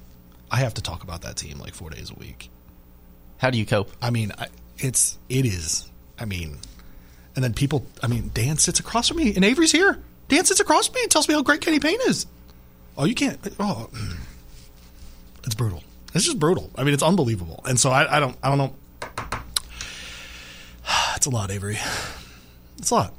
I 0.50 0.56
have 0.56 0.74
to 0.74 0.82
talk 0.82 1.02
about 1.02 1.22
that 1.22 1.36
team 1.36 1.58
like 1.58 1.74
four 1.74 1.88
days 1.88 2.10
a 2.10 2.14
week. 2.14 2.50
How 3.38 3.50
do 3.50 3.58
you 3.58 3.64
cope? 3.64 3.90
I 4.02 4.10
mean, 4.10 4.32
I, 4.38 4.48
it's 4.78 5.18
it 5.28 5.46
is. 5.46 5.90
I 6.18 6.26
mean, 6.26 6.58
and 7.34 7.44
then 7.44 7.54
people. 7.54 7.86
I 8.02 8.06
mean, 8.06 8.30
Dan 8.34 8.56
sits 8.58 8.80
across 8.80 9.08
from 9.08 9.18
me, 9.18 9.34
and 9.34 9.44
Avery's 9.44 9.72
here. 9.72 9.98
Dan 10.28 10.44
sits 10.44 10.60
across 10.60 10.86
from 10.88 10.94
me 10.96 11.02
and 11.02 11.10
tells 11.10 11.28
me 11.28 11.34
how 11.34 11.42
great 11.42 11.60
Kenny 11.60 11.80
Payne 11.80 11.98
is. 12.06 12.26
Oh, 12.96 13.04
you 13.04 13.14
can't. 13.14 13.38
Oh, 13.58 13.88
it's 15.44 15.54
brutal. 15.54 15.82
It's 16.14 16.24
just 16.24 16.38
brutal. 16.38 16.70
I 16.76 16.84
mean, 16.84 16.94
it's 16.94 17.02
unbelievable. 17.02 17.62
And 17.66 17.78
so 17.80 17.90
I, 17.90 18.16
I 18.16 18.20
don't. 18.20 18.36
I 18.42 18.48
don't 18.48 18.58
know. 18.58 18.74
It's 21.16 21.26
a 21.26 21.30
lot, 21.30 21.50
Avery. 21.52 21.78
It's 22.78 22.90
a 22.90 22.94
lot. 22.94 23.14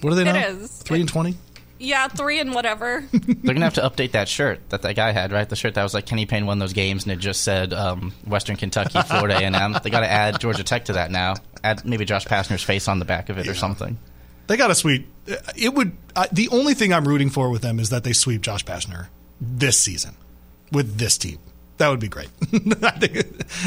What 0.00 0.12
are 0.12 0.16
they 0.16 0.22
It 0.28 0.32
now? 0.32 0.48
is. 0.48 0.70
Three 0.82 1.00
and 1.00 1.08
twenty. 1.08 1.36
Yeah, 1.78 2.08
three 2.08 2.40
and 2.40 2.52
whatever. 2.54 3.04
They're 3.12 3.54
gonna 3.54 3.64
have 3.64 3.74
to 3.74 3.82
update 3.82 4.12
that 4.12 4.28
shirt 4.28 4.68
that 4.70 4.82
that 4.82 4.96
guy 4.96 5.12
had, 5.12 5.30
right? 5.30 5.48
The 5.48 5.54
shirt 5.56 5.74
that 5.74 5.82
was 5.84 5.94
like 5.94 6.06
Kenny 6.06 6.26
Payne 6.26 6.44
won 6.46 6.58
those 6.58 6.72
games, 6.72 7.04
and 7.04 7.12
it 7.12 7.20
just 7.20 7.42
said 7.44 7.72
um, 7.72 8.12
Western 8.26 8.56
Kentucky, 8.56 9.00
Florida 9.02 9.36
A 9.38 9.42
and 9.44 9.54
M. 9.54 9.76
They 9.82 9.90
got 9.90 10.00
to 10.00 10.10
add 10.10 10.40
Georgia 10.40 10.64
Tech 10.64 10.86
to 10.86 10.94
that 10.94 11.10
now. 11.12 11.34
Add 11.62 11.84
maybe 11.84 12.04
Josh 12.04 12.26
Pastner's 12.26 12.62
face 12.62 12.88
on 12.88 12.98
the 12.98 13.04
back 13.04 13.28
of 13.28 13.38
it 13.38 13.48
or 13.48 13.54
something. 13.54 13.98
They 14.46 14.56
got 14.56 14.70
a 14.70 14.74
sweep. 14.74 15.06
It 15.56 15.74
would. 15.74 15.92
Uh, 16.16 16.26
the 16.32 16.48
only 16.48 16.74
thing 16.74 16.92
I'm 16.92 17.06
rooting 17.06 17.30
for 17.30 17.50
with 17.50 17.62
them 17.62 17.78
is 17.78 17.90
that 17.90 18.02
they 18.04 18.12
sweep 18.12 18.42
Josh 18.42 18.64
Pastner 18.64 19.06
this 19.40 19.78
season 19.78 20.16
with 20.72 20.98
this 20.98 21.16
team. 21.16 21.38
That 21.78 21.88
would 21.88 22.00
be 22.00 22.08
great. 22.08 22.28
I 22.82 23.24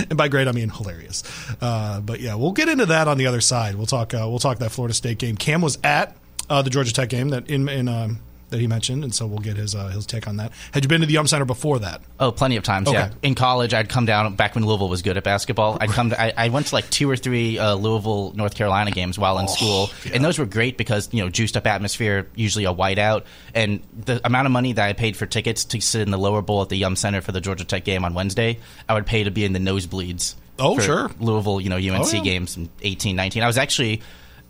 and 0.10 0.16
by 0.16 0.28
great, 0.28 0.48
I 0.48 0.52
mean 0.52 0.70
hilarious. 0.70 1.24
Uh, 1.60 2.00
but 2.00 2.20
yeah, 2.20 2.36
we'll 2.36 2.52
get 2.52 2.70
into 2.70 2.86
that 2.88 3.08
on 3.08 3.18
the 3.18 3.26
other 3.26 3.42
side. 3.42 3.76
We'll 3.76 3.88
talk. 3.88 4.14
Uh, 4.14 4.28
we'll 4.30 4.40
talk 4.40 4.60
that 4.60 4.72
Florida 4.72 4.94
State 4.94 5.18
game. 5.18 5.36
Cam 5.36 5.62
was 5.62 5.80
at 5.84 6.16
uh, 6.50 6.62
the 6.62 6.70
Georgia 6.70 6.94
Tech 6.94 7.10
game 7.10 7.30
that 7.30 7.50
in 7.50 7.68
in 7.70 7.88
um, 7.88 8.20
that 8.54 8.62
he 8.62 8.68
mentioned, 8.68 9.04
and 9.04 9.14
so 9.14 9.28
we'll 9.28 9.40
get 9.40 9.58
his 9.58 9.76
uh, 9.76 9.88
his 9.88 10.06
take 10.06 10.28
on 10.28 10.38
that. 10.38 10.52
Had 10.72 10.84
you 10.86 10.88
been 10.88 11.02
to 11.02 11.08
the 11.08 11.14
Yum 11.14 11.28
Center 11.28 11.44
before 11.44 11.80
that? 11.80 12.02
Oh, 12.20 12.32
plenty 12.32 12.56
of 12.56 12.64
times. 12.64 12.90
Yeah. 12.90 13.10
In 13.22 13.36
college, 13.36 13.74
I'd 13.74 13.90
come 13.90 14.06
down 14.06 14.36
back 14.36 14.56
when 14.56 14.66
Louisville 14.66 14.88
was 14.90 15.02
good 15.02 15.18
at 15.18 15.24
basketball. 15.24 15.78
I'd 15.82 15.90
come. 15.90 16.12
To, 16.12 16.22
I, 16.22 16.46
I 16.46 16.50
went 16.50 16.68
to 16.68 16.76
like 16.76 16.90
two 16.90 17.10
or 17.10 17.18
three 17.18 17.58
uh, 17.60 17.74
Louisville, 17.76 18.32
North 18.36 18.56
Carolina 18.56 18.92
games 18.92 19.20
while 19.20 19.38
in 19.40 19.48
school, 19.48 19.90
and 20.14 20.24
those 20.24 20.40
were 20.40 20.46
great 20.46 20.78
because 20.78 21.10
you 21.12 21.24
know 21.24 21.30
juiced 21.30 21.58
up 21.58 21.68
atmosphere, 21.68 22.28
usually 22.36 22.66
a 22.66 22.74
whiteout, 22.74 23.24
and 23.54 23.82
the 24.06 24.22
amount 24.26 24.46
of 24.46 24.52
money 24.52 24.72
that 24.74 24.88
I 24.88 24.94
paid 24.94 25.18
for 25.18 25.26
tickets 25.26 25.66
to 25.66 25.82
sit 25.82 26.02
in 26.04 26.12
the 26.12 26.20
lower 26.20 26.42
bowl 26.42 26.62
at 26.62 26.70
the 26.70 26.78
Yum 26.78 26.96
Center 26.96 27.22
for 27.22 27.32
the 27.32 27.42
Georgia 27.42 27.66
Tech 27.66 27.84
game 27.84 28.06
on 28.06 28.14
Wednesday, 28.14 28.60
I 28.88 28.94
would 28.94 29.06
pay 29.06 29.24
to 29.24 29.32
be 29.32 29.44
in 29.44 29.54
the 29.54 29.60
nosebleeds. 29.60 30.36
Oh, 30.60 30.76
for 30.76 30.82
sure. 30.82 31.12
Louisville, 31.20 31.60
you 31.60 31.70
know 31.70 31.78
UNC 31.78 32.06
Oh, 32.06 32.12
yeah. 32.18 32.22
games 32.22 32.56
in 32.58 32.70
18, 32.84 33.16
19. 33.16 33.42
I 33.42 33.48
was 33.48 33.58
actually 33.58 34.02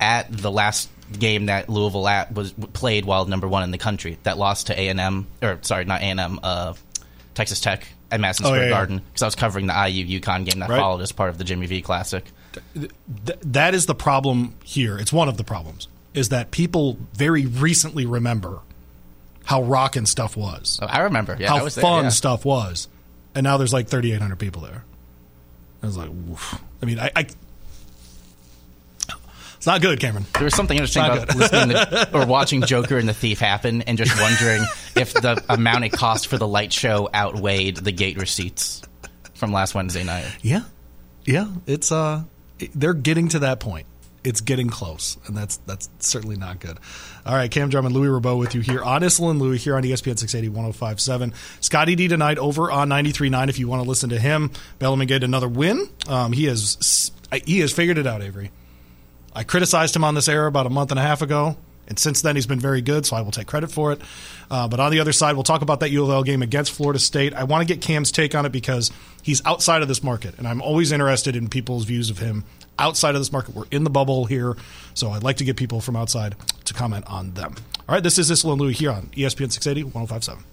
at 0.01 0.29
the 0.35 0.51
last 0.51 0.89
game 1.11 1.47
that 1.47 1.69
Louisville 1.69 2.07
at 2.07 2.33
was 2.33 2.53
played 2.73 3.05
while 3.05 3.25
number 3.25 3.47
one 3.47 3.63
in 3.63 3.71
the 3.71 3.77
country. 3.77 4.17
That 4.23 4.37
lost 4.37 4.67
to 4.67 4.79
A 4.79 4.87
and 4.89 4.99
M, 4.99 5.27
or 5.41 5.59
sorry, 5.61 5.85
not 5.85 6.01
A 6.01 6.05
and 6.05 6.19
M, 6.19 6.39
uh, 6.43 6.73
Texas 7.35 7.59
Tech 7.59 7.87
at 8.11 8.19
Madison 8.19 8.45
Oh, 8.45 8.49
Square 8.49 8.61
yeah, 8.63 8.69
yeah. 8.69 8.75
Garden 8.75 8.97
because 9.11 9.23
I 9.23 9.25
was 9.27 9.35
covering 9.35 9.67
the 9.67 9.73
IU 9.87 10.19
UConn 10.19 10.45
game 10.45 10.59
that 10.59 10.69
Right. 10.69 10.79
followed 10.79 11.01
as 11.01 11.11
part 11.11 11.29
of 11.29 11.37
the 11.37 11.43
Jimmy 11.43 11.65
V 11.67 11.81
Classic. 11.81 12.23
Th- 12.75 12.91
that 13.41 13.73
is 13.73 13.87
the 13.87 13.95
problem 13.95 14.53
here. 14.63 14.97
It's 14.97 15.11
one 15.11 15.27
of 15.27 15.37
the 15.37 15.43
problems 15.43 15.87
is 16.13 16.29
that 16.29 16.51
people 16.51 16.97
very 17.13 17.45
recently 17.47 18.05
remember 18.05 18.59
how 19.45 19.63
rockin' 19.63 20.05
stuff 20.05 20.37
was. 20.37 20.69
So 20.79 20.85
I 20.85 20.99
remember, 21.01 21.35
yeah, 21.39 21.51
I 21.53 21.57
how 21.57 21.63
was 21.63 21.75
fun 21.75 21.95
there, 21.95 22.03
yeah. 22.03 22.09
stuff 22.09 22.45
was. 22.45 22.87
And 23.33 23.43
now 23.43 23.57
there's 23.57 23.73
like 23.73 23.87
3,800 23.87 24.37
people 24.37 24.61
there. 24.61 24.83
I 25.81 25.87
was 25.87 25.97
like, 25.97 26.09
Oof. 26.31 26.61
I 26.81 26.85
mean, 26.85 26.99
I, 26.99 27.11
I. 27.15 27.27
It's 29.63 29.67
not 29.67 29.79
good, 29.79 30.01
Cameron. 30.01 30.25
There 30.33 30.43
was 30.43 30.55
something 30.55 30.75
interesting 30.75 31.05
about 31.05 31.25
good. 31.29 31.37
listening 31.37 31.77
to, 31.77 32.09
or 32.13 32.25
watching 32.25 32.63
Joker 32.63 32.97
and 32.97 33.07
the 33.07 33.13
Thief 33.13 33.39
happen, 33.39 33.81
and 33.83 33.97
just 33.97 34.19
wondering 34.19 34.61
if 34.97 35.13
the 35.13 35.41
amount 35.47 35.85
it 35.85 35.93
cost 35.93 36.27
for 36.27 36.37
the 36.37 36.45
light 36.45 36.73
show 36.73 37.09
outweighed 37.13 37.77
the 37.77 37.93
gate 37.93 38.17
receipts 38.17 38.81
from 39.35 39.53
last 39.53 39.73
Wednesday 39.73 40.03
night. 40.03 40.25
Yeah, 40.41 40.63
yeah. 41.23 41.47
It's 41.65 41.93
uh, 41.93 42.23
they're 42.75 42.93
getting 42.93 43.29
to 43.29 43.39
that 43.39 43.61
point, 43.61 43.87
it's 44.25 44.41
getting 44.41 44.67
close, 44.67 45.15
and 45.27 45.37
that's 45.37 45.55
that's 45.65 45.89
certainly 45.97 46.35
not 46.35 46.59
good. 46.59 46.77
All 47.25 47.33
right, 47.33 47.49
Cam 47.49 47.69
Drummond, 47.69 47.95
Louis 47.95 48.09
Rabot 48.09 48.37
with 48.37 48.55
you 48.55 48.59
here 48.59 48.83
on 48.83 49.01
Issel 49.01 49.31
and 49.31 49.39
Louis 49.41 49.63
here 49.63 49.77
on 49.77 49.83
ESPN 49.83 50.19
680 50.19 50.49
1057. 50.49 51.33
Scotty 51.61 51.95
D 51.95 52.09
tonight 52.09 52.37
over 52.37 52.69
on 52.69 52.89
93.9 52.89 53.47
if 53.47 53.59
you 53.59 53.69
want 53.69 53.81
to 53.81 53.87
listen 53.87 54.09
to 54.09 54.19
him. 54.19 54.51
Bellarmine 54.79 55.07
get 55.07 55.23
another 55.23 55.47
win. 55.47 55.87
Um, 56.09 56.33
he 56.33 56.47
has 56.47 57.13
he 57.45 57.59
has 57.59 57.71
figured 57.71 57.97
it 57.97 58.05
out, 58.05 58.21
Avery. 58.21 58.51
I 59.35 59.43
criticized 59.43 59.95
him 59.95 60.03
on 60.03 60.15
this 60.15 60.27
error 60.27 60.47
about 60.47 60.65
a 60.65 60.69
month 60.69 60.91
and 60.91 60.99
a 60.99 61.03
half 61.03 61.21
ago. 61.21 61.57
And 61.85 61.99
since 61.99 62.21
then, 62.21 62.35
he's 62.35 62.47
been 62.47 62.61
very 62.61 62.81
good, 62.81 63.05
so 63.05 63.17
I 63.17 63.21
will 63.21 63.31
take 63.31 63.47
credit 63.47 63.69
for 63.69 63.91
it. 63.91 64.01
Uh, 64.49 64.67
but 64.69 64.79
on 64.79 64.91
the 64.91 65.01
other 65.01 65.11
side, 65.11 65.33
we'll 65.33 65.43
talk 65.43 65.61
about 65.61 65.81
that 65.81 65.91
U 65.91 66.03
of 66.03 66.09
L 66.09 66.23
game 66.23 66.41
against 66.41 66.71
Florida 66.71 66.97
State. 66.97 67.33
I 67.33 67.43
want 67.43 67.67
to 67.67 67.73
get 67.73 67.81
Cam's 67.81 68.11
take 68.11 68.35
on 68.35 68.45
it 68.45 68.53
because 68.53 68.89
he's 69.21 69.45
outside 69.45 69.81
of 69.81 69.89
this 69.89 70.01
market, 70.01 70.37
and 70.37 70.47
I'm 70.47 70.61
always 70.61 70.93
interested 70.93 71.35
in 71.35 71.49
people's 71.49 71.83
views 71.83 72.09
of 72.09 72.19
him 72.19 72.45
outside 72.79 73.15
of 73.15 73.21
this 73.21 73.33
market. 73.33 73.53
We're 73.53 73.65
in 73.69 73.83
the 73.83 73.89
bubble 73.89 74.25
here, 74.25 74.55
so 74.93 75.11
I'd 75.11 75.23
like 75.23 75.37
to 75.37 75.43
get 75.43 75.57
people 75.57 75.81
from 75.81 75.97
outside 75.97 76.35
to 76.65 76.73
comment 76.73 77.05
on 77.07 77.33
them. 77.33 77.55
All 77.87 77.95
right, 77.95 78.03
this 78.03 78.17
is 78.17 78.31
Issel 78.31 78.53
and 78.53 78.61
Louis 78.61 78.73
here 78.73 78.91
on 78.91 79.07
ESPN 79.07 79.51
680 79.51 79.83
1057. 79.83 80.43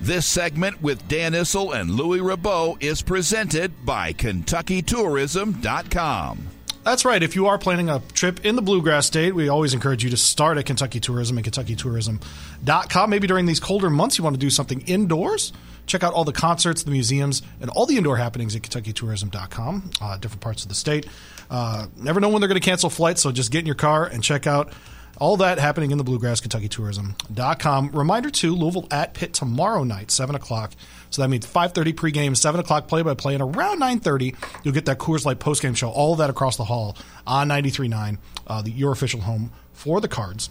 This 0.00 0.24
segment 0.24 0.80
with 0.80 1.06
Dan 1.08 1.34
Issel 1.34 1.78
and 1.78 1.90
Louis 1.90 2.20
Rabot 2.20 2.82
is 2.82 3.02
presented 3.02 3.84
by 3.84 4.14
KentuckyTourism.com. 4.14 6.46
That's 6.82 7.04
right. 7.04 7.22
If 7.22 7.36
you 7.36 7.48
are 7.48 7.58
planning 7.58 7.90
a 7.90 8.00
trip 8.14 8.46
in 8.46 8.56
the 8.56 8.62
Bluegrass 8.62 9.06
State, 9.06 9.34
we 9.34 9.50
always 9.50 9.74
encourage 9.74 10.02
you 10.02 10.08
to 10.08 10.16
start 10.16 10.56
at 10.56 10.64
Kentucky 10.64 11.00
Tourism 11.00 11.36
and 11.36 11.46
KentuckyTourism.com. 11.46 13.10
Maybe 13.10 13.26
during 13.26 13.44
these 13.44 13.60
colder 13.60 13.90
months, 13.90 14.16
you 14.16 14.24
want 14.24 14.32
to 14.32 14.40
do 14.40 14.48
something 14.48 14.80
indoors. 14.86 15.52
Check 15.84 16.02
out 16.02 16.14
all 16.14 16.24
the 16.24 16.32
concerts, 16.32 16.82
the 16.82 16.90
museums, 16.90 17.42
and 17.60 17.68
all 17.68 17.84
the 17.84 17.98
indoor 17.98 18.16
happenings 18.16 18.56
at 18.56 18.62
KentuckyTourism.com, 18.62 19.90
uh, 20.00 20.16
different 20.16 20.40
parts 20.40 20.62
of 20.62 20.70
the 20.70 20.74
state. 20.74 21.04
Uh, 21.50 21.88
never 21.96 22.20
know 22.20 22.30
when 22.30 22.40
they're 22.40 22.48
going 22.48 22.58
to 22.58 22.66
cancel 22.66 22.88
flights, 22.88 23.20
so 23.20 23.32
just 23.32 23.52
get 23.52 23.58
in 23.58 23.66
your 23.66 23.74
car 23.74 24.06
and 24.06 24.22
check 24.22 24.46
out 24.46 24.72
all 25.20 25.36
that 25.36 25.58
happening 25.58 25.90
in 25.90 25.98
the 25.98 26.04
Bluegrass, 26.04 26.40
KentuckyTourism.com. 26.40 27.90
Reminder 27.92 28.30
to 28.30 28.54
Louisville 28.54 28.88
at 28.90 29.12
Pitt 29.14 29.34
tomorrow 29.34 29.84
night, 29.84 30.10
7 30.10 30.34
o'clock. 30.34 30.72
So 31.10 31.22
that 31.22 31.28
means 31.28 31.46
5.30 31.46 31.92
pregame, 31.94 32.36
7 32.36 32.58
o'clock 32.58 32.88
play-by-play, 32.88 33.34
and 33.34 33.42
around 33.42 33.80
9.30, 33.80 34.34
you'll 34.64 34.74
get 34.74 34.86
that 34.86 34.98
Coors 34.98 35.24
Light 35.26 35.38
postgame 35.38 35.76
show, 35.76 35.90
all 35.90 36.12
of 36.12 36.18
that 36.18 36.30
across 36.30 36.56
the 36.56 36.64
hall 36.64 36.96
on 37.26 37.48
93.9, 37.48 38.18
uh, 38.46 38.62
the, 38.62 38.70
your 38.70 38.92
official 38.92 39.20
home 39.20 39.52
for 39.74 40.00
the 40.00 40.08
Cards. 40.08 40.48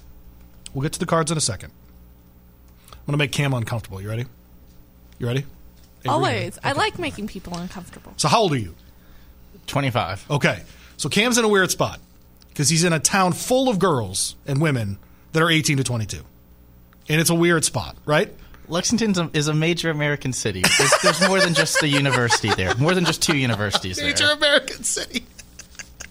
We'll 0.74 0.84
get 0.84 0.94
to 0.94 1.00
the 1.00 1.08
Cards 1.08 1.32
in 1.32 1.38
a 1.38 1.42
second. 1.42 1.72
I'm 2.92 2.98
going 3.08 3.14
to 3.14 3.18
make 3.18 3.32
Cam 3.32 3.54
uncomfortable. 3.54 4.00
You 4.02 4.10
ready? 4.10 4.26
You 5.18 5.26
ready? 5.26 5.46
Avery, 6.02 6.10
Always. 6.10 6.58
okay. 6.60 6.70
I 6.70 6.74
like 6.74 7.00
making 7.00 7.28
people 7.28 7.58
uncomfortable. 7.58 8.14
So 8.18 8.28
how 8.28 8.42
old 8.42 8.54
are 8.54 8.58
you? 8.58 8.76
25. 9.66 10.30
Okay. 10.30 10.62
So 10.98 11.10
Cam's 11.10 11.38
in 11.40 11.46
a 11.46 11.50
weird 11.50 11.72
spot 11.72 12.00
because 12.50 12.70
he's 12.70 12.84
in 12.84 12.94
a 12.94 13.00
town 13.00 13.34
full 13.34 13.70
of 13.70 13.80
girls 13.80 14.36
and 14.46 14.62
women 14.62 14.98
that 15.32 15.42
are 15.42 15.50
18 15.50 15.78
to 15.78 15.84
22. 15.84 16.18
And 17.08 17.22
it's 17.22 17.30
a 17.30 17.36
weird 17.36 17.66
spot, 17.66 17.96
right? 18.06 18.34
Lexington 18.68 19.32
is 19.34 19.48
a 19.48 19.54
major 19.54 19.90
American 19.90 20.32
city. 20.32 20.62
There's, 20.78 20.94
there's 21.02 21.28
more 21.28 21.40
than 21.40 21.56
just 21.56 21.80
the 21.80 21.88
university 21.88 22.50
there. 22.50 22.76
More 22.76 22.94
than 22.94 23.04
just 23.04 23.22
two 23.22 23.36
universities 23.36 23.98
there. 23.98 24.08
Major 24.08 24.30
American 24.32 24.84
city. 24.84 25.26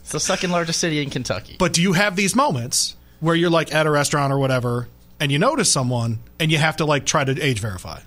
It's 0.01 0.11
the 0.11 0.19
second 0.21 0.51
largest 0.51 0.81
city 0.81 1.01
in 1.03 1.11
Kentucky. 1.11 1.57
But 1.59 1.73
do 1.73 1.83
you 1.83 1.93
have 1.93 2.17
these 2.17 2.35
moments 2.35 2.97
where 3.21 3.37
you're 3.37 3.51
like 3.51 3.73
at 3.73 3.87
a 3.87 3.91
restaurant 3.91 4.33
or 4.33 4.39
whatever 4.39 4.89
and 5.21 5.31
you 5.31 5.39
notice 5.39 5.71
someone 5.71 6.19
and 6.41 6.51
you 6.51 6.59
have 6.59 6.79
to 6.79 6.85
like 6.85 7.07
try 7.07 7.25
to 7.25 7.41
age 7.41 7.61
verify? 7.61 8.01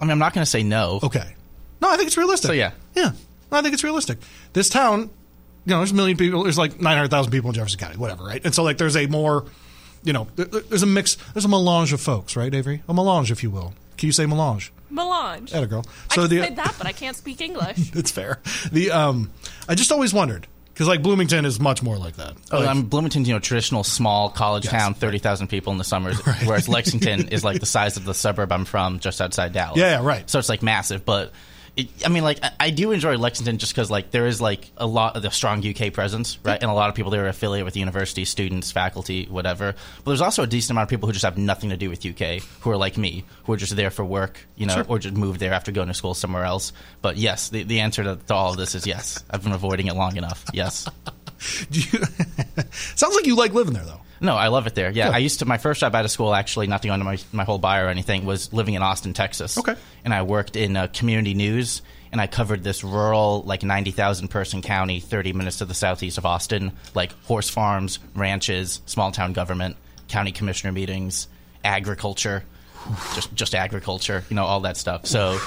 I 0.00 0.04
mean, 0.04 0.12
I'm 0.12 0.18
not 0.18 0.34
going 0.34 0.44
to 0.44 0.50
say 0.50 0.62
no. 0.62 1.00
Okay. 1.02 1.34
No, 1.80 1.90
I 1.90 1.96
think 1.96 2.06
it's 2.06 2.16
realistic. 2.16 2.48
So, 2.48 2.52
yeah. 2.52 2.72
Yeah. 2.94 3.12
I 3.50 3.62
think 3.62 3.74
it's 3.74 3.84
realistic. 3.84 4.18
This 4.52 4.68
town, 4.68 5.10
you 5.66 5.70
know, 5.72 5.78
there's 5.78 5.90
a 5.92 5.94
million 5.94 6.16
people, 6.16 6.44
there's 6.44 6.56
like 6.58 6.80
900,000 6.80 7.30
people 7.30 7.50
in 7.50 7.54
Jefferson 7.54 7.78
County, 7.78 7.96
whatever, 7.98 8.24
right? 8.24 8.40
And 8.44 8.54
so 8.54 8.62
like 8.62 8.78
there's 8.78 8.96
a 8.96 9.06
more, 9.08 9.44
you 10.04 10.12
know, 10.12 10.28
there- 10.36 10.46
there's 10.46 10.82
a 10.82 10.86
mix, 10.86 11.16
there's 11.34 11.44
a 11.44 11.48
melange 11.48 11.92
of 11.92 12.00
folks, 12.00 12.36
right, 12.36 12.52
Avery? 12.54 12.82
A 12.88 12.94
melange, 12.94 13.30
if 13.30 13.42
you 13.42 13.50
will. 13.50 13.74
Can 13.98 14.06
you 14.06 14.12
say 14.12 14.24
melange? 14.26 14.72
Melange. 14.90 15.52
Atta 15.52 15.66
girl. 15.66 15.84
I 16.10 16.14
So 16.14 16.28
can 16.28 16.30
the 16.38 16.42
say 16.46 16.54
that, 16.54 16.74
but 16.78 16.86
I 16.86 16.92
can't 16.92 17.16
speak 17.16 17.40
English. 17.40 17.76
it's 17.94 18.10
fair. 18.12 18.38
The 18.70 18.92
um, 18.92 19.30
I 19.68 19.74
just 19.74 19.90
always 19.90 20.14
wondered 20.14 20.46
because 20.72 20.86
like 20.86 21.02
Bloomington 21.02 21.44
is 21.44 21.58
much 21.58 21.82
more 21.82 21.96
like 21.96 22.16
that. 22.16 22.34
Oh, 22.52 22.60
Like, 22.60 22.68
I'm 22.68 22.82
Bloomington's, 22.84 23.26
you 23.26 23.34
know, 23.34 23.40
traditional 23.40 23.82
small 23.82 24.30
college 24.30 24.64
Yes, 24.66 24.72
town, 24.72 24.94
thirty 24.94 25.18
thousand 25.18 25.48
people 25.48 25.72
in 25.72 25.78
the 25.78 25.84
summers, 25.84 26.18
whereas 26.44 26.68
Lexington 26.68 27.28
is 27.30 27.42
like 27.42 27.58
the 27.58 27.66
size 27.66 27.96
of 27.96 28.04
the 28.04 28.14
suburb 28.14 28.52
I'm 28.52 28.64
from, 28.64 29.00
just 29.00 29.20
outside 29.20 29.52
Dallas. 29.52 29.78
Yeah, 29.78 30.00
yeah, 30.00 30.06
right. 30.06 30.28
So 30.30 30.38
it's 30.38 30.48
like 30.48 30.62
massive, 30.62 31.04
but 31.04 31.32
it, 31.76 31.88
I 32.04 32.08
mean, 32.08 32.24
like 32.24 32.38
I, 32.42 32.50
I 32.58 32.70
do 32.70 32.90
enjoy 32.92 33.16
Lexington 33.16 33.58
just 33.58 33.72
because 33.74 33.90
like 33.90 34.10
there 34.10 34.26
is 34.26 34.40
like 34.40 34.70
a 34.76 34.86
lot 34.86 35.16
of 35.16 35.22
the 35.22 35.30
strong 35.30 35.64
UK 35.66 35.92
presence, 35.92 36.38
right, 36.42 36.60
and 36.60 36.70
a 36.70 36.74
lot 36.74 36.88
of 36.88 36.94
people 36.94 37.10
there 37.10 37.24
are 37.24 37.28
affiliated 37.28 37.64
with 37.64 37.74
the 37.74 37.80
university, 37.80 38.24
students, 38.24 38.72
faculty, 38.72 39.26
whatever. 39.26 39.74
But 39.98 40.10
there's 40.10 40.20
also 40.22 40.42
a 40.42 40.46
decent 40.46 40.70
amount 40.72 40.84
of 40.84 40.90
people 40.90 41.06
who 41.06 41.12
just 41.12 41.24
have 41.24 41.36
nothing 41.36 41.70
to 41.70 41.76
do 41.76 41.90
with 41.90 42.04
UK, 42.04 42.42
who 42.60 42.70
are 42.70 42.76
like 42.76 42.96
me, 42.96 43.24
who 43.44 43.52
are 43.52 43.56
just 43.56 43.76
there 43.76 43.90
for 43.90 44.04
work, 44.04 44.40
you 44.56 44.66
know, 44.66 44.74
or 44.88 44.98
just 44.98 45.14
moved 45.16 45.38
there 45.40 45.52
after 45.52 45.70
going 45.70 45.88
to 45.88 45.94
school 45.94 46.14
somewhere 46.14 46.44
else. 46.44 46.72
But 47.02 47.16
yes, 47.18 47.50
the, 47.50 47.62
the 47.64 47.80
answer 47.80 48.02
to, 48.04 48.16
to 48.16 48.34
all 48.34 48.50
of 48.52 48.56
this 48.56 48.74
is 48.74 48.86
yes. 48.86 49.22
I've 49.30 49.42
been 49.42 49.52
avoiding 49.52 49.86
it 49.88 49.94
long 49.94 50.16
enough. 50.16 50.44
Yes. 50.52 50.88
you- 51.70 51.82
sounds 52.72 53.14
like 53.14 53.26
you 53.26 53.36
like 53.36 53.52
living 53.52 53.74
there 53.74 53.84
though. 53.84 54.00
No, 54.20 54.36
I 54.36 54.48
love 54.48 54.66
it 54.66 54.74
there. 54.74 54.90
Yeah, 54.90 55.06
Good. 55.08 55.14
I 55.14 55.18
used 55.18 55.40
to. 55.40 55.44
My 55.44 55.58
first 55.58 55.80
job 55.80 55.94
out 55.94 56.04
of 56.04 56.10
school, 56.10 56.34
actually, 56.34 56.66
not 56.66 56.82
to 56.82 56.88
go 56.88 56.94
into 56.94 57.04
my, 57.04 57.18
my 57.32 57.44
whole 57.44 57.58
bio 57.58 57.84
or 57.84 57.88
anything, 57.88 58.24
was 58.24 58.52
living 58.52 58.74
in 58.74 58.82
Austin, 58.82 59.12
Texas. 59.12 59.58
Okay. 59.58 59.74
And 60.04 60.14
I 60.14 60.22
worked 60.22 60.56
in 60.56 60.76
uh, 60.76 60.86
community 60.88 61.34
news, 61.34 61.82
and 62.12 62.20
I 62.20 62.26
covered 62.26 62.64
this 62.64 62.82
rural, 62.82 63.42
like 63.44 63.62
ninety 63.62 63.90
thousand 63.90 64.28
person 64.28 64.62
county, 64.62 65.00
thirty 65.00 65.32
minutes 65.32 65.58
to 65.58 65.64
the 65.64 65.74
southeast 65.74 66.18
of 66.18 66.26
Austin, 66.26 66.72
like 66.94 67.12
horse 67.24 67.50
farms, 67.50 67.98
ranches, 68.14 68.80
small 68.86 69.12
town 69.12 69.32
government, 69.32 69.76
county 70.08 70.32
commissioner 70.32 70.72
meetings, 70.72 71.28
agriculture, 71.64 72.44
just 73.14 73.34
just 73.34 73.54
agriculture, 73.54 74.24
you 74.30 74.36
know, 74.36 74.44
all 74.44 74.60
that 74.60 74.76
stuff. 74.76 75.06
So. 75.06 75.38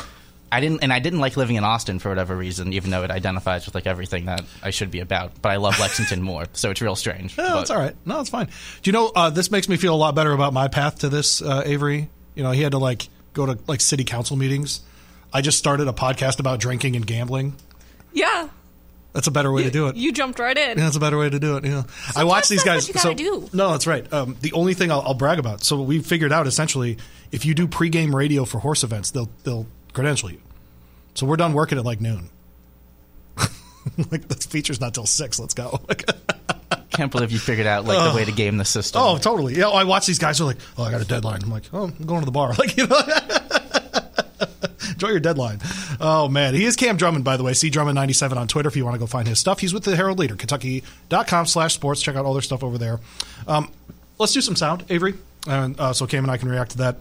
I 0.52 0.60
didn't, 0.62 0.82
and 0.84 0.92
I 0.92 1.00
didn't 1.00 1.20
like 1.20 1.38
living 1.38 1.56
in 1.58 1.64
Austin 1.64 2.00
for 2.00 2.10
whatever 2.10 2.36
reason, 2.36 2.74
even 2.74 2.90
though 2.92 3.04
it 3.04 3.12
identifies 3.12 3.66
with 3.66 3.76
like 3.76 3.86
everything 3.88 4.26
that 4.26 4.44
I 4.64 4.72
should 4.72 4.90
be 4.92 5.00
about. 5.00 5.42
But 5.42 5.50
I 5.52 5.58
love 5.58 5.80
Lexington 5.80 6.22
more, 6.22 6.46
so 6.54 6.72
it's 6.72 6.82
real 6.82 6.96
strange. 6.96 7.38
No, 7.38 7.44
But- 7.44 7.56
that's 7.58 7.70
all 7.70 7.80
right. 7.80 7.96
No, 8.06 8.20
it's 8.20 8.30
fine. 8.30 8.48
Do 8.48 8.90
you 8.90 8.92
know 8.94 9.12
uh, 9.16 9.30
this 9.30 9.52
makes 9.52 9.70
me 9.70 9.78
feel 9.78 9.94
a 9.94 9.98
lot 9.98 10.16
better 10.16 10.32
about 10.32 10.54
my 10.54 10.68
path 10.68 11.00
to 11.00 11.10
this, 11.10 11.42
uh, 11.42 11.64
Avery? 11.66 12.10
You 12.36 12.44
know, 12.44 12.52
he 12.52 12.62
had 12.64 12.72
to 12.72 12.78
like 12.80 13.08
go 13.34 13.46
to 13.46 13.60
like 13.68 13.82
city 13.82 14.04
council 14.04 14.38
meetings. 14.38 14.82
I 15.32 15.42
just 15.42 15.58
started 15.60 15.88
a 15.88 15.94
podcast 15.94 16.40
about 16.40 16.60
drinking 16.60 16.96
and 16.96 17.06
gambling. 17.06 17.56
yeah. 18.14 18.50
That's 19.12 19.26
a 19.26 19.32
better 19.32 19.52
way 19.52 19.64
to 19.64 19.72
do 19.72 19.88
it. 19.88 19.96
You 19.96 20.12
jumped 20.12 20.38
right 20.38 20.56
in. 20.56 20.78
Yeah, 20.78 20.84
that's 20.84 20.96
a 20.96 21.00
better 21.00 21.18
way 21.18 21.28
to 21.32 21.40
do 21.40 21.58
it. 21.58 21.66
Yeah, 21.66 21.82
I 22.16 22.26
watch 22.26 22.48
these 22.48 22.64
that's 22.64 22.86
guys. 22.88 22.94
what 22.94 23.02
so 23.02 23.10
you 23.10 23.16
gotta 23.40 23.48
do. 23.50 23.58
no, 23.58 23.72
that's 23.72 23.88
right. 23.88 24.14
Um, 24.14 24.38
the 24.40 24.54
only 24.54 24.76
thing 24.76 24.92
I'll, 24.92 25.02
I'll 25.02 25.14
brag 25.16 25.40
about. 25.40 25.64
So 25.64 25.82
we 25.82 25.98
figured 26.00 26.32
out 26.32 26.46
essentially, 26.46 26.98
if 27.32 27.44
you 27.44 27.56
do 27.56 27.68
pregame 27.68 28.14
radio 28.14 28.46
for 28.46 28.60
horse 28.60 28.84
events, 28.84 29.10
they'll 29.10 29.28
they'll 29.44 29.66
credential 29.94 30.32
you. 30.32 30.42
So 31.14 31.26
we're 31.26 31.38
done 31.38 31.54
working 31.54 31.78
at 31.78 31.86
like 31.86 32.02
noon. 32.02 32.30
like 34.12 34.28
the 34.28 34.36
feature's 34.36 34.80
not 34.80 34.94
till 34.94 35.06
six. 35.06 35.40
Let's 35.40 35.54
go. 35.54 35.80
Can't 36.92 37.12
believe 37.12 37.32
you 37.32 37.40
figured 37.40 37.68
out 37.68 37.86
like 37.86 38.12
the 38.12 38.16
way 38.16 38.26
to 38.26 38.32
game 38.32 38.58
the 38.58 38.66
system. 38.66 39.02
oh, 39.02 39.18
totally. 39.18 39.56
Yeah, 39.56 39.70
I 39.70 39.84
watch 39.84 40.06
these 40.06 40.20
guys 40.20 40.42
are 40.42 40.46
like, 40.46 40.58
oh, 40.78 40.84
I 40.84 40.92
got 40.92 41.02
a 41.02 41.06
deadline. 41.06 41.42
I'm 41.44 41.50
like, 41.50 41.64
oh, 41.72 41.84
I'm 41.86 42.06
going 42.06 42.22
to 42.22 42.26
the 42.26 42.32
bar. 42.32 42.54
Like 42.58 42.76
you 42.78 42.88
know. 42.88 43.00
Enjoy 44.90 45.10
your 45.10 45.22
deadline. 45.22 45.60
Oh, 46.02 46.28
man. 46.28 46.54
He 46.54 46.66
is 46.66 46.76
Cam 46.76 46.98
Drummond, 46.98 47.24
by 47.24 47.38
the 47.38 47.44
way. 47.44 47.54
See 47.54 47.72
Drummond97 47.72 48.36
on 48.36 48.50
Twitter 48.50 48.68
if 48.68 48.76
you 48.76 48.84
want 48.84 48.96
to 48.96 49.00
go 49.00 49.06
find 49.06 49.26
his 49.30 49.40
stuff. 49.40 49.60
He's 49.60 49.74
with 49.74 49.86
the 49.86 49.96
Herald 49.96 50.20
Leader, 50.20 50.36
Kentucky.com 50.36 51.46
slash 51.46 51.74
sports. 51.74 52.02
Check 52.02 52.18
out 52.18 52.26
all 52.26 52.34
their 52.34 52.42
stuff 52.42 52.66
over 52.66 52.78
there. 52.78 53.00
Um, 53.48 53.72
let's 54.18 54.34
do 54.34 54.42
some 54.42 54.58
sound, 54.58 54.84
Avery. 54.90 55.14
And 55.48 55.80
uh, 55.80 55.94
so 55.94 56.06
Cam 56.06 56.26
and 56.26 56.32
I 56.32 56.36
can 56.36 56.50
react 56.50 56.72
to 56.72 56.80
that. 56.80 56.98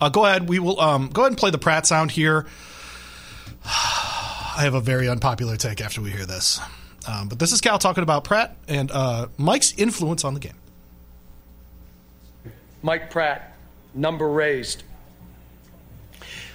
Uh, 0.00 0.08
go 0.08 0.24
ahead. 0.24 0.48
We 0.48 0.58
will 0.58 0.80
um, 0.80 1.08
go 1.08 1.22
ahead 1.22 1.32
and 1.32 1.38
play 1.38 1.50
the 1.50 1.58
Pratt 1.58 1.86
sound 1.86 2.10
here. 2.10 2.46
I 3.64 4.62
have 4.62 4.74
a 4.74 4.80
very 4.80 5.08
unpopular 5.08 5.56
take 5.56 5.80
after 5.80 6.00
we 6.00 6.10
hear 6.10 6.26
this. 6.26 6.60
Um, 7.06 7.28
but 7.28 7.38
this 7.38 7.52
is 7.52 7.60
Cal 7.60 7.78
talking 7.78 8.02
about 8.02 8.24
Pratt 8.24 8.56
and 8.66 8.90
uh, 8.90 9.28
Mike's 9.36 9.72
influence 9.76 10.24
on 10.24 10.34
the 10.34 10.40
game. 10.40 10.54
Mike 12.82 13.10
Pratt, 13.10 13.56
number 13.94 14.28
raised. 14.28 14.82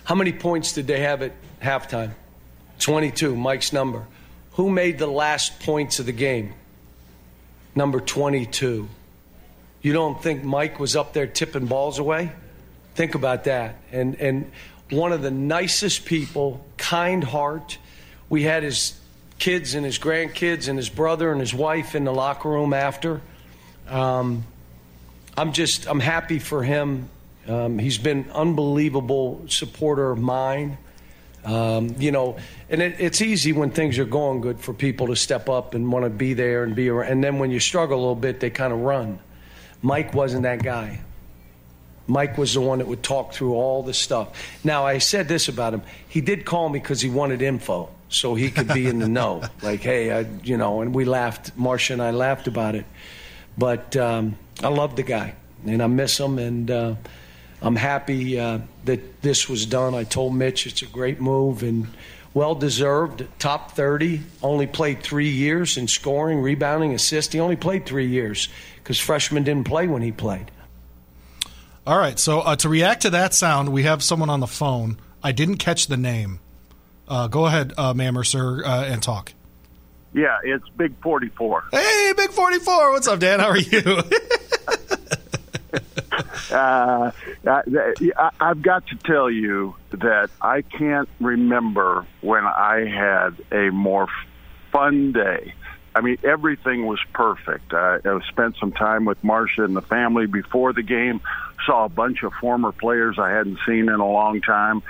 How 0.03 0.15
many 0.15 0.33
points 0.33 0.73
did 0.73 0.87
they 0.87 0.99
have 0.99 1.21
at 1.21 1.33
halftime? 1.61 2.11
22, 2.79 3.35
Mike's 3.35 3.73
number. 3.73 4.05
Who 4.53 4.69
made 4.69 4.99
the 4.99 5.07
last 5.07 5.59
points 5.61 5.99
of 5.99 6.05
the 6.05 6.11
game? 6.11 6.53
Number 7.75 7.99
22. 7.99 8.87
You 9.81 9.93
don't 9.93 10.21
think 10.21 10.43
Mike 10.43 10.79
was 10.79 10.95
up 10.95 11.13
there 11.13 11.27
tipping 11.27 11.65
balls 11.65 11.99
away? 11.99 12.31
Think 12.95 13.15
about 13.15 13.45
that. 13.45 13.75
And 13.91 14.15
and 14.15 14.51
one 14.89 15.11
of 15.11 15.21
the 15.21 15.31
nicest 15.31 16.05
people, 16.05 16.63
kind 16.77 17.23
heart. 17.23 17.77
We 18.29 18.43
had 18.43 18.63
his 18.63 18.99
kids 19.39 19.75
and 19.75 19.85
his 19.85 19.99
grandkids 19.99 20.67
and 20.67 20.77
his 20.77 20.89
brother 20.89 21.31
and 21.31 21.39
his 21.39 21.53
wife 21.53 21.95
in 21.95 22.05
the 22.05 22.13
locker 22.13 22.49
room 22.49 22.73
after. 22.73 23.21
Um, 23.87 24.45
I'm 25.37 25.53
just 25.53 25.87
I'm 25.87 25.99
happy 25.99 26.39
for 26.39 26.63
him. 26.63 27.09
Um, 27.47 27.77
he's 27.77 27.97
been 27.97 28.29
unbelievable 28.31 29.45
supporter 29.49 30.11
of 30.11 30.19
mine. 30.19 30.77
Um, 31.43 31.95
you 31.99 32.11
know, 32.11 32.37
and 32.69 32.81
it, 32.81 32.95
it's 32.99 33.21
easy 33.21 33.51
when 33.51 33.71
things 33.71 33.99
are 33.99 34.05
going 34.05 34.39
good 34.39 34.61
for 34.61 34.73
people 34.73 35.07
to 35.07 35.15
step 35.15 35.49
up 35.49 35.73
and 35.73 35.91
want 35.91 36.05
to 36.05 36.09
be 36.09 36.33
there 36.33 36.63
and 36.63 36.73
be 36.73 36.87
around. 36.87 37.11
And 37.11 37.23
then 37.23 37.37
when 37.37 37.51
you 37.51 37.59
struggle 37.59 37.97
a 37.97 37.99
little 37.99 38.15
bit, 38.15 38.39
they 38.39 38.49
kind 38.49 38.71
of 38.71 38.79
run. 38.79 39.19
Mike 39.81 40.13
wasn't 40.13 40.43
that 40.43 40.63
guy. 40.63 41.01
Mike 42.07 42.37
was 42.37 42.53
the 42.53 42.61
one 42.61 42.79
that 42.79 42.87
would 42.87 43.03
talk 43.03 43.33
through 43.33 43.53
all 43.53 43.83
the 43.83 43.93
stuff. 43.93 44.37
Now, 44.63 44.85
I 44.85 44.97
said 44.97 45.27
this 45.27 45.47
about 45.47 45.73
him. 45.73 45.81
He 46.07 46.21
did 46.21 46.45
call 46.45 46.69
me 46.69 46.79
because 46.79 47.01
he 47.01 47.09
wanted 47.09 47.41
info 47.41 47.89
so 48.09 48.35
he 48.35 48.51
could 48.51 48.67
be 48.67 48.87
in 48.87 48.99
the 48.99 49.07
know. 49.07 49.43
Like, 49.61 49.81
hey, 49.81 50.11
I, 50.11 50.25
you 50.43 50.57
know, 50.57 50.81
and 50.81 50.93
we 50.93 51.05
laughed. 51.05 51.55
Marcia 51.57 51.93
and 51.93 52.01
I 52.01 52.11
laughed 52.11 52.47
about 52.47 52.75
it. 52.75 52.85
But 53.57 53.95
um, 53.95 54.37
I 54.61 54.67
love 54.67 54.95
the 54.95 55.03
guy, 55.03 55.35
and 55.65 55.81
I 55.81 55.87
miss 55.87 56.19
him, 56.19 56.37
and 56.37 56.69
uh, 56.69 56.95
I'm 57.61 57.77
happy 57.77 58.39
uh, 58.39 58.59
that 58.83 59.21
this 59.21 59.47
was 59.47 59.65
done. 59.65 59.95
I 59.95 60.03
told 60.03 60.35
Mitch 60.35 60.67
it's 60.67 60.81
a 60.81 60.85
great 60.85 61.21
move 61.21 61.63
and 61.63 61.87
well 62.33 62.55
deserved. 62.55 63.25
Top 63.39 63.71
30. 63.71 64.21
Only 64.41 64.67
played 64.67 65.01
three 65.01 65.29
years 65.29 65.77
in 65.77 65.87
scoring, 65.87 66.41
rebounding, 66.41 66.93
assist. 66.93 67.33
He 67.33 67.39
only 67.39 67.55
played 67.55 67.85
three 67.85 68.07
years 68.07 68.49
because 68.77 68.99
freshmen 68.99 69.43
didn't 69.43 69.65
play 69.65 69.87
when 69.87 70.01
he 70.01 70.11
played. 70.11 70.51
All 71.85 71.97
right. 71.97 72.17
So 72.17 72.39
uh, 72.39 72.55
to 72.57 72.69
react 72.69 73.01
to 73.03 73.09
that 73.11 73.33
sound, 73.33 73.69
we 73.69 73.83
have 73.83 74.01
someone 74.01 74.29
on 74.29 74.39
the 74.39 74.47
phone. 74.47 74.97
I 75.21 75.31
didn't 75.31 75.57
catch 75.57 75.87
the 75.87 75.97
name. 75.97 76.39
Uh, 77.07 77.27
go 77.27 77.45
ahead, 77.45 77.73
uh, 77.77 77.93
ma'am 77.93 78.17
or 78.17 78.23
sir, 78.23 78.63
uh, 78.63 78.85
and 78.85 79.03
talk. 79.03 79.33
Yeah, 80.13 80.37
it's 80.43 80.67
Big 80.69 80.95
44. 81.01 81.65
Hey, 81.71 82.13
Big 82.15 82.29
44. 82.31 82.91
What's 82.91 83.07
up, 83.07 83.19
Dan? 83.19 83.39
How 83.39 83.49
are 83.49 83.57
you? 83.57 83.81
uh, 86.51 87.11
I, 87.45 88.29
I've 88.39 88.61
got 88.61 88.87
to 88.87 88.95
tell 88.95 89.29
you 89.29 89.75
that 89.91 90.29
I 90.41 90.61
can't 90.61 91.09
remember 91.19 92.05
when 92.21 92.45
I 92.45 92.85
had 92.85 93.35
a 93.51 93.71
more 93.71 94.07
fun 94.71 95.11
day. 95.11 95.53
I 95.95 96.01
mean, 96.01 96.17
everything 96.23 96.85
was 96.85 96.99
perfect. 97.13 97.73
Uh, 97.73 97.99
I 98.03 98.19
spent 98.29 98.57
some 98.57 98.71
time 98.71 99.05
with 99.05 99.23
Marcia 99.23 99.63
and 99.63 99.75
the 99.75 99.81
family 99.81 100.25
before 100.25 100.73
the 100.73 100.81
game. 100.81 101.21
Saw 101.65 101.85
a 101.85 101.89
bunch 101.89 102.23
of 102.23 102.33
former 102.33 102.71
players 102.71 103.19
I 103.19 103.29
hadn't 103.29 103.59
seen 103.65 103.89
in 103.89 103.99
a 103.99 104.07
long 104.09 104.41
time, 104.41 104.81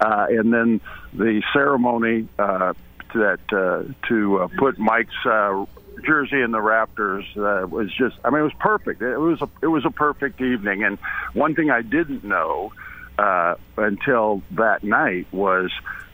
uh, 0.00 0.26
and 0.28 0.52
then 0.52 0.80
the 1.12 1.42
ceremony 1.52 2.28
uh, 2.38 2.74
that 3.14 3.40
uh, 3.52 3.92
to 4.08 4.38
uh, 4.38 4.48
put 4.58 4.78
Mike's 4.78 5.14
uh, 5.24 5.64
jersey 6.04 6.40
in 6.40 6.50
the 6.50 6.58
Raptors 6.58 7.24
uh, 7.36 7.66
was 7.66 7.92
just. 7.92 8.16
I 8.24 8.30
mean, 8.30 8.40
it 8.40 8.44
was 8.44 8.52
perfect. 8.60 9.02
It 9.02 9.16
was 9.16 9.40
a 9.40 9.48
it 9.62 9.66
was 9.66 9.84
a 9.84 9.90
perfect 9.90 10.40
evening. 10.40 10.84
And 10.84 10.98
one 11.32 11.54
thing 11.54 11.70
I 11.70 11.82
didn't 11.82 12.22
know 12.22 12.72
uh, 13.18 13.54
until 13.76 14.42
that 14.52 14.84
night 14.84 15.26
was. 15.32 15.70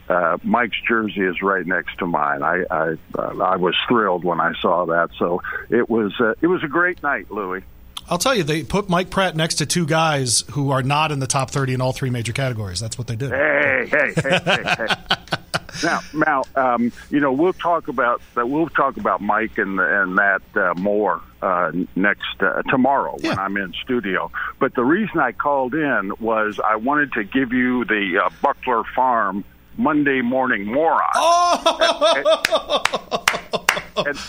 Uh, 0.09 0.37
Mike's 0.43 0.79
jersey 0.87 1.21
is 1.21 1.41
right 1.41 1.65
next 1.65 1.97
to 1.99 2.05
mine. 2.05 2.43
I 2.43 2.63
I, 2.69 2.95
uh, 3.17 3.37
I 3.39 3.57
was 3.57 3.75
thrilled 3.87 4.23
when 4.23 4.39
I 4.39 4.53
saw 4.61 4.85
that. 4.85 5.09
So 5.17 5.41
it 5.69 5.89
was 5.89 6.13
uh, 6.19 6.33
it 6.41 6.47
was 6.47 6.63
a 6.63 6.67
great 6.67 7.03
night, 7.03 7.31
Louis. 7.31 7.63
I'll 8.09 8.17
tell 8.17 8.33
you, 8.33 8.43
they 8.43 8.63
put 8.63 8.87
Mike 8.87 9.09
Pratt 9.09 9.35
next 9.35 9.55
to 9.55 9.65
two 9.65 9.85
guys 9.85 10.45
who 10.51 10.71
are 10.71 10.81
not 10.81 11.11
in 11.11 11.19
the 11.19 11.27
top 11.27 11.51
30 11.51 11.73
in 11.73 11.81
all 11.81 11.91
three 11.91 12.09
major 12.09 12.31
categories. 12.31 12.79
That's 12.79 12.97
what 12.97 13.07
they 13.07 13.17
did. 13.17 13.31
Hey, 13.31 13.85
hey, 13.91 14.13
hey, 14.15 14.39
hey, 14.45 14.75
hey. 14.77 14.87
Now, 15.83 15.99
now, 16.13 16.43
um, 16.55 16.91
you 17.09 17.19
know, 17.19 17.31
we'll 17.31 17.53
talk 17.53 17.87
about 17.87 18.21
that. 18.35 18.49
We'll 18.49 18.69
talk 18.69 18.97
about 18.97 19.21
Mike 19.21 19.57
and 19.57 19.79
and 19.79 20.17
that 20.17 20.41
uh, 20.55 20.73
more 20.75 21.21
uh, 21.41 21.71
next 21.95 22.41
uh, 22.41 22.63
tomorrow 22.63 23.17
yeah. 23.19 23.29
when 23.29 23.39
I'm 23.39 23.57
in 23.57 23.73
studio. 23.83 24.31
But 24.59 24.73
the 24.73 24.83
reason 24.83 25.19
I 25.19 25.33
called 25.33 25.75
in 25.75 26.13
was 26.19 26.59
I 26.63 26.77
wanted 26.77 27.13
to 27.13 27.23
give 27.23 27.53
you 27.53 27.85
the 27.85 28.23
uh, 28.25 28.29
Buckler 28.41 28.83
Farm 28.95 29.43
Monday 29.77 30.21
Morning 30.21 30.65
Moron. 30.65 31.01
Oh! 31.15 32.83
And, 33.97 34.07
and, 34.07 34.19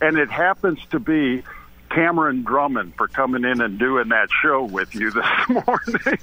and 0.00 0.18
it 0.18 0.30
happens 0.30 0.78
to 0.90 0.98
be 0.98 1.42
Cameron 1.90 2.42
Drummond 2.42 2.94
for 2.96 3.08
coming 3.08 3.44
in 3.44 3.60
and 3.60 3.78
doing 3.78 4.08
that 4.08 4.28
show 4.42 4.64
with 4.64 4.94
you 4.94 5.10
this 5.10 5.26
morning. 5.48 6.18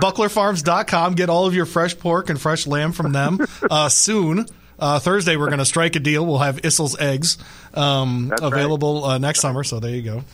BucklerFarms.com. 0.00 1.14
Get 1.14 1.28
all 1.28 1.46
of 1.46 1.54
your 1.54 1.66
fresh 1.66 1.98
pork 1.98 2.30
and 2.30 2.40
fresh 2.40 2.66
lamb 2.66 2.92
from 2.92 3.12
them 3.12 3.38
uh, 3.70 3.88
soon. 3.88 4.46
Uh, 4.78 4.98
Thursday, 4.98 5.36
we're 5.36 5.46
going 5.46 5.58
to 5.58 5.64
strike 5.64 5.96
a 5.96 6.00
deal. 6.00 6.26
We'll 6.26 6.38
have 6.38 6.64
Issel's 6.64 6.98
eggs 6.98 7.38
um, 7.74 8.32
available 8.42 9.02
right. 9.02 9.12
uh, 9.12 9.18
next 9.18 9.40
summer. 9.40 9.64
So 9.64 9.80
there 9.80 9.94
you 9.94 10.02
go. 10.02 10.24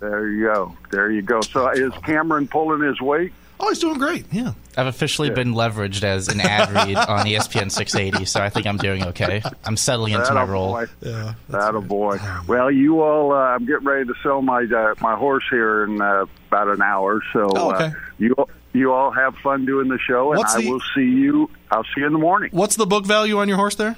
There 0.00 0.28
you 0.28 0.46
go. 0.46 0.76
There 0.90 1.10
you 1.10 1.22
go. 1.22 1.40
So 1.42 1.68
is 1.68 1.92
Cameron 2.04 2.48
pulling 2.48 2.82
his 2.82 3.00
weight? 3.00 3.32
Oh, 3.62 3.68
he's 3.68 3.78
doing 3.78 3.98
great. 3.98 4.24
Yeah. 4.32 4.52
I've 4.76 4.86
officially 4.86 5.28
yeah. 5.28 5.34
been 5.34 5.52
leveraged 5.52 6.02
as 6.02 6.28
an 6.28 6.40
ad 6.40 6.70
read 6.74 6.96
on 6.96 7.26
ESPN 7.26 7.70
680, 7.70 8.24
so 8.24 8.40
I 8.40 8.48
think 8.48 8.66
I'm 8.66 8.78
doing 8.78 9.04
okay. 9.08 9.42
I'm 9.64 9.76
settling 9.76 10.14
into 10.14 10.24
that 10.24 10.34
my 10.34 10.44
role. 10.44 10.72
Boy. 10.72 10.86
Yeah, 11.02 11.34
that 11.50 11.74
a 11.74 11.80
boy. 11.80 12.18
Well, 12.46 12.70
you 12.70 13.02
all, 13.02 13.32
uh, 13.32 13.36
I'm 13.36 13.66
getting 13.66 13.84
ready 13.84 14.06
to 14.06 14.14
sell 14.22 14.40
my 14.40 14.62
uh, 14.62 14.94
my 15.00 15.14
horse 15.14 15.44
here 15.50 15.84
in 15.84 16.00
uh, 16.00 16.24
about 16.48 16.68
an 16.68 16.80
hour, 16.80 17.20
so 17.34 17.50
oh, 17.54 17.74
okay. 17.74 17.84
Uh, 17.86 17.90
you 18.18 18.34
you 18.72 18.92
all 18.92 19.10
have 19.10 19.36
fun 19.36 19.66
doing 19.66 19.88
the 19.88 19.98
show, 19.98 20.32
and 20.32 20.38
What's 20.38 20.54
I 20.54 20.62
the, 20.62 20.70
will 20.70 20.80
see 20.94 21.04
you. 21.04 21.50
I'll 21.70 21.84
see 21.84 22.00
you 22.00 22.06
in 22.06 22.12
the 22.14 22.18
morning. 22.18 22.50
What's 22.52 22.76
the 22.76 22.86
book 22.86 23.04
value 23.04 23.38
on 23.38 23.48
your 23.48 23.58
horse 23.58 23.74
there? 23.74 23.96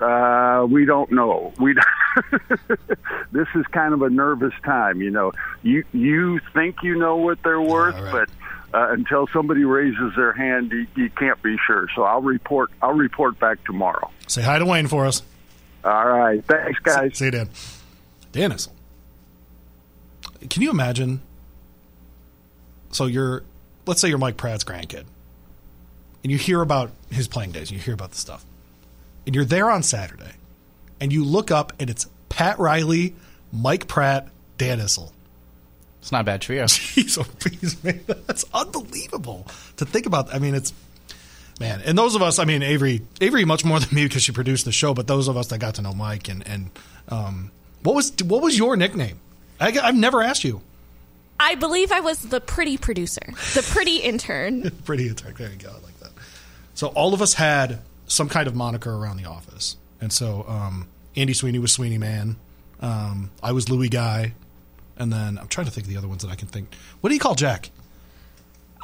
Uh, 0.00 0.66
we 0.68 0.84
don't 0.84 1.10
know. 1.10 1.52
We 1.58 1.74
this 3.32 3.48
is 3.54 3.66
kind 3.72 3.94
of 3.94 4.02
a 4.02 4.10
nervous 4.10 4.54
time. 4.64 5.00
You 5.00 5.10
know, 5.10 5.32
you 5.62 5.84
you 5.92 6.40
think 6.54 6.82
you 6.82 6.96
know 6.96 7.16
what 7.16 7.42
they're 7.42 7.60
worth, 7.60 7.94
right. 7.94 8.12
but 8.12 8.30
uh, 8.76 8.92
until 8.92 9.26
somebody 9.28 9.64
raises 9.64 10.14
their 10.16 10.32
hand, 10.32 10.70
you, 10.72 10.86
you, 10.96 11.10
can't 11.10 11.40
be 11.42 11.56
sure. 11.66 11.86
So 11.94 12.02
I'll 12.02 12.22
report. 12.22 12.70
I'll 12.82 12.92
report 12.92 13.38
back 13.38 13.62
tomorrow. 13.64 14.10
Say 14.26 14.42
hi 14.42 14.58
to 14.58 14.66
Wayne 14.66 14.86
for 14.86 15.06
us. 15.06 15.22
All 15.84 16.08
right. 16.08 16.44
Thanks, 16.44 16.78
guys. 16.80 17.12
See, 17.12 17.18
see 17.18 17.24
you, 17.26 17.30
Dan. 17.30 17.50
Dennis, 18.32 18.68
can 20.50 20.62
you 20.62 20.70
imagine? 20.70 21.22
So 22.90 23.06
you're, 23.06 23.44
let's 23.86 24.00
say 24.00 24.08
you're 24.08 24.18
Mike 24.18 24.36
Pratt's 24.36 24.64
grandkid, 24.64 25.04
and 26.22 26.32
you 26.32 26.38
hear 26.38 26.60
about 26.60 26.90
his 27.10 27.28
playing 27.28 27.52
days. 27.52 27.70
And 27.70 27.78
you 27.78 27.78
hear 27.78 27.94
about 27.94 28.10
the 28.10 28.18
stuff, 28.18 28.44
and 29.24 29.34
you're 29.34 29.44
there 29.44 29.70
on 29.70 29.82
Saturday, 29.82 30.32
and 31.00 31.12
you 31.12 31.24
look 31.24 31.50
up, 31.50 31.72
and 31.78 31.90
it's 31.90 32.06
Pat 32.28 32.58
Riley, 32.58 33.14
Mike 33.52 33.88
Pratt, 33.88 34.28
Dan 34.58 34.78
Issel. 34.78 35.12
It's 36.00 36.12
not 36.12 36.20
a 36.20 36.24
bad 36.24 36.40
trio. 36.40 36.64
Jeez, 36.66 37.18
oh, 37.18 37.82
man, 37.82 38.00
that's 38.26 38.44
unbelievable 38.54 39.46
to 39.76 39.84
think 39.84 40.06
about. 40.06 40.32
I 40.32 40.38
mean, 40.38 40.54
it's 40.54 40.72
man, 41.58 41.82
and 41.84 41.98
those 41.98 42.14
of 42.14 42.22
us. 42.22 42.38
I 42.38 42.44
mean, 42.44 42.62
Avery, 42.62 43.02
Avery, 43.20 43.44
much 43.44 43.64
more 43.64 43.80
than 43.80 43.94
me 43.94 44.04
because 44.04 44.22
she 44.22 44.32
produced 44.32 44.64
the 44.64 44.72
show. 44.72 44.94
But 44.94 45.06
those 45.06 45.28
of 45.28 45.36
us 45.36 45.48
that 45.48 45.58
got 45.58 45.74
to 45.76 45.82
know 45.82 45.92
Mike 45.92 46.28
and 46.28 46.46
and 46.46 46.70
um, 47.08 47.50
what 47.82 47.94
was 47.94 48.12
what 48.24 48.42
was 48.42 48.56
your 48.56 48.76
nickname? 48.76 49.18
I, 49.58 49.70
have 49.70 49.94
never 49.94 50.22
asked 50.22 50.44
you. 50.44 50.60
I 51.38 51.54
believe 51.54 51.92
I 51.92 52.00
was 52.00 52.20
the 52.20 52.40
pretty 52.40 52.76
producer, 52.76 53.22
the 53.54 53.66
pretty 53.68 53.96
intern. 53.96 54.70
pretty 54.84 55.08
intern. 55.08 55.34
There 55.36 55.50
you 55.50 55.56
go. 55.56 55.70
I 55.70 55.84
like 55.84 55.98
that. 56.00 56.12
So 56.74 56.88
all 56.88 57.14
of 57.14 57.22
us 57.22 57.34
had 57.34 57.80
some 58.06 58.28
kind 58.28 58.46
of 58.46 58.54
moniker 58.54 58.94
around 58.94 59.16
the 59.16 59.24
office, 59.24 59.76
and 60.00 60.12
so 60.12 60.44
um, 60.48 60.88
Andy 61.16 61.32
Sweeney 61.32 61.58
was 61.58 61.72
Sweeney 61.72 61.98
Man. 61.98 62.36
Um, 62.80 63.30
I 63.42 63.52
was 63.52 63.68
Louis 63.68 63.88
Guy. 63.88 64.32
And 64.98 65.12
then 65.12 65.38
I'm 65.38 65.48
trying 65.48 65.66
to 65.66 65.70
think 65.70 65.86
of 65.86 65.92
the 65.92 65.98
other 65.98 66.08
ones 66.08 66.22
that 66.22 66.30
I 66.30 66.36
can 66.36 66.48
think. 66.48 66.74
What 67.00 67.10
do 67.10 67.14
you 67.14 67.20
call 67.20 67.34
Jack? 67.34 67.70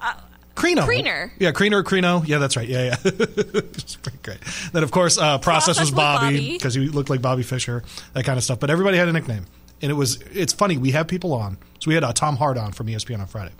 Uh, 0.00 0.14
Crino. 0.54 0.86
Creener. 0.86 1.30
Yeah, 1.38 1.52
Creener 1.52 1.80
or 1.80 1.84
Crino. 1.84 2.26
Yeah, 2.26 2.38
that's 2.38 2.56
right. 2.56 2.68
Yeah, 2.68 2.84
yeah. 2.84 2.96
pretty 3.02 4.18
great. 4.22 4.38
Then, 4.72 4.82
of 4.82 4.90
course, 4.90 5.16
uh, 5.16 5.38
process, 5.38 5.76
process, 5.76 5.80
was 5.80 5.90
Bobby 5.90 6.52
because 6.52 6.74
he 6.74 6.88
looked 6.88 7.08
like 7.08 7.22
Bobby 7.22 7.42
Fischer, 7.42 7.82
that 8.12 8.24
kind 8.24 8.36
of 8.36 8.44
stuff. 8.44 8.60
But 8.60 8.68
everybody 8.68 8.98
had 8.98 9.08
a 9.08 9.12
nickname. 9.12 9.46
And 9.80 9.90
it 9.90 9.94
was, 9.94 10.20
it's 10.32 10.52
funny, 10.52 10.76
we 10.76 10.92
have 10.92 11.08
people 11.08 11.32
on. 11.32 11.56
So 11.80 11.88
we 11.88 11.94
had 11.94 12.04
uh, 12.04 12.12
Tom 12.12 12.36
Hart 12.36 12.58
on 12.58 12.72
from 12.72 12.86
ESPN 12.86 13.20
on 13.20 13.26
Friday. 13.26 13.52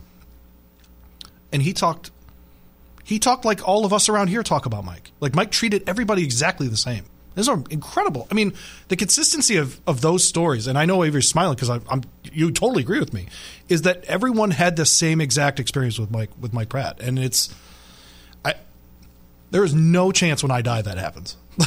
And 1.51 1.61
he 1.61 1.73
talked, 1.73 2.11
he 3.03 3.19
talked 3.19 3.43
like 3.43 3.67
all 3.67 3.83
of 3.83 3.91
us 3.91 4.07
around 4.07 4.27
here 4.27 4.43
talk 4.43 4.65
about 4.65 4.85
Mike. 4.85 5.11
Like 5.19 5.35
Mike 5.35 5.51
treated 5.51 5.83
everybody 5.87 6.23
exactly 6.23 6.67
the 6.67 6.77
same. 6.77 7.05
Those 7.35 7.49
are 7.49 7.63
incredible. 7.69 8.27
I 8.29 8.35
mean, 8.35 8.53
the 8.89 8.95
consistency 8.95 9.57
of, 9.57 9.79
of 9.87 10.01
those 10.01 10.23
stories, 10.23 10.67
and 10.67 10.77
I 10.77 10.85
know 10.85 11.03
Avery's 11.03 11.27
smiling 11.27 11.55
because 11.55 11.69
I'm 11.69 12.03
you 12.31 12.51
totally 12.51 12.83
agree 12.83 12.99
with 12.99 13.13
me, 13.13 13.27
is 13.69 13.83
that 13.83 14.03
everyone 14.05 14.51
had 14.51 14.75
the 14.75 14.85
same 14.85 15.21
exact 15.21 15.59
experience 15.59 15.99
with 15.99 16.11
Mike 16.11 16.29
with 16.39 16.53
Mike 16.53 16.69
Pratt, 16.69 16.99
and 17.01 17.17
it's 17.17 17.53
I 18.45 18.55
there 19.51 19.63
is 19.63 19.73
no 19.73 20.11
chance 20.11 20.43
when 20.43 20.51
I 20.51 20.61
die 20.61 20.81
that 20.81 20.97
happens. 20.97 21.37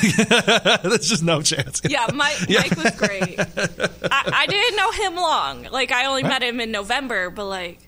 There's 0.82 1.08
just 1.08 1.22
no 1.22 1.42
chance. 1.42 1.80
Yeah, 1.88 2.08
Mike, 2.12 2.36
yeah. 2.48 2.62
Mike 2.62 2.76
was 2.76 2.96
great. 2.96 3.38
I, 3.38 4.32
I, 4.34 4.46
didn't 4.48 4.76
know 4.76 4.90
him 4.90 5.14
long. 5.14 5.68
Like 5.70 5.92
I 5.92 6.06
only 6.06 6.24
met 6.24 6.42
him 6.42 6.60
in 6.60 6.72
November, 6.72 7.30
but 7.30 7.46
like 7.46 7.78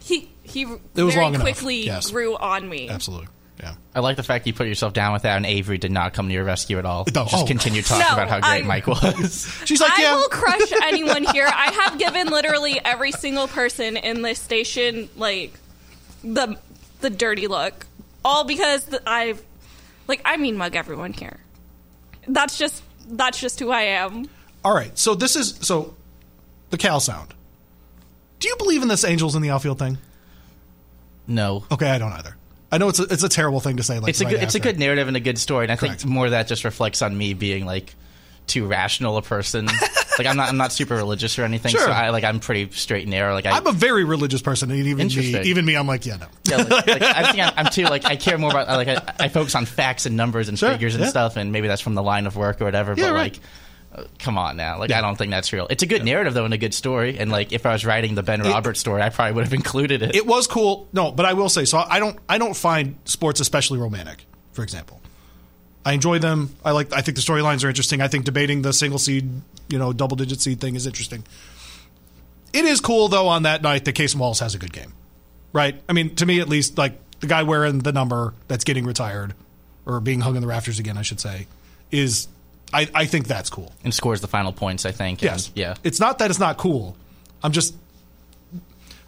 he 0.00 0.30
he 0.44 0.62
It 0.94 1.02
was 1.02 1.14
very 1.14 1.36
quickly 1.36 1.86
yes. 1.86 2.10
grew 2.10 2.36
on 2.36 2.68
me. 2.68 2.88
Absolutely. 2.88 3.28
Yeah. 3.62 3.74
I 3.94 4.00
like 4.00 4.16
the 4.16 4.22
fact 4.24 4.46
you 4.46 4.52
put 4.52 4.66
yourself 4.66 4.92
down 4.92 5.12
with 5.12 5.22
that, 5.22 5.36
and 5.36 5.46
Avery 5.46 5.78
did 5.78 5.92
not 5.92 6.14
come 6.14 6.26
to 6.26 6.34
your 6.34 6.42
rescue 6.44 6.78
at 6.78 6.84
all. 6.84 7.04
No, 7.14 7.24
Just 7.26 7.44
oh. 7.44 7.46
continue 7.46 7.80
talking 7.82 8.04
No, 8.06 8.12
about 8.14 8.28
how 8.28 8.40
great 8.40 8.64
I- 8.64 8.66
Mike 8.66 8.86
was. 8.88 9.46
She's 9.64 9.80
like, 9.80 9.92
I 9.92 10.02
yeah. 10.02 10.16
will 10.16 10.28
crush 10.28 10.72
anyone 10.82 11.22
here. 11.24 11.46
I 11.46 11.70
have 11.72 11.98
given 11.98 12.26
literally 12.28 12.80
every 12.84 13.12
single 13.12 13.46
person 13.46 13.96
in 13.96 14.22
this 14.22 14.40
station 14.40 15.08
like 15.16 15.52
the 16.24 16.58
the 17.02 17.10
dirty 17.10 17.46
look, 17.46 17.86
all 18.24 18.44
because 18.44 18.88
I've 19.06 19.40
like 20.08 20.22
I 20.24 20.36
mean 20.38 20.56
mug 20.56 20.74
everyone 20.74 21.12
here. 21.12 21.38
That's 22.26 22.58
just 22.58 22.82
that's 23.06 23.38
just 23.40 23.60
who 23.60 23.70
I 23.70 23.82
am. 23.82 24.28
All 24.64 24.74
right. 24.74 24.96
So 24.98 25.14
this 25.14 25.36
is 25.36 25.56
so 25.60 25.94
the 26.70 26.78
cow 26.78 26.98
sound. 26.98 27.32
Do 28.40 28.48
you 28.48 28.56
believe 28.56 28.82
in 28.82 28.88
this 28.88 29.04
angels 29.04 29.36
in 29.36 29.42
the 29.42 29.50
outfield 29.50 29.78
thing? 29.78 29.98
no. 31.28 31.64
Okay, 31.70 31.88
I 31.88 31.98
don't 31.98 32.12
either. 32.12 32.36
I 32.72 32.78
know 32.78 32.88
it's 32.88 32.98
a, 32.98 33.04
it's 33.04 33.22
a 33.22 33.28
terrible 33.28 33.60
thing 33.60 33.76
to 33.76 33.82
say. 33.82 33.98
Like 33.98 34.08
It's 34.10 34.20
a 34.20 34.24
right 34.24 34.30
good, 34.32 34.42
it's 34.42 34.54
a 34.54 34.60
good 34.60 34.78
narrative 34.78 35.06
and 35.06 35.16
a 35.16 35.20
good 35.20 35.38
story, 35.38 35.64
and 35.66 35.72
I 35.72 35.76
Correct. 35.76 36.00
think 36.00 36.10
more 36.12 36.24
of 36.24 36.30
that 36.32 36.48
just 36.48 36.64
reflects 36.64 37.02
on 37.02 37.16
me 37.16 37.34
being 37.34 37.66
like 37.66 37.94
too 38.46 38.66
rational 38.66 39.16
a 39.18 39.22
person. 39.22 39.66
like 40.18 40.26
I'm 40.26 40.36
not 40.36 40.48
I'm 40.48 40.56
not 40.56 40.72
super 40.72 40.96
religious 40.96 41.38
or 41.38 41.44
anything, 41.44 41.70
Sure. 41.70 41.82
so 41.82 41.90
I 41.92 42.10
like 42.10 42.24
I'm 42.24 42.40
pretty 42.40 42.70
straight 42.72 43.02
and 43.02 43.10
narrow. 43.10 43.34
Like 43.34 43.46
I, 43.46 43.50
I'm 43.56 43.66
a 43.66 43.72
very 43.72 44.04
religious 44.04 44.42
person, 44.42 44.70
and 44.70 44.80
even 44.86 45.06
me, 45.08 45.40
even 45.42 45.64
me, 45.64 45.74
I'm 45.76 45.86
like, 45.86 46.06
yeah, 46.06 46.16
no. 46.16 46.26
yeah, 46.44 46.56
like, 46.56 46.86
like, 46.86 47.02
I 47.02 47.30
think 47.30 47.44
I'm, 47.46 47.52
I'm 47.56 47.66
too 47.72 47.84
like 47.84 48.04
I 48.06 48.16
care 48.16 48.38
more 48.38 48.50
about 48.50 48.68
like 48.68 48.88
I, 48.88 49.14
I 49.24 49.28
focus 49.28 49.54
on 49.54 49.66
facts 49.66 50.06
and 50.06 50.16
numbers 50.16 50.48
and 50.48 50.58
Sure, 50.58 50.70
figures 50.72 50.94
and 50.94 51.04
yeah. 51.04 51.10
stuff, 51.10 51.36
and 51.36 51.52
maybe 51.52 51.68
that's 51.68 51.82
from 51.82 51.94
the 51.94 52.02
line 52.02 52.26
of 52.26 52.36
work 52.36 52.60
or 52.60 52.64
whatever. 52.64 52.94
Yeah, 52.96 53.08
but 53.08 53.12
right. 53.12 53.32
like, 53.34 53.40
come 54.18 54.38
on 54.38 54.56
now, 54.56 54.78
like 54.78 54.90
I 54.90 55.00
don't 55.00 55.16
think 55.16 55.30
that's 55.30 55.52
real. 55.52 55.66
It's 55.68 55.82
a 55.82 55.86
good 55.86 56.04
narrative 56.04 56.34
though 56.34 56.44
and 56.44 56.54
a 56.54 56.58
good 56.58 56.74
story, 56.74 57.18
and 57.18 57.30
like 57.30 57.52
if 57.52 57.66
I 57.66 57.72
was 57.72 57.84
writing 57.84 58.14
the 58.14 58.22
Ben 58.22 58.40
Roberts 58.40 58.80
story, 58.80 59.02
I 59.02 59.10
probably 59.10 59.34
would 59.34 59.44
have 59.44 59.52
included 59.52 60.02
it. 60.02 60.14
It 60.14 60.26
was 60.26 60.46
cool. 60.46 60.88
No, 60.92 61.12
but 61.12 61.26
I 61.26 61.34
will 61.34 61.48
say 61.48 61.64
so. 61.64 61.78
I 61.78 61.98
don't. 61.98 62.18
I 62.28 62.38
don't 62.38 62.56
find 62.56 62.96
sports 63.04 63.40
especially 63.40 63.78
romantic. 63.78 64.24
For 64.52 64.62
example, 64.62 65.00
I 65.84 65.92
enjoy 65.92 66.18
them. 66.18 66.54
I 66.64 66.70
like. 66.70 66.92
I 66.92 67.02
think 67.02 67.16
the 67.16 67.22
storylines 67.22 67.64
are 67.64 67.68
interesting. 67.68 68.00
I 68.00 68.08
think 68.08 68.24
debating 68.24 68.62
the 68.62 68.72
single 68.72 68.98
seed, 68.98 69.30
you 69.68 69.78
know, 69.78 69.92
double 69.92 70.16
digit 70.16 70.40
seed 70.40 70.60
thing 70.60 70.74
is 70.74 70.86
interesting. 70.86 71.24
It 72.52 72.64
is 72.64 72.80
cool 72.80 73.08
though. 73.08 73.28
On 73.28 73.42
that 73.42 73.62
night, 73.62 73.84
that 73.84 73.94
Cason 73.94 74.16
Wallace 74.16 74.40
has 74.40 74.54
a 74.54 74.58
good 74.58 74.72
game, 74.72 74.92
right? 75.52 75.80
I 75.88 75.92
mean, 75.92 76.14
to 76.16 76.26
me 76.26 76.40
at 76.40 76.48
least, 76.48 76.78
like 76.78 76.94
the 77.20 77.26
guy 77.26 77.42
wearing 77.42 77.80
the 77.80 77.92
number 77.92 78.34
that's 78.48 78.64
getting 78.64 78.84
retired 78.84 79.34
or 79.84 80.00
being 80.00 80.20
hung 80.20 80.36
in 80.36 80.40
the 80.42 80.48
rafters 80.48 80.78
again, 80.78 80.96
I 80.96 81.02
should 81.02 81.20
say, 81.20 81.46
is. 81.90 82.28
I, 82.72 82.88
I 82.94 83.06
think 83.06 83.26
that's 83.26 83.50
cool. 83.50 83.72
and 83.84 83.92
scores 83.92 84.20
the 84.20 84.28
final 84.28 84.52
points. 84.52 84.86
I 84.86 84.92
think. 84.92 85.22
and, 85.22 85.50
yeah. 85.54 85.74
It's 85.84 86.00
not 86.00 86.18
that 86.18 86.30
it's 86.30 86.38
not 86.38 86.56
cool. 86.56 86.96
I'm 87.42 87.52
just 87.52 87.74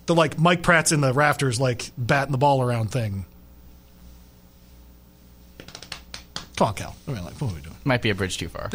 the 0.06 0.14
like 0.14 0.38
Mike 0.38 0.62
Pratt's 0.62 0.92
in 0.92 1.00
the 1.00 1.12
rafters, 1.12 1.60
like 1.60 1.90
batting 1.96 2.32
the 2.32 2.38
ball 2.38 2.62
around 2.62 2.90
thing. 2.90 3.26
Come 6.56 6.68
on, 6.68 6.74
Cal. 6.74 6.94
I 7.08 7.12
mean, 7.12 7.24
like, 7.24 7.34
what 7.40 7.50
are 7.50 7.54
we 7.54 7.60
doing? 7.62 7.74
might 7.84 8.02
be 8.02 8.10
a 8.10 8.14
bridge 8.14 8.38
too 8.38 8.48
far. 8.48 8.68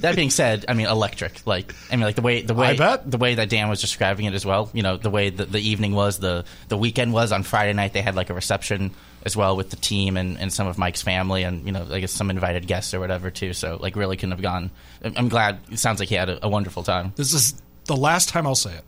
that 0.00 0.14
being 0.16 0.30
said, 0.30 0.64
I 0.68 0.74
mean 0.74 0.86
electric. 0.86 1.46
Like 1.46 1.74
I 1.90 1.96
mean, 1.96 2.04
like 2.04 2.16
the 2.16 2.22
way 2.22 2.42
the 2.42 2.54
way 2.54 2.68
I 2.68 2.76
bet. 2.76 3.10
the 3.10 3.18
way 3.18 3.36
that 3.36 3.48
Dan 3.48 3.68
was 3.68 3.80
describing 3.80 4.26
it 4.26 4.34
as 4.34 4.44
well. 4.44 4.70
You 4.72 4.82
know, 4.82 4.96
the 4.96 5.10
way 5.10 5.30
the, 5.30 5.46
the 5.46 5.60
evening 5.60 5.94
was, 5.94 6.18
the 6.18 6.44
the 6.68 6.76
weekend 6.76 7.12
was 7.12 7.32
on 7.32 7.42
Friday 7.42 7.72
night. 7.72 7.92
They 7.92 8.02
had 8.02 8.14
like 8.14 8.30
a 8.30 8.34
reception 8.34 8.92
as 9.24 9.36
well 9.36 9.56
with 9.56 9.70
the 9.70 9.76
team 9.76 10.16
and, 10.16 10.38
and 10.38 10.52
some 10.52 10.66
of 10.66 10.76
Mike's 10.76 11.02
family 11.02 11.44
and 11.44 11.64
you 11.66 11.72
know 11.72 11.86
I 11.90 12.00
guess 12.00 12.12
some 12.12 12.30
invited 12.30 12.66
guests 12.66 12.92
or 12.94 13.00
whatever 13.00 13.30
too. 13.30 13.52
So 13.52 13.78
like 13.80 13.96
really 13.96 14.16
couldn't 14.16 14.32
have 14.32 14.42
gone. 14.42 14.70
I'm 15.02 15.28
glad. 15.28 15.58
It 15.70 15.78
sounds 15.78 16.00
like 16.00 16.08
he 16.08 16.14
had 16.14 16.28
a, 16.28 16.46
a 16.46 16.48
wonderful 16.48 16.82
time. 16.82 17.12
This 17.16 17.32
is 17.32 17.60
the 17.86 17.96
last 17.96 18.28
time 18.28 18.46
I'll 18.46 18.54
say 18.54 18.74
it. 18.74 18.84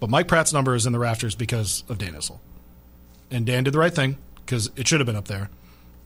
But 0.00 0.10
Mike 0.10 0.28
Pratt's 0.28 0.52
number 0.52 0.74
is 0.74 0.84
in 0.84 0.92
the 0.92 0.98
rafters 0.98 1.34
because 1.34 1.84
of 1.88 1.98
Dan 1.98 2.14
Issel. 2.14 2.40
And 3.30 3.46
Dan 3.46 3.64
did 3.64 3.72
the 3.72 3.78
right 3.78 3.94
thing 3.94 4.18
because 4.44 4.70
it 4.76 4.88
should 4.88 5.00
have 5.00 5.06
been 5.06 5.16
up 5.16 5.28
there. 5.28 5.48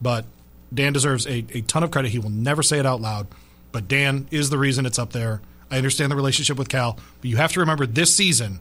But 0.01 0.27
Dan 0.73 0.93
deserves 0.93 1.27
a, 1.27 1.45
a 1.55 1.63
ton 1.63 1.83
of 1.83 1.91
credit. 1.91 2.11
He 2.11 2.19
will 2.19 2.31
never 2.31 2.63
say 2.63 2.79
it 2.79 2.87
out 2.87 3.01
loud. 3.01 3.27
But 3.73 3.89
Dan 3.89 4.29
is 4.31 4.51
the 4.51 4.59
reason 4.59 4.87
it's 4.87 4.99
up 4.99 5.13
there. 5.13 5.41
I 5.71 5.79
understand 5.79 6.13
the 6.13 6.17
relationship 6.17 6.59
with 6.59 6.69
Cal, 6.69 6.99
but 7.21 7.29
you 7.29 7.39
have 7.39 7.53
to 7.53 7.61
remember 7.61 7.87
this 7.87 8.15
season, 8.15 8.61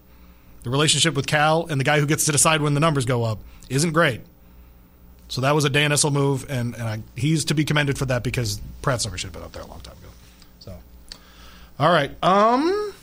the 0.63 0.71
relationship 0.71 1.13
with 1.13 1.27
Cal 1.27 1.67
and 1.67 1.79
the 1.79 1.85
guy 1.85 1.99
who 1.99 2.07
gets 2.07 2.25
to 2.25 2.31
decide 2.31 2.61
when 2.61 2.73
the 2.73 2.79
numbers 2.79 3.05
go 3.05 3.23
up 3.23 3.39
isn't 3.69 3.91
great. 3.91 4.21
So 5.27 5.41
that 5.41 5.55
was 5.55 5.65
a 5.65 5.69
Dan 5.69 5.91
Issel 5.91 6.11
move, 6.11 6.45
and, 6.49 6.75
and 6.75 6.83
I, 6.83 7.01
he's 7.15 7.45
to 7.45 7.55
be 7.55 7.65
commended 7.65 7.97
for 7.97 8.05
that 8.05 8.23
because 8.23 8.61
Pratt's 8.81 9.05
never 9.05 9.17
should 9.17 9.27
have 9.27 9.33
been 9.33 9.43
up 9.43 9.51
there 9.53 9.63
a 9.63 9.67
long 9.67 9.81
time 9.81 9.97
ago. 9.97 10.09
So, 10.59 10.77
all 11.79 11.91
right. 11.91 12.11
Um, 12.23 12.93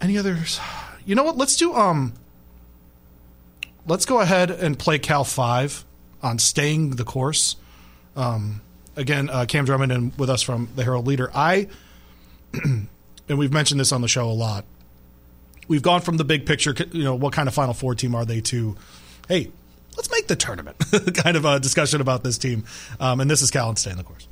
any 0.00 0.16
others? 0.16 0.58
You 1.04 1.14
know 1.14 1.24
what? 1.24 1.36
Let's 1.36 1.56
do 1.56 1.74
um. 1.74 2.14
Let's 3.86 4.06
go 4.06 4.20
ahead 4.20 4.50
and 4.50 4.78
play 4.78 4.98
Cal 4.98 5.24
five 5.24 5.84
on 6.22 6.38
staying 6.38 6.90
the 6.92 7.04
course. 7.04 7.56
Um, 8.16 8.62
again, 8.96 9.28
uh, 9.28 9.44
Cam 9.46 9.66
Drummond 9.66 9.92
and 9.92 10.18
with 10.18 10.30
us 10.30 10.40
from 10.40 10.70
the 10.74 10.84
Herald 10.84 11.06
Leader. 11.06 11.30
I 11.34 11.68
and 13.28 13.38
we've 13.38 13.52
mentioned 13.52 13.80
this 13.80 13.92
on 13.92 14.00
the 14.00 14.08
show 14.08 14.28
a 14.28 14.32
lot. 14.32 14.64
We've 15.66 15.82
gone 15.82 16.02
from 16.02 16.16
the 16.16 16.24
big 16.24 16.46
picture, 16.46 16.74
you 16.92 17.04
know, 17.04 17.14
what 17.14 17.32
kind 17.32 17.48
of 17.48 17.54
Final 17.54 17.74
Four 17.74 17.94
team 17.94 18.14
are 18.14 18.24
they 18.24 18.40
to, 18.42 18.76
hey, 19.28 19.50
let's 19.96 20.10
make 20.10 20.26
the 20.26 20.36
tournament 20.36 20.76
kind 21.14 21.36
of 21.36 21.44
a 21.44 21.60
discussion 21.60 22.00
about 22.00 22.24
this 22.24 22.38
team. 22.38 22.64
Um, 23.00 23.20
and 23.20 23.30
this 23.30 23.42
is 23.42 23.50
Cal 23.50 23.68
and 23.68 23.78
staying 23.78 23.96
the 23.96 24.04
course. 24.04 24.28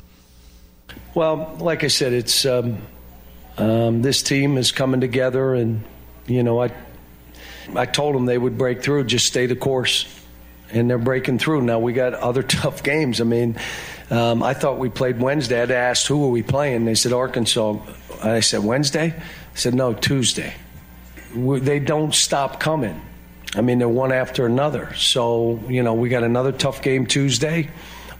Well, 1.14 1.56
like 1.58 1.84
I 1.84 1.88
said, 1.88 2.12
it's 2.12 2.44
um, 2.44 2.78
um, 3.58 4.02
this 4.02 4.22
team 4.22 4.56
is 4.56 4.72
coming 4.72 5.00
together, 5.00 5.54
and 5.54 5.82
you 6.26 6.42
know, 6.42 6.62
I 6.62 6.72
I 7.74 7.86
told 7.86 8.14
them 8.14 8.26
they 8.26 8.38
would 8.38 8.58
break 8.58 8.82
through. 8.82 9.04
Just 9.04 9.26
stay 9.26 9.46
the 9.46 9.56
course, 9.56 10.06
and 10.70 10.88
they're 10.88 10.98
breaking 10.98 11.38
through. 11.38 11.62
Now 11.62 11.78
we 11.78 11.92
got 11.92 12.14
other 12.14 12.42
tough 12.42 12.82
games. 12.82 13.20
I 13.20 13.24
mean, 13.24 13.58
um, 14.10 14.42
I 14.42 14.54
thought 14.54 14.78
we 14.78 14.88
played 14.88 15.20
Wednesday. 15.20 15.62
I'd 15.62 15.70
asked 15.70 16.06
who 16.06 16.24
are 16.24 16.30
we 16.30 16.42
playing. 16.42 16.84
They 16.84 16.94
said 16.94 17.12
Arkansas. 17.12 17.76
I 18.22 18.40
said 18.40 18.62
Wednesday. 18.62 19.14
I 19.14 19.56
said 19.56 19.74
no, 19.74 19.94
Tuesday. 19.94 20.54
We, 21.34 21.60
they 21.60 21.78
don't 21.78 22.14
stop 22.14 22.60
coming. 22.60 23.00
I 23.54 23.60
mean, 23.60 23.78
they're 23.78 23.88
one 23.88 24.12
after 24.12 24.46
another. 24.46 24.94
So 24.94 25.62
you 25.68 25.82
know, 25.82 25.94
we 25.94 26.08
got 26.08 26.22
another 26.22 26.52
tough 26.52 26.82
game 26.82 27.06
Tuesday. 27.06 27.68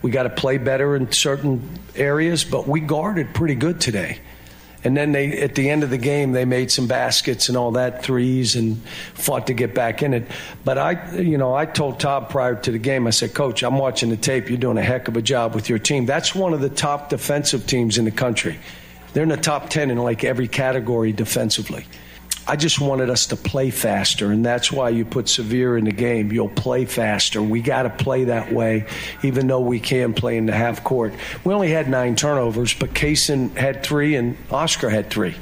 We 0.03 0.11
got 0.11 0.24
to 0.24 0.30
play 0.30 0.59
better 0.59 0.97
in 0.97 1.12
certain 1.12 1.78
areas, 1.95 2.45
but 2.45 2.66
we 2.66 2.80
guarded 2.80 3.35
pretty 3.35 3.55
good 3.55 3.80
today. 3.80 4.18
And 4.85 4.97
then 4.97 5.12
they, 5.12 5.41
at 5.41 5.55
the 5.55 5.70
end 5.70 5.85
of 5.85 5.91
the 5.91 5.99
game, 5.99 6.33
they 6.33 6.45
made 6.45 6.70
some 6.70 6.89
baskets 6.89 7.49
and 7.49 7.57
all 7.57 7.72
that 7.72 8.03
threes 8.03 8.57
and 8.57 8.83
fought 9.14 9.47
to 9.47 9.55
get 9.55 9.74
back 9.74 10.03
in 10.03 10.12
it. 10.12 10.26
But 10.64 10.76
I, 10.76 11.16
you 11.16 11.39
know, 11.39 11.55
I 11.55 11.66
told 11.66 12.01
Todd 12.01 12.30
prior 12.30 12.57
to 12.57 12.72
the 12.72 12.78
game, 12.78 13.07
I 13.07 13.11
said, 13.11 13.33
Coach, 13.33 13.62
I'm 13.62 13.78
watching 13.78 14.11
the 14.11 14.16
tape. 14.16 14.49
You're 14.49 14.59
doing 14.59 14.78
a 14.78 14.83
heck 14.83 15.07
of 15.07 15.16
a 15.16 15.22
job 15.22 15.55
with 15.55 15.68
your 15.68 15.78
team. 15.78 16.05
That's 16.05 16.35
one 16.35 16.53
of 16.53 16.61
the 16.61 16.68
top 16.68 17.11
defensive 17.11 17.66
teams 17.66 17.97
in 17.97 18.05
the 18.05 18.11
country. 18.11 18.59
They're 19.12 19.22
in 19.22 19.28
the 19.28 19.37
top 19.37 19.70
10 19.70 19.91
in 19.91 19.99
like 19.99 20.24
every 20.24 20.49
category 20.49 21.12
defensively. 21.12 21.87
I 22.47 22.57
just 22.57 22.80
wanted 22.80 23.09
us 23.09 23.26
to 23.26 23.36
play 23.36 23.70
faster, 23.70 24.32
and 24.32 24.45
that's 24.45 24.72
why 24.72 24.88
you 24.88 25.05
put 25.05 25.26
Sahvir 25.26 25.78
in 25.78 25.84
the 25.84 25.93
game. 25.93 26.32
You'll 26.32 26.49
play 26.49 26.84
faster. 26.86 27.40
We 27.40 27.61
got 27.61 27.84
to 27.84 27.90
play 27.90 28.24
that 28.24 28.53
way, 28.53 28.86
even 29.22 29.47
though 29.47 29.61
we 29.61 29.78
can 29.78 30.12
play 30.12 30.36
in 30.36 30.47
the 30.47 30.53
half 30.53 30.82
court. 30.82 31.14
We 31.45 31.55
only 31.55 31.70
had 31.70 31.88
nine 31.88 32.16
turnovers, 32.16 32.74
but 32.74 32.90
Cason 32.90 33.57
had 33.57 33.84
three 33.84 34.16
and 34.16 34.36
Oscar 34.51 34.90
had 34.90 35.09
three. 35.09 35.36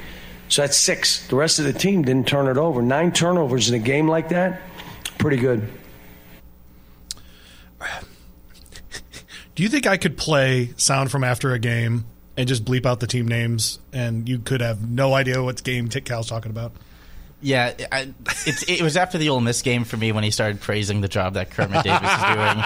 So 0.48 0.62
that's 0.62 0.76
six. 0.76 1.26
The 1.28 1.36
rest 1.36 1.58
of 1.58 1.64
the 1.64 1.72
team 1.72 2.02
didn't 2.02 2.28
turn 2.28 2.48
it 2.48 2.58
over. 2.58 2.82
Nine 2.82 3.12
turnovers 3.12 3.70
in 3.70 3.74
a 3.76 3.78
game 3.78 4.06
like 4.06 4.28
that, 4.30 4.60
pretty 5.18 5.38
good. 5.38 5.66
Do 9.54 9.62
you 9.62 9.70
think 9.70 9.86
I 9.86 9.96
could 9.96 10.18
play 10.18 10.74
sound 10.76 11.10
from 11.10 11.24
after 11.24 11.52
a 11.52 11.58
game 11.58 12.04
and 12.36 12.46
just 12.46 12.64
bleep 12.64 12.84
out 12.84 13.00
the 13.00 13.06
team 13.06 13.26
names, 13.26 13.78
and 13.92 14.28
you 14.28 14.38
could 14.38 14.60
have 14.60 14.88
no 14.88 15.14
idea 15.14 15.42
what 15.42 15.62
game 15.62 15.88
Tick 15.88 16.04
Cal's 16.04 16.28
talking 16.28 16.50
about? 16.50 16.72
Yeah, 17.42 17.74
I, 17.90 18.12
it's, 18.46 18.62
it 18.64 18.82
was 18.82 18.96
after 18.96 19.16
the 19.16 19.30
Ole 19.30 19.40
Miss 19.40 19.62
game 19.62 19.84
for 19.84 19.96
me 19.96 20.12
when 20.12 20.24
he 20.24 20.30
started 20.30 20.60
praising 20.60 21.00
the 21.00 21.08
job 21.08 21.34
that 21.34 21.50
Kermit 21.50 21.84
Davis 21.84 22.10
is 22.10 22.22
doing. 22.22 22.64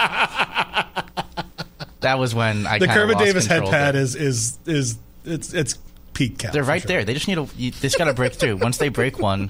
That 2.01 2.19
was 2.19 2.35
when 2.35 2.67
I 2.67 2.77
The 2.77 2.87
Kermit 2.87 3.15
lost 3.15 3.25
Davis 3.25 3.45
head 3.47 3.63
pad 3.63 3.95
is 3.95 4.15
is 4.15 4.59
is 4.65 4.97
it's 5.23 5.53
it's 5.53 5.79
peak 6.13 6.37
Cal. 6.37 6.51
They're 6.51 6.63
right 6.63 6.81
sure. 6.81 6.87
there. 6.87 7.05
They 7.05 7.13
just 7.13 7.27
need 7.27 7.35
to. 7.35 7.47
You, 7.57 7.71
they 7.71 7.87
just 7.87 7.97
got 7.97 8.05
to 8.05 8.13
break 8.13 8.33
through. 8.33 8.57
Once 8.57 8.77
they 8.77 8.89
break 8.89 9.17
one, 9.17 9.49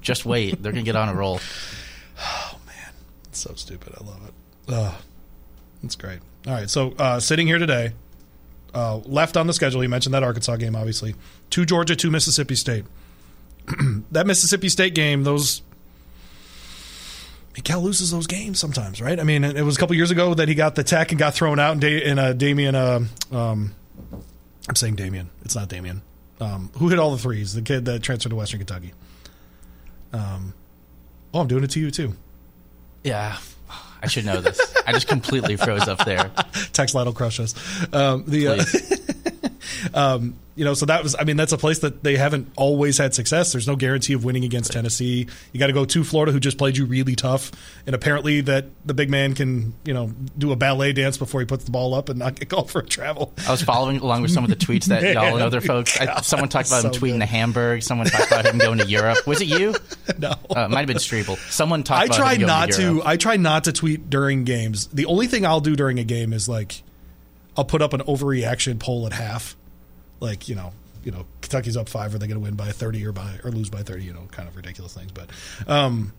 just 0.00 0.24
wait. 0.24 0.62
They're 0.62 0.72
gonna 0.72 0.82
get 0.82 0.96
on 0.96 1.08
a 1.08 1.14
roll. 1.14 1.40
Oh 2.18 2.58
man, 2.66 2.92
it's 3.28 3.40
so 3.40 3.54
stupid. 3.54 3.94
I 4.00 4.04
love 4.04 4.26
it. 4.26 4.34
Oh, 4.68 4.98
that's 5.82 5.96
great. 5.96 6.20
All 6.46 6.54
right, 6.54 6.68
so 6.68 6.94
uh, 6.98 7.20
sitting 7.20 7.46
here 7.46 7.58
today, 7.58 7.92
uh, 8.74 8.96
left 9.04 9.36
on 9.36 9.46
the 9.46 9.52
schedule. 9.52 9.82
You 9.82 9.88
mentioned 9.88 10.14
that 10.14 10.22
Arkansas 10.22 10.56
game, 10.56 10.74
obviously. 10.74 11.14
Two 11.50 11.64
Georgia, 11.64 11.94
two 11.94 12.10
Mississippi 12.10 12.54
State. 12.54 12.84
that 14.12 14.26
Mississippi 14.26 14.68
State 14.68 14.94
game, 14.94 15.24
those. 15.24 15.62
I 17.50 17.58
mean, 17.58 17.62
Cal 17.62 17.80
loses 17.80 18.10
those 18.10 18.26
games 18.26 18.58
sometimes, 18.58 19.00
right? 19.00 19.18
I 19.18 19.22
mean, 19.22 19.44
it, 19.44 19.62
was 19.62 19.76
a 19.76 19.80
couple 19.80 19.94
years 19.94 20.10
ago 20.10 20.34
that 20.34 20.48
he 20.48 20.56
got 20.56 20.74
the 20.74 20.82
tech 20.82 21.12
and 21.12 21.18
got 21.18 21.34
thrown 21.34 21.60
out, 21.60 21.72
and 21.72 21.80
da- 21.80 22.02
in 22.02 22.18
uh, 22.18 22.32
Damian. 22.32 22.74
Uh, 22.74 23.04
um, 23.30 23.74
I'm 24.68 24.74
saying 24.74 24.96
Damian. 24.96 25.30
It's 25.44 25.54
not 25.54 25.68
Damian. 25.68 26.02
Um, 26.40 26.70
who 26.78 26.88
hit 26.88 26.98
all 26.98 27.12
the 27.12 27.18
threes? 27.18 27.54
The 27.54 27.62
kid 27.62 27.84
that 27.84 28.02
transferred 28.02 28.30
to 28.30 28.36
Western 28.36 28.58
Kentucky. 28.58 28.92
Um, 30.12 30.54
oh, 31.32 31.40
I'm 31.40 31.48
doing 31.48 31.64
it 31.64 31.70
to 31.72 31.80
you 31.80 31.90
too. 31.90 32.14
Yeah, 33.04 33.38
I 34.02 34.06
should 34.06 34.24
know 34.24 34.40
this. 34.40 34.60
I 34.86 34.92
just 34.92 35.08
completely 35.08 35.56
froze 35.56 35.88
up 35.88 36.04
there. 36.04 36.30
Tex 36.72 36.94
Lytle 36.94 37.12
crush 37.12 37.40
us. 37.40 37.54
Um, 37.92 38.24
the 38.26 38.48
uh, 38.48 38.56
um, 39.92 40.36
you 40.56 40.64
know, 40.64 40.74
so 40.74 40.86
that 40.86 41.02
was. 41.02 41.16
I 41.18 41.24
mean, 41.24 41.36
that's 41.36 41.52
a 41.52 41.58
place 41.58 41.80
that 41.80 42.04
they 42.04 42.16
haven't 42.16 42.52
always 42.56 42.96
had 42.96 43.12
success. 43.12 43.50
There's 43.52 43.66
no 43.66 43.74
guarantee 43.74 44.12
of 44.12 44.24
winning 44.24 44.44
against 44.44 44.72
Tennessee. 44.72 45.26
You 45.52 45.58
got 45.58 45.66
to 45.66 45.72
go 45.72 45.84
to 45.84 46.04
Florida, 46.04 46.30
who 46.30 46.38
just 46.38 46.58
played 46.58 46.76
you 46.76 46.84
really 46.86 47.16
tough, 47.16 47.50
and 47.86 47.94
apparently 47.94 48.40
that 48.42 48.66
the 48.86 48.94
big 48.94 49.10
man 49.10 49.34
can, 49.34 49.74
you 49.84 49.92
know, 49.92 50.12
do 50.38 50.52
a 50.52 50.56
ballet 50.56 50.92
dance 50.92 51.18
before 51.18 51.40
he 51.40 51.46
puts 51.46 51.64
the 51.64 51.72
ball 51.72 51.92
up 51.92 52.08
and 52.08 52.20
not 52.20 52.36
get 52.38 52.48
called 52.50 52.70
for 52.70 52.80
a 52.80 52.86
travel. 52.86 53.32
I 53.48 53.50
was 53.50 53.62
following 53.62 53.98
along 53.98 54.22
with 54.22 54.30
some 54.30 54.44
of 54.44 54.50
the 54.50 54.56
tweets 54.56 54.84
that 54.86 55.02
Man, 55.02 55.14
y'all 55.14 55.34
and 55.34 55.42
other 55.42 55.60
folks. 55.60 56.00
I, 56.00 56.20
someone 56.20 56.48
talked 56.48 56.68
about 56.68 56.84
him 56.84 56.92
tweeting 56.92 57.14
good. 57.14 57.20
to 57.20 57.26
Hamburg. 57.26 57.82
Someone 57.82 58.06
talked 58.06 58.28
about 58.28 58.46
him 58.46 58.58
going 58.58 58.78
to 58.78 58.86
Europe. 58.86 59.26
Was 59.26 59.40
it 59.40 59.48
you? 59.48 59.74
No. 60.18 60.30
Uh, 60.30 60.66
it 60.66 60.70
might 60.70 60.80
have 60.80 60.86
been 60.86 60.98
Strebel. 60.98 61.36
Someone 61.50 61.82
talked 61.82 62.02
I 62.02 62.04
about 62.04 62.16
try 62.16 62.36
not 62.36 62.70
to. 62.72 62.76
to. 62.76 63.02
I 63.04 63.16
try 63.16 63.36
not 63.36 63.64
to 63.64 63.72
tweet 63.72 64.10
during 64.10 64.44
games. 64.44 64.86
The 64.88 65.06
only 65.06 65.26
thing 65.26 65.44
I'll 65.44 65.60
do 65.60 65.74
during 65.74 65.98
a 65.98 66.04
game 66.04 66.32
is 66.32 66.48
like, 66.48 66.82
I'll 67.56 67.64
put 67.64 67.82
up 67.82 67.94
an 67.94 68.02
overreaction 68.02 68.78
poll 68.78 69.06
at 69.06 69.12
half, 69.12 69.56
like 70.24 70.48
you 70.48 70.54
know, 70.54 70.72
you 71.04 71.12
know, 71.12 71.26
Kentucky's 71.42 71.76
up 71.76 71.88
five. 71.88 72.14
Are 72.14 72.18
they 72.18 72.26
going 72.26 72.40
to 72.40 72.44
win 72.44 72.54
by 72.54 72.70
thirty 72.72 73.04
or 73.06 73.12
by 73.12 73.38
or 73.44 73.50
lose 73.50 73.70
by 73.70 73.82
thirty? 73.82 74.04
You 74.04 74.12
know, 74.12 74.26
kind 74.32 74.48
of 74.48 74.56
ridiculous 74.56 74.94
things. 74.94 75.12
But, 75.12 75.30
um, 75.68 76.12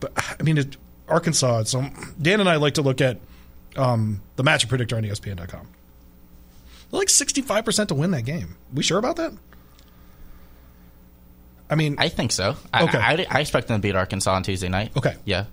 but 0.00 0.12
I 0.38 0.42
mean, 0.42 0.58
it, 0.58 0.76
Arkansas. 1.08 1.64
So 1.64 1.84
Dan 2.20 2.40
and 2.40 2.48
I 2.48 2.56
like 2.56 2.74
to 2.74 2.82
look 2.82 3.00
at 3.00 3.18
um, 3.76 4.20
the 4.36 4.42
matchup 4.44 4.68
predictor 4.68 4.96
on 4.96 5.02
ESPN.com. 5.02 5.66
They're 6.90 6.98
like 6.98 7.08
sixty 7.08 7.40
five 7.42 7.64
percent 7.64 7.88
to 7.88 7.94
win 7.94 8.10
that 8.12 8.22
game. 8.24 8.56
We 8.72 8.82
sure 8.82 8.98
about 8.98 9.16
that? 9.16 9.32
I 11.70 11.74
mean, 11.74 11.96
I 11.98 12.08
think 12.10 12.32
so. 12.32 12.56
I, 12.72 12.84
Okay. 12.84 12.98
I, 12.98 13.26
I 13.30 13.40
expect 13.40 13.68
them 13.68 13.78
to 13.78 13.82
beat 13.82 13.94
Arkansas 13.96 14.34
on 14.34 14.42
Tuesday 14.42 14.68
night. 14.68 14.92
Okay. 14.94 15.16
Yeah. 15.24 15.46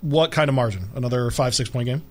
what 0.00 0.30
kind 0.30 0.48
of 0.48 0.54
margin? 0.54 0.88
Another 0.94 1.28
five 1.32 1.54
six 1.56 1.68
point 1.68 1.86
game? 1.86 2.02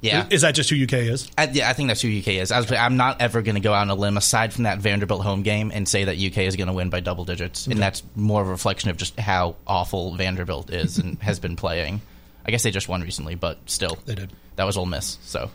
Yeah. 0.00 0.26
Is 0.30 0.42
that 0.42 0.54
just 0.54 0.70
who 0.70 0.82
UK 0.82 0.92
is? 0.94 1.30
I, 1.36 1.46
yeah, 1.46 1.68
I 1.68 1.72
think 1.72 1.88
that's 1.88 2.00
who 2.02 2.08
UK 2.08 2.28
is. 2.28 2.52
I 2.52 2.58
was, 2.58 2.70
I'm 2.70 2.96
not 2.96 3.20
ever 3.20 3.42
going 3.42 3.54
to 3.54 3.60
go 3.60 3.72
out 3.72 3.82
on 3.82 3.90
a 3.90 3.94
limb 3.94 4.16
aside 4.16 4.52
from 4.52 4.64
that 4.64 4.78
Vanderbilt 4.78 5.22
home 5.22 5.42
game 5.42 5.72
and 5.74 5.88
say 5.88 6.04
that 6.04 6.16
UK 6.18 6.38
is 6.38 6.56
going 6.56 6.68
to 6.68 6.72
win 6.72 6.90
by 6.90 7.00
double 7.00 7.24
digits, 7.24 7.66
and 7.66 7.80
that's 7.80 8.02
more 8.14 8.42
of 8.42 8.48
a 8.48 8.50
reflection 8.50 8.90
of 8.90 8.96
just 8.96 9.18
how 9.18 9.56
awful 9.66 10.14
Vanderbilt 10.14 10.70
is 10.70 10.98
and 10.98 11.18
has 11.22 11.38
been 11.40 11.56
playing. 11.56 12.00
I 12.46 12.50
guess 12.50 12.62
they 12.62 12.70
just 12.70 12.88
won 12.88 13.00
recently, 13.02 13.34
but 13.34 13.58
still, 13.66 13.98
They 14.04 14.14
did. 14.14 14.32
That 14.56 14.64
was 14.64 14.76
Ole 14.76 14.86
Miss, 14.86 15.18
so 15.22 15.50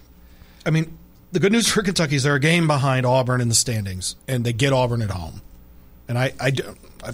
I 0.65 0.69
mean, 0.69 0.97
the 1.31 1.39
good 1.39 1.51
news 1.51 1.67
for 1.67 1.81
Kentucky 1.81 2.15
is 2.15 2.23
they're 2.23 2.35
a 2.35 2.39
game 2.39 2.67
behind 2.67 3.05
Auburn 3.05 3.41
in 3.41 3.49
the 3.49 3.55
standings, 3.55 4.15
and 4.27 4.43
they 4.43 4.53
get 4.53 4.73
Auburn 4.73 5.01
at 5.01 5.09
home. 5.11 5.41
And 6.07 6.17
I, 6.17 6.33
I, 6.39 6.51
I, 7.03 7.11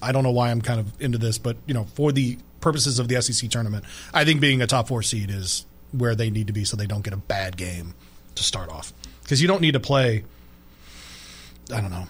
I 0.00 0.12
don't 0.12 0.24
know 0.24 0.30
why 0.30 0.50
I'm 0.50 0.62
kind 0.62 0.80
of 0.80 1.00
into 1.00 1.18
this, 1.18 1.38
but 1.38 1.56
you 1.66 1.74
know, 1.74 1.84
for 1.94 2.10
the 2.10 2.38
purposes 2.60 2.98
of 2.98 3.08
the 3.08 3.20
SEC 3.20 3.50
tournament, 3.50 3.84
I 4.14 4.24
think 4.24 4.40
being 4.40 4.62
a 4.62 4.66
top 4.66 4.88
four 4.88 5.02
seed 5.02 5.30
is 5.30 5.66
where 5.92 6.14
they 6.14 6.30
need 6.30 6.46
to 6.48 6.52
be, 6.52 6.64
so 6.64 6.76
they 6.76 6.86
don't 6.86 7.02
get 7.02 7.12
a 7.12 7.18
bad 7.18 7.56
game 7.56 7.94
to 8.34 8.42
start 8.42 8.68
off. 8.70 8.92
Because 9.22 9.40
you 9.42 9.48
don't 9.48 9.60
need 9.60 9.72
to 9.72 9.80
play, 9.80 10.24
I 11.72 11.80
don't 11.80 11.90
know, 11.90 12.06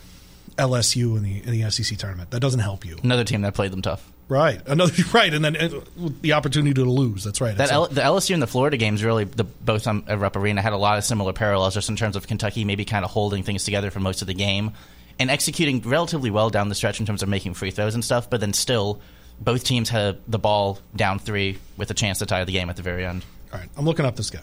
LSU 0.56 1.16
in 1.16 1.22
the 1.22 1.42
in 1.42 1.50
the 1.60 1.70
SEC 1.70 1.96
tournament. 1.98 2.30
That 2.30 2.40
doesn't 2.40 2.60
help 2.60 2.84
you, 2.84 2.96
another 3.02 3.24
team 3.24 3.42
that 3.42 3.54
played 3.54 3.72
them 3.72 3.82
tough. 3.82 4.10
right? 4.28 4.60
Another 4.66 4.92
right, 5.12 5.32
and 5.32 5.44
then 5.44 5.82
the 6.22 6.32
opportunity 6.32 6.74
to 6.74 6.84
lose. 6.84 7.24
That's 7.24 7.40
right. 7.40 7.56
That 7.56 7.70
a- 7.70 7.74
L- 7.74 7.86
the 7.88 8.00
LSU 8.00 8.34
and 8.34 8.42
the 8.42 8.46
Florida 8.46 8.76
games 8.76 9.02
really, 9.04 9.24
the, 9.24 9.44
both 9.44 9.86
on 9.86 10.04
uh, 10.08 10.16
Rupp 10.16 10.36
Arena 10.36 10.62
had 10.62 10.72
a 10.72 10.76
lot 10.78 10.98
of 10.98 11.04
similar 11.04 11.32
parallels, 11.32 11.74
just 11.74 11.88
in 11.88 11.96
terms 11.96 12.16
of 12.16 12.26
Kentucky 12.26 12.64
maybe 12.64 12.84
kind 12.84 13.04
of 13.04 13.10
holding 13.10 13.42
things 13.42 13.64
together 13.64 13.90
for 13.90 14.00
most 14.00 14.20
of 14.22 14.26
the 14.28 14.34
game 14.34 14.72
and 15.18 15.30
executing 15.30 15.80
relatively 15.82 16.30
well 16.30 16.48
down 16.48 16.68
the 16.70 16.74
stretch 16.74 16.98
in 17.00 17.04
terms 17.06 17.22
of 17.22 17.28
making 17.28 17.52
free 17.52 17.70
throws 17.70 17.94
and 17.94 18.02
stuff. 18.04 18.30
But 18.30 18.40
then 18.40 18.54
still, 18.54 19.00
both 19.38 19.64
teams 19.64 19.90
had 19.90 20.18
the 20.26 20.38
ball 20.38 20.78
down 20.96 21.18
three 21.18 21.58
with 21.76 21.90
a 21.90 21.94
chance 21.94 22.18
to 22.20 22.26
tie 22.26 22.42
the 22.44 22.52
game 22.52 22.70
at 22.70 22.76
the 22.76 22.82
very 22.82 23.04
end. 23.04 23.24
All 23.52 23.58
right, 23.58 23.68
I'm 23.76 23.84
looking 23.84 24.04
up 24.04 24.16
this 24.16 24.30
guy. 24.30 24.40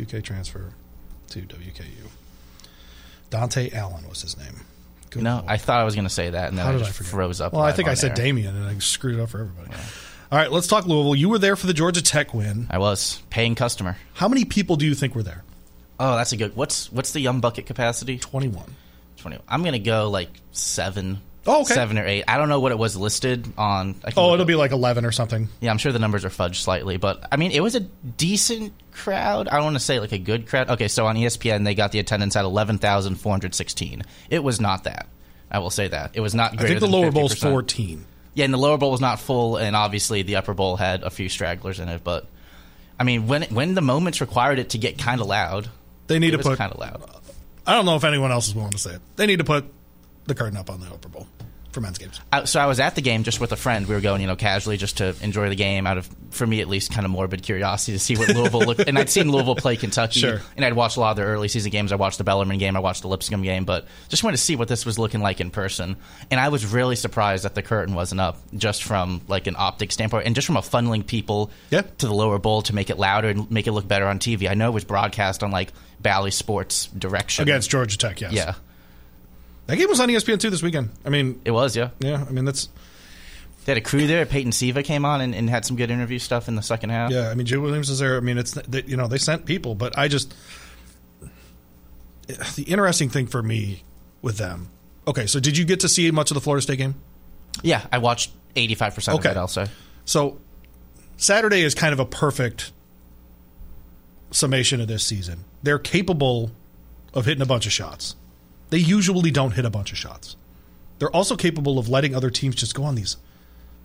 UK 0.00 0.22
transfer 0.22 0.72
to 1.28 1.40
WKU. 1.40 2.08
Dontaie 3.30 3.72
Allen 3.72 4.08
was 4.08 4.22
his 4.22 4.36
name. 4.36 4.60
Good 5.10 5.22
No, 5.22 5.36
Lord. 5.36 5.44
I 5.48 5.56
thought 5.56 5.80
I 5.80 5.84
was 5.84 5.94
going 5.94 6.04
to 6.06 6.12
say 6.12 6.30
that, 6.30 6.48
and 6.48 6.58
then 6.58 6.66
How 6.66 6.72
I 6.72 6.78
just 6.78 7.00
I 7.00 7.04
froze 7.04 7.40
up. 7.40 7.52
Well, 7.52 7.62
I 7.62 7.72
think 7.72 7.88
I 7.88 7.94
said 7.94 8.10
air. 8.10 8.26
Damien, 8.26 8.54
and 8.54 8.64
I 8.64 8.78
screwed 8.78 9.18
it 9.18 9.20
up 9.20 9.30
for 9.30 9.40
everybody. 9.40 9.70
All 10.30 10.38
right, 10.38 10.50
let's 10.50 10.66
talk 10.66 10.86
Louisville. 10.86 11.14
You 11.14 11.28
were 11.28 11.38
there 11.38 11.56
for 11.56 11.66
the 11.66 11.74
Georgia 11.74 12.02
Tech 12.02 12.34
win. 12.34 12.66
I 12.70 12.78
was 12.78 13.22
paying 13.30 13.54
customer. 13.54 13.96
How 14.14 14.28
many 14.28 14.44
people 14.44 14.76
do 14.76 14.84
you 14.84 14.94
think 14.94 15.14
were 15.14 15.22
there? 15.22 15.44
Oh, 15.98 16.16
that's 16.16 16.32
a 16.32 16.36
good. 16.36 16.56
What's 16.56 16.92
what's 16.92 17.12
the 17.12 17.20
yum 17.20 17.40
bucket 17.40 17.66
capacity? 17.66 18.18
21. 18.18 18.64
Twenty. 19.16 19.38
I'm 19.48 19.62
going 19.62 19.72
to 19.72 19.78
go 19.78 20.10
like 20.10 20.28
seven. 20.52 21.20
Oh, 21.46 21.62
okay. 21.62 21.74
Seven 21.74 21.96
or 21.98 22.06
eight. 22.06 22.24
I 22.26 22.38
don't 22.38 22.48
know 22.48 22.58
what 22.60 22.72
it 22.72 22.78
was 22.78 22.96
listed 22.96 23.46
on. 23.56 23.94
I 24.04 24.12
Oh, 24.16 24.32
it'll 24.32 24.42
up. 24.42 24.46
be 24.48 24.54
like 24.56 24.72
11 24.72 25.04
or 25.04 25.12
something. 25.12 25.48
Yeah, 25.60 25.70
I'm 25.70 25.78
sure 25.78 25.92
the 25.92 25.98
numbers 25.98 26.24
are 26.24 26.28
fudged 26.30 26.56
slightly, 26.56 26.96
but 26.96 27.26
I 27.30 27.36
mean, 27.36 27.52
it 27.52 27.60
was 27.60 27.74
a 27.76 27.80
decent 27.80 28.72
crowd. 28.92 29.46
I 29.48 29.54
don't 29.56 29.64
want 29.64 29.76
to 29.76 29.80
say 29.80 30.00
like 30.00 30.12
a 30.12 30.18
good 30.18 30.48
crowd. 30.48 30.70
Okay, 30.70 30.88
so 30.88 31.06
on 31.06 31.14
ESPN, 31.16 31.64
they 31.64 31.74
got 31.74 31.92
the 31.92 31.98
attendance 32.00 32.34
at 32.36 32.44
11,416. 32.44 34.02
It 34.30 34.42
was 34.42 34.60
not 34.60 34.84
that. 34.84 35.06
I 35.50 35.60
will 35.60 35.70
say 35.70 35.88
that. 35.88 36.10
It 36.14 36.20
was 36.20 36.34
not 36.34 36.60
I 36.60 36.66
think 36.66 36.80
the 36.80 36.86
lower 36.88 37.12
bowl's 37.12 37.34
50%. 37.34 37.50
14. 37.50 38.04
Yeah, 38.34 38.44
and 38.44 38.52
the 38.52 38.58
lower 38.58 38.76
bowl 38.76 38.90
was 38.90 39.00
not 39.00 39.20
full, 39.20 39.56
and 39.56 39.74
obviously 39.76 40.22
the 40.22 40.36
upper 40.36 40.52
bowl 40.54 40.76
had 40.76 41.02
a 41.04 41.10
few 41.10 41.28
stragglers 41.28 41.80
in 41.80 41.88
it, 41.88 42.02
but 42.04 42.26
I 42.98 43.04
mean, 43.04 43.26
when 43.28 43.42
when 43.44 43.74
the 43.74 43.80
moments 43.82 44.20
required 44.20 44.58
it 44.58 44.70
to 44.70 44.78
get 44.78 44.98
kind 44.98 45.20
of 45.20 45.26
loud, 45.26 45.68
They 46.08 46.18
need 46.18 46.28
it 46.28 46.30
to 46.32 46.36
was 46.38 46.46
put. 46.48 46.58
kind 46.58 46.72
of 46.72 46.78
loud. 46.78 47.02
I 47.66 47.74
don't 47.74 47.84
know 47.86 47.96
if 47.96 48.04
anyone 48.04 48.30
else 48.32 48.48
is 48.48 48.54
willing 48.54 48.72
to 48.72 48.78
say 48.78 48.94
it. 48.94 49.00
They 49.16 49.26
need 49.26 49.38
to 49.38 49.44
put 49.44 49.64
the 50.26 50.34
curtain 50.34 50.56
up 50.56 50.68
on 50.70 50.80
the 50.80 50.86
Upper 50.86 51.08
Bowl 51.08 51.26
for 51.76 51.82
men's 51.82 51.98
games. 51.98 52.18
I, 52.32 52.44
so 52.44 52.58
I 52.58 52.64
was 52.64 52.80
at 52.80 52.94
the 52.94 53.02
game 53.02 53.22
just 53.22 53.38
with 53.38 53.52
a 53.52 53.56
friend. 53.56 53.86
We 53.86 53.94
were 53.94 54.00
going, 54.00 54.22
you 54.22 54.26
know, 54.26 54.34
casually 54.34 54.78
just 54.78 54.96
to 54.96 55.14
enjoy 55.20 55.50
the 55.50 55.54
game 55.54 55.86
out 55.86 55.98
of, 55.98 56.08
for 56.30 56.46
me 56.46 56.62
at 56.62 56.68
least, 56.68 56.90
kind 56.90 57.04
of 57.04 57.10
morbid 57.10 57.42
curiosity 57.42 57.92
to 57.92 57.98
see 57.98 58.16
what 58.16 58.28
Louisville 58.30 58.60
looked. 58.60 58.80
And 58.88 58.98
I'd 58.98 59.10
seen 59.10 59.30
Louisville 59.30 59.56
play 59.56 59.76
Kentucky, 59.76 60.20
Sure. 60.20 60.40
and 60.56 60.64
I'd 60.64 60.72
watched 60.72 60.96
a 60.96 61.00
lot 61.00 61.10
of 61.10 61.16
their 61.18 61.26
early 61.26 61.48
season 61.48 61.70
games. 61.70 61.92
I 61.92 61.96
watched 61.96 62.16
the 62.16 62.24
Bellarmine 62.24 62.56
game, 62.58 62.76
I 62.76 62.80
watched 62.80 63.02
the 63.02 63.08
Lipscomb 63.08 63.42
game, 63.42 63.66
but 63.66 63.86
just 64.08 64.24
wanted 64.24 64.38
to 64.38 64.42
see 64.42 64.56
what 64.56 64.68
this 64.68 64.86
was 64.86 64.98
looking 64.98 65.20
like 65.20 65.40
in 65.42 65.50
person. 65.50 65.96
And 66.30 66.40
I 66.40 66.48
was 66.48 66.64
really 66.64 66.96
surprised 66.96 67.44
that 67.44 67.54
the 67.54 67.62
curtain 67.62 67.94
wasn't 67.94 68.22
up, 68.22 68.38
just 68.56 68.82
from 68.82 69.20
like 69.28 69.46
an 69.46 69.56
optic 69.58 69.92
standpoint, 69.92 70.24
and 70.26 70.34
just 70.34 70.46
from 70.46 70.56
a 70.56 70.62
funneling 70.62 71.06
people 71.06 71.50
to 71.70 71.82
the 71.98 72.14
lower 72.14 72.38
bowl 72.38 72.62
to 72.62 72.74
make 72.74 72.88
it 72.88 72.98
louder 72.98 73.28
and 73.28 73.50
make 73.50 73.66
it 73.66 73.72
look 73.72 73.86
better 73.86 74.06
on 74.06 74.18
TV. 74.18 74.48
I 74.50 74.54
know 74.54 74.68
it 74.70 74.74
was 74.74 74.84
broadcast 74.84 75.42
on 75.42 75.50
like 75.50 75.72
Bally 76.00 76.30
Sports 76.30 76.86
direction 76.88 77.42
Against 77.42 77.68
Georgia 77.70 77.98
Tech, 77.98 78.20
yes. 78.20 78.32
Yeah, 78.32 78.54
That 79.66 79.76
game 79.76 79.88
was 79.88 80.00
on 80.00 80.08
ESPN 80.08 80.38
two 80.38 80.50
this 80.50 80.62
weekend. 80.62 80.90
I 81.04 81.08
mean, 81.08 81.40
it 81.44 81.50
was. 81.50 81.76
Yeah, 81.76 81.90
yeah, 81.98 82.24
I 82.26 82.30
mean, 82.30 82.44
that's. 82.44 82.68
they 83.64 83.72
had 83.72 83.78
a 83.78 83.80
crew 83.80 84.06
there. 84.06 84.24
Peyton 84.26 84.52
Siva 84.52 84.82
came 84.82 85.04
on 85.04 85.20
and, 85.20 85.34
and 85.34 85.50
had 85.50 85.64
some 85.64 85.76
good 85.76 85.90
interview 85.90 86.18
stuff 86.18 86.48
in 86.48 86.54
the 86.54 86.62
second 86.62 86.90
half. 86.90 87.10
Yeah, 87.10 87.30
I 87.30 87.34
mean, 87.34 87.46
Joe 87.46 87.60
Williams 87.60 87.90
is 87.90 87.98
there. 87.98 88.16
I 88.16 88.20
mean, 88.20 88.38
it's 88.38 88.52
they, 88.52 88.82
you 88.82 88.96
know 88.96 89.08
they 89.08 89.18
sent 89.18 89.44
people, 89.44 89.74
but 89.74 89.98
I 89.98 90.08
just 90.08 90.34
the 92.26 92.64
interesting 92.66 93.08
thing 93.08 93.26
for 93.26 93.42
me 93.42 93.82
with 94.22 94.38
them. 94.38 94.70
Okay, 95.08 95.26
so 95.26 95.38
did 95.38 95.56
you 95.56 95.64
get 95.64 95.80
to 95.80 95.88
see 95.88 96.10
much 96.10 96.30
of 96.30 96.34
the 96.34 96.40
Florida 96.40 96.62
State 96.62 96.78
game? 96.78 96.96
Yeah, 97.62 97.86
I 97.92 97.98
watched 97.98 98.32
85% 98.56 99.18
of 99.18 99.24
it, 99.24 99.36
I'll 99.36 99.48
say. 99.48 99.66
So 100.04 100.38
Saturday 101.16 101.62
is 101.62 101.74
kind 101.74 101.92
of 101.92 102.00
a 102.00 102.04
perfect 102.04 102.72
summation 104.30 104.80
of 104.80 104.88
this 104.88 105.04
season. 105.04 105.44
They're 105.62 105.78
capable 105.78 106.50
of 107.14 107.24
hitting 107.24 107.42
a 107.42 107.46
bunch 107.46 107.66
of 107.66 107.72
shots. 107.72 108.16
They 108.70 108.78
usually 108.78 109.30
don't 109.30 109.52
hit 109.52 109.64
a 109.64 109.70
bunch 109.70 109.92
of 109.92 109.98
shots. 109.98 110.36
They're 110.98 111.14
also 111.14 111.36
capable 111.36 111.78
of 111.78 111.88
letting 111.88 112.14
other 112.14 112.30
teams 112.30 112.54
just 112.54 112.74
go 112.74 112.84
on 112.84 112.94
these 112.94 113.16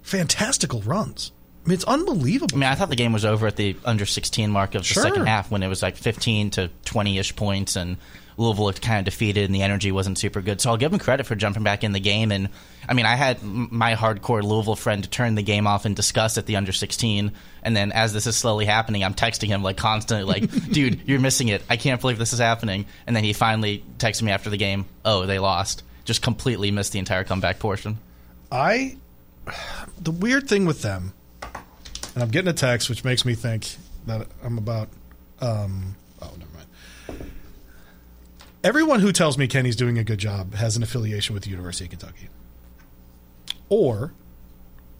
fantastical 0.02 0.82
runs. 0.82 1.32
I 1.66 1.70
mean, 1.70 1.76
it's 1.76 1.84
unbelievable. 1.84 2.56
I 2.56 2.60
mean, 2.60 2.70
I 2.70 2.76
thought 2.76 2.90
the 2.90 2.96
game 2.96 3.14
was 3.14 3.24
over 3.26 3.46
at 3.48 3.56
the 3.56 3.76
under 3.86 4.06
16 4.06 4.50
mark 4.50 4.74
of 4.74 4.82
the 4.82 4.88
Sure. 4.88 5.04
second 5.04 5.28
half 5.28 5.52
when 5.52 5.62
it 5.62 5.68
was 5.68 5.84
like 5.84 5.96
15 5.96 6.50
to 6.52 6.70
20 6.86 7.20
ish 7.20 7.36
points 7.36 7.76
and 7.76 7.98
Louisville 8.42 8.66
looked 8.66 8.82
kind 8.82 9.00
of 9.00 9.06
defeated 9.06 9.46
and 9.46 9.54
the 9.54 9.62
energy 9.62 9.92
wasn't 9.92 10.18
super 10.18 10.42
good. 10.42 10.60
So 10.60 10.70
I'll 10.70 10.78
give 10.78 10.92
them 10.92 11.00
credit 11.00 11.26
for 11.26 11.36
jumping 11.36 11.64
back 11.64 11.84
in 11.84 11.92
the 11.92 12.00
game. 12.00 12.32
And 12.32 12.50
I 12.90 12.94
mean, 12.94 13.06
I 13.06 13.16
had 13.16 13.44
my 13.44 13.96
hardcore 13.96 14.44
Louisville 14.44 14.76
friend 14.76 15.10
turn 15.12 15.36
the 15.36 15.44
game 15.44 15.68
off 15.68 15.86
in 15.86 15.94
disgust 15.94 16.38
at 16.38 16.46
the 16.46 16.56
under 16.56 16.72
16. 16.72 17.32
And 17.64 17.78
then 17.78 17.92
as 17.92 18.14
this 18.14 18.28
is 18.28 18.36
slowly 18.36 18.66
happening, 18.66 19.04
I'm 19.04 19.14
texting 19.14 19.48
him 19.48 19.62
like 19.62 19.78
constantly, 19.78 20.26
like, 20.26 20.50
dude, 20.72 21.02
you're 21.08 21.20
missing 21.20 21.50
it. 21.50 21.62
I 21.70 21.78
can't 21.78 22.02
believe 22.02 22.18
this 22.18 22.34
is 22.34 22.40
happening. 22.40 22.86
And 23.06 23.16
then 23.16 23.24
he 23.24 23.34
finally 23.34 23.84
texted 23.98 24.24
me 24.24 24.32
after 24.32 24.50
the 24.50 24.58
game, 24.58 24.86
oh, 25.06 25.26
they 25.26 25.40
lost. 25.40 25.84
Just 26.04 26.22
completely 26.22 26.72
missed 26.72 26.94
the 26.94 27.00
entire 27.00 27.24
comeback 27.24 27.60
portion. 27.60 28.00
I 28.52 28.98
the 30.00 30.12
weird 30.12 30.48
thing 30.48 30.66
with 30.66 30.82
them, 30.82 31.14
and 31.44 32.24
I'm 32.24 32.30
getting 32.30 32.50
a 32.50 32.54
text 32.54 32.90
which 32.90 33.04
makes 33.04 33.24
me 33.24 33.36
think 33.36 33.76
that 34.08 34.28
I'm 34.44 34.58
about. 34.58 34.90
Um, 35.40 35.96
oh, 36.22 36.32
never 36.38 36.51
mind. 36.51 36.51
Everyone 38.64 39.00
who 39.00 39.12
tells 39.12 39.38
me 39.38 39.48
Kenny's 39.48 39.76
doing 39.76 39.98
a 39.98 40.04
good 40.04 40.20
job 40.20 40.54
has 40.56 40.78
an 40.78 40.84
affiliation 40.84 41.34
with 41.34 41.44
the 41.44 41.50
University 41.50 41.86
of 41.86 41.92
Kentucky, 41.92 42.30
or 43.70 44.14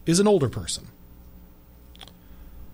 is 0.04 0.18
an 0.18 0.26
older 0.26 0.48
person. 0.48 0.88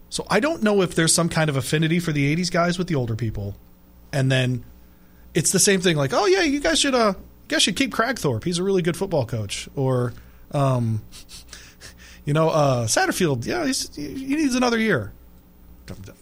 So 0.08 0.26
I 0.30 0.40
don't 0.40 0.62
know 0.62 0.80
if 0.80 0.94
there's 0.94 1.14
some 1.14 1.28
kind 1.28 1.50
of 1.50 1.56
affinity 1.56 1.98
for 2.00 2.12
the 2.12 2.34
'80s 2.34 2.50
guys 2.50 2.78
with 2.78 2.88
the 2.88 2.94
older 2.94 3.14
people, 3.16 3.54
and 4.12 4.32
then 4.32 4.64
it's 5.34 5.52
the 5.52 5.58
same 5.58 5.80
thing. 5.80 5.96
Like, 5.96 6.12
oh 6.14 6.26
yeah, 6.26 6.42
you 6.42 6.60
guys 6.60 6.80
should 6.80 6.94
uh, 6.94 7.14
you 7.16 7.48
guys 7.48 7.62
should 7.62 7.76
keep 7.76 7.92
Kragthorpe. 7.92 8.44
He's 8.44 8.58
a 8.58 8.62
really 8.62 8.82
good 8.82 8.96
football 8.96 9.26
coach. 9.26 9.68
Or, 9.76 10.14
um, 10.52 11.02
You 12.28 12.34
know, 12.34 12.50
uh, 12.50 12.86
Satterfield, 12.86 13.46
yeah, 13.46 13.64
he 13.64 14.36
needs 14.36 14.54
another 14.54 14.78
year. 14.78 15.14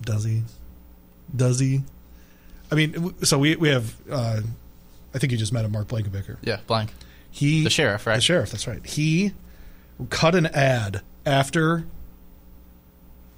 Does 0.01 0.23
he? 0.23 0.45
Does 1.35 1.59
he? 1.59 1.83
I 2.71 2.75
mean, 2.75 3.15
so 3.25 3.39
we 3.39 3.57
we 3.57 3.69
have. 3.69 3.95
Uh, 4.11 4.41
I 5.15 5.19
think 5.19 5.33
you 5.33 5.39
just 5.39 5.53
met 5.53 5.65
him, 5.65 5.73
Mark 5.73 5.89
Blankenbaker. 5.89 6.37
Yeah, 6.43 6.59
blank. 6.67 6.93
He 7.31 7.65
The 7.65 7.71
sheriff, 7.71 8.07
right? 8.07 8.17
The 8.17 8.23
sheriff. 8.23 8.51
That's 8.51 8.67
right. 8.67 8.85
He 8.85 9.33
cut 10.11 10.35
an 10.35 10.47
ad 10.47 11.03
after 11.25 11.87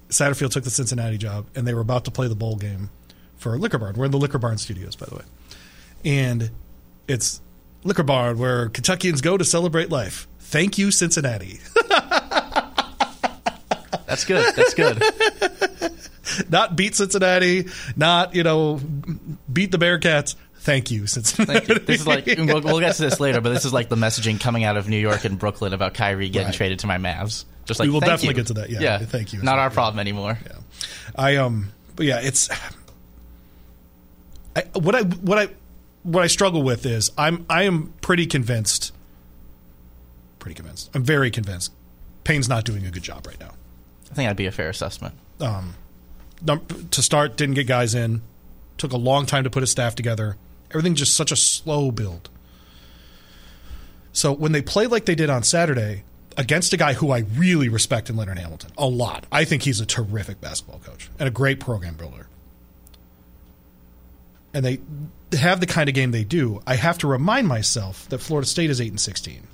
Satterfield 0.09 0.51
took 0.51 0.63
the 0.63 0.69
Cincinnati 0.69 1.17
job, 1.17 1.45
and 1.55 1.67
they 1.67 1.73
were 1.73 1.81
about 1.81 2.05
to 2.05 2.11
play 2.11 2.27
the 2.27 2.35
bowl 2.35 2.55
game 2.55 2.89
for 3.37 3.57
Liquor 3.57 3.77
Barn. 3.77 3.95
We're 3.95 4.05
in 4.05 4.11
the 4.11 4.17
Liquor 4.17 4.39
Barn 4.39 4.57
studios, 4.57 4.95
by 4.95 5.05
the 5.05 5.15
way, 5.15 5.23
and 6.03 6.51
it's 7.07 7.41
Liquor 7.83 8.03
Barn 8.03 8.37
where 8.37 8.69
Kentuckians 8.69 9.21
go 9.21 9.37
to 9.37 9.45
celebrate 9.45 9.89
life. 9.89 10.27
Thank 10.39 10.77
you, 10.77 10.91
Cincinnati. 10.91 11.59
That's 14.05 14.25
good. 14.25 14.55
That's 14.55 14.73
good. 14.73 15.01
not 16.49 16.75
beat 16.75 16.95
Cincinnati, 16.95 17.67
not 17.95 18.35
you 18.35 18.43
know 18.43 18.79
beat 19.51 19.71
the 19.71 19.77
Bearcats. 19.77 20.35
Thank 20.61 20.91
you, 20.91 21.07
Cincinnati. 21.07 21.59
Thank 21.65 21.69
you. 21.69 21.75
This 21.85 22.01
is 22.01 22.07
like 22.07 22.25
we'll, 22.37 22.61
we'll 22.61 22.79
get 22.81 22.95
to 22.95 23.01
this 23.01 23.19
later, 23.19 23.39
but 23.41 23.49
this 23.53 23.63
is 23.65 23.71
like 23.73 23.89
the 23.89 23.95
messaging 23.95 24.39
coming 24.39 24.63
out 24.65 24.75
of 24.77 24.89
New 24.89 24.97
York 24.97 25.23
and 25.25 25.39
Brooklyn 25.39 25.73
about 25.73 25.93
Kyrie 25.93 26.29
getting 26.29 26.47
Right. 26.47 26.53
traded 26.55 26.79
to 26.79 26.87
my 26.87 26.97
Mavs. 26.97 27.45
Just 27.65 27.79
like 27.79 27.87
We 27.87 27.91
will 27.93 27.99
definitely 28.01 28.29
you. 28.29 28.33
get 28.33 28.47
to 28.47 28.53
that, 28.55 28.69
yeah. 28.69 28.79
yeah. 28.81 28.97
Thank 28.99 29.31
you. 29.31 29.41
Not 29.41 29.57
our 29.59 29.69
problem 29.69 29.99
anymore. 29.99 30.37
I 31.15 31.37
um, 31.37 31.71
but 31.95 32.05
yeah, 32.05 32.19
it's 32.21 32.49
I, 34.55 34.63
what 34.73 34.95
I 34.95 35.03
what 35.03 35.37
I 35.37 35.49
what 36.03 36.23
I 36.23 36.27
struggle 36.27 36.63
with 36.63 36.85
is 36.85 37.11
I'm 37.17 37.45
I 37.49 37.63
am 37.63 37.93
pretty 38.01 38.25
convinced, 38.25 38.93
pretty 40.39 40.55
convinced. 40.55 40.89
I'm 40.93 41.03
very 41.03 41.31
convinced. 41.31 41.71
Payne's 42.23 42.49
not 42.49 42.65
doing 42.65 42.85
a 42.85 42.91
good 42.91 43.03
job 43.03 43.25
right 43.27 43.39
now. 43.39 43.51
I 44.11 44.15
think 44.15 44.25
that'd 44.27 44.37
be 44.37 44.45
a 44.47 44.51
fair 44.51 44.69
assessment. 44.69 45.15
Num- 45.39 45.75
to 46.45 47.01
start, 47.01 47.37
didn't 47.37 47.55
get 47.55 47.67
guys 47.67 47.95
in. 47.95 48.21
Took 48.77 48.93
a 48.93 48.97
long 48.97 49.25
time 49.25 49.43
to 49.43 49.49
put 49.49 49.61
his 49.61 49.71
staff 49.71 49.95
together. 49.95 50.37
Everything 50.71 50.95
just 50.95 51.15
such 51.15 51.31
a 51.31 51.35
slow 51.35 51.91
build. 51.91 52.29
So 54.13 54.31
when 54.31 54.51
they 54.51 54.61
play 54.61 54.87
like 54.87 55.05
they 55.05 55.15
did 55.15 55.29
on 55.29 55.43
Saturday 55.43 56.03
against 56.37 56.73
a 56.73 56.77
guy 56.77 56.93
who 56.93 57.11
I 57.11 57.19
really 57.35 57.69
respect 57.69 58.09
in 58.09 58.15
Leonard 58.15 58.39
Hamilton 58.39 58.71
a 58.77 58.87
lot, 58.87 59.25
I 59.31 59.45
think 59.45 59.63
he's 59.63 59.81
a 59.81 59.85
terrific 59.85 60.39
basketball 60.39 60.79
coach 60.79 61.09
and 61.19 61.27
a 61.27 61.31
great 61.31 61.59
program 61.59 61.95
builder. 61.95 62.27
And 64.53 64.65
they 64.65 64.79
have 65.37 65.59
the 65.59 65.67
kind 65.67 65.89
of 65.89 65.95
game 65.95 66.11
they 66.11 66.23
do. 66.23 66.61
I 66.65 66.75
have 66.75 66.97
to 66.99 67.07
remind 67.07 67.47
myself 67.47 68.09
that 68.09 68.17
Florida 68.17 68.47
State 68.47 68.69
is 68.69 68.81
eight 68.81 68.89
and 68.89 68.99
sixteen. 68.99 69.47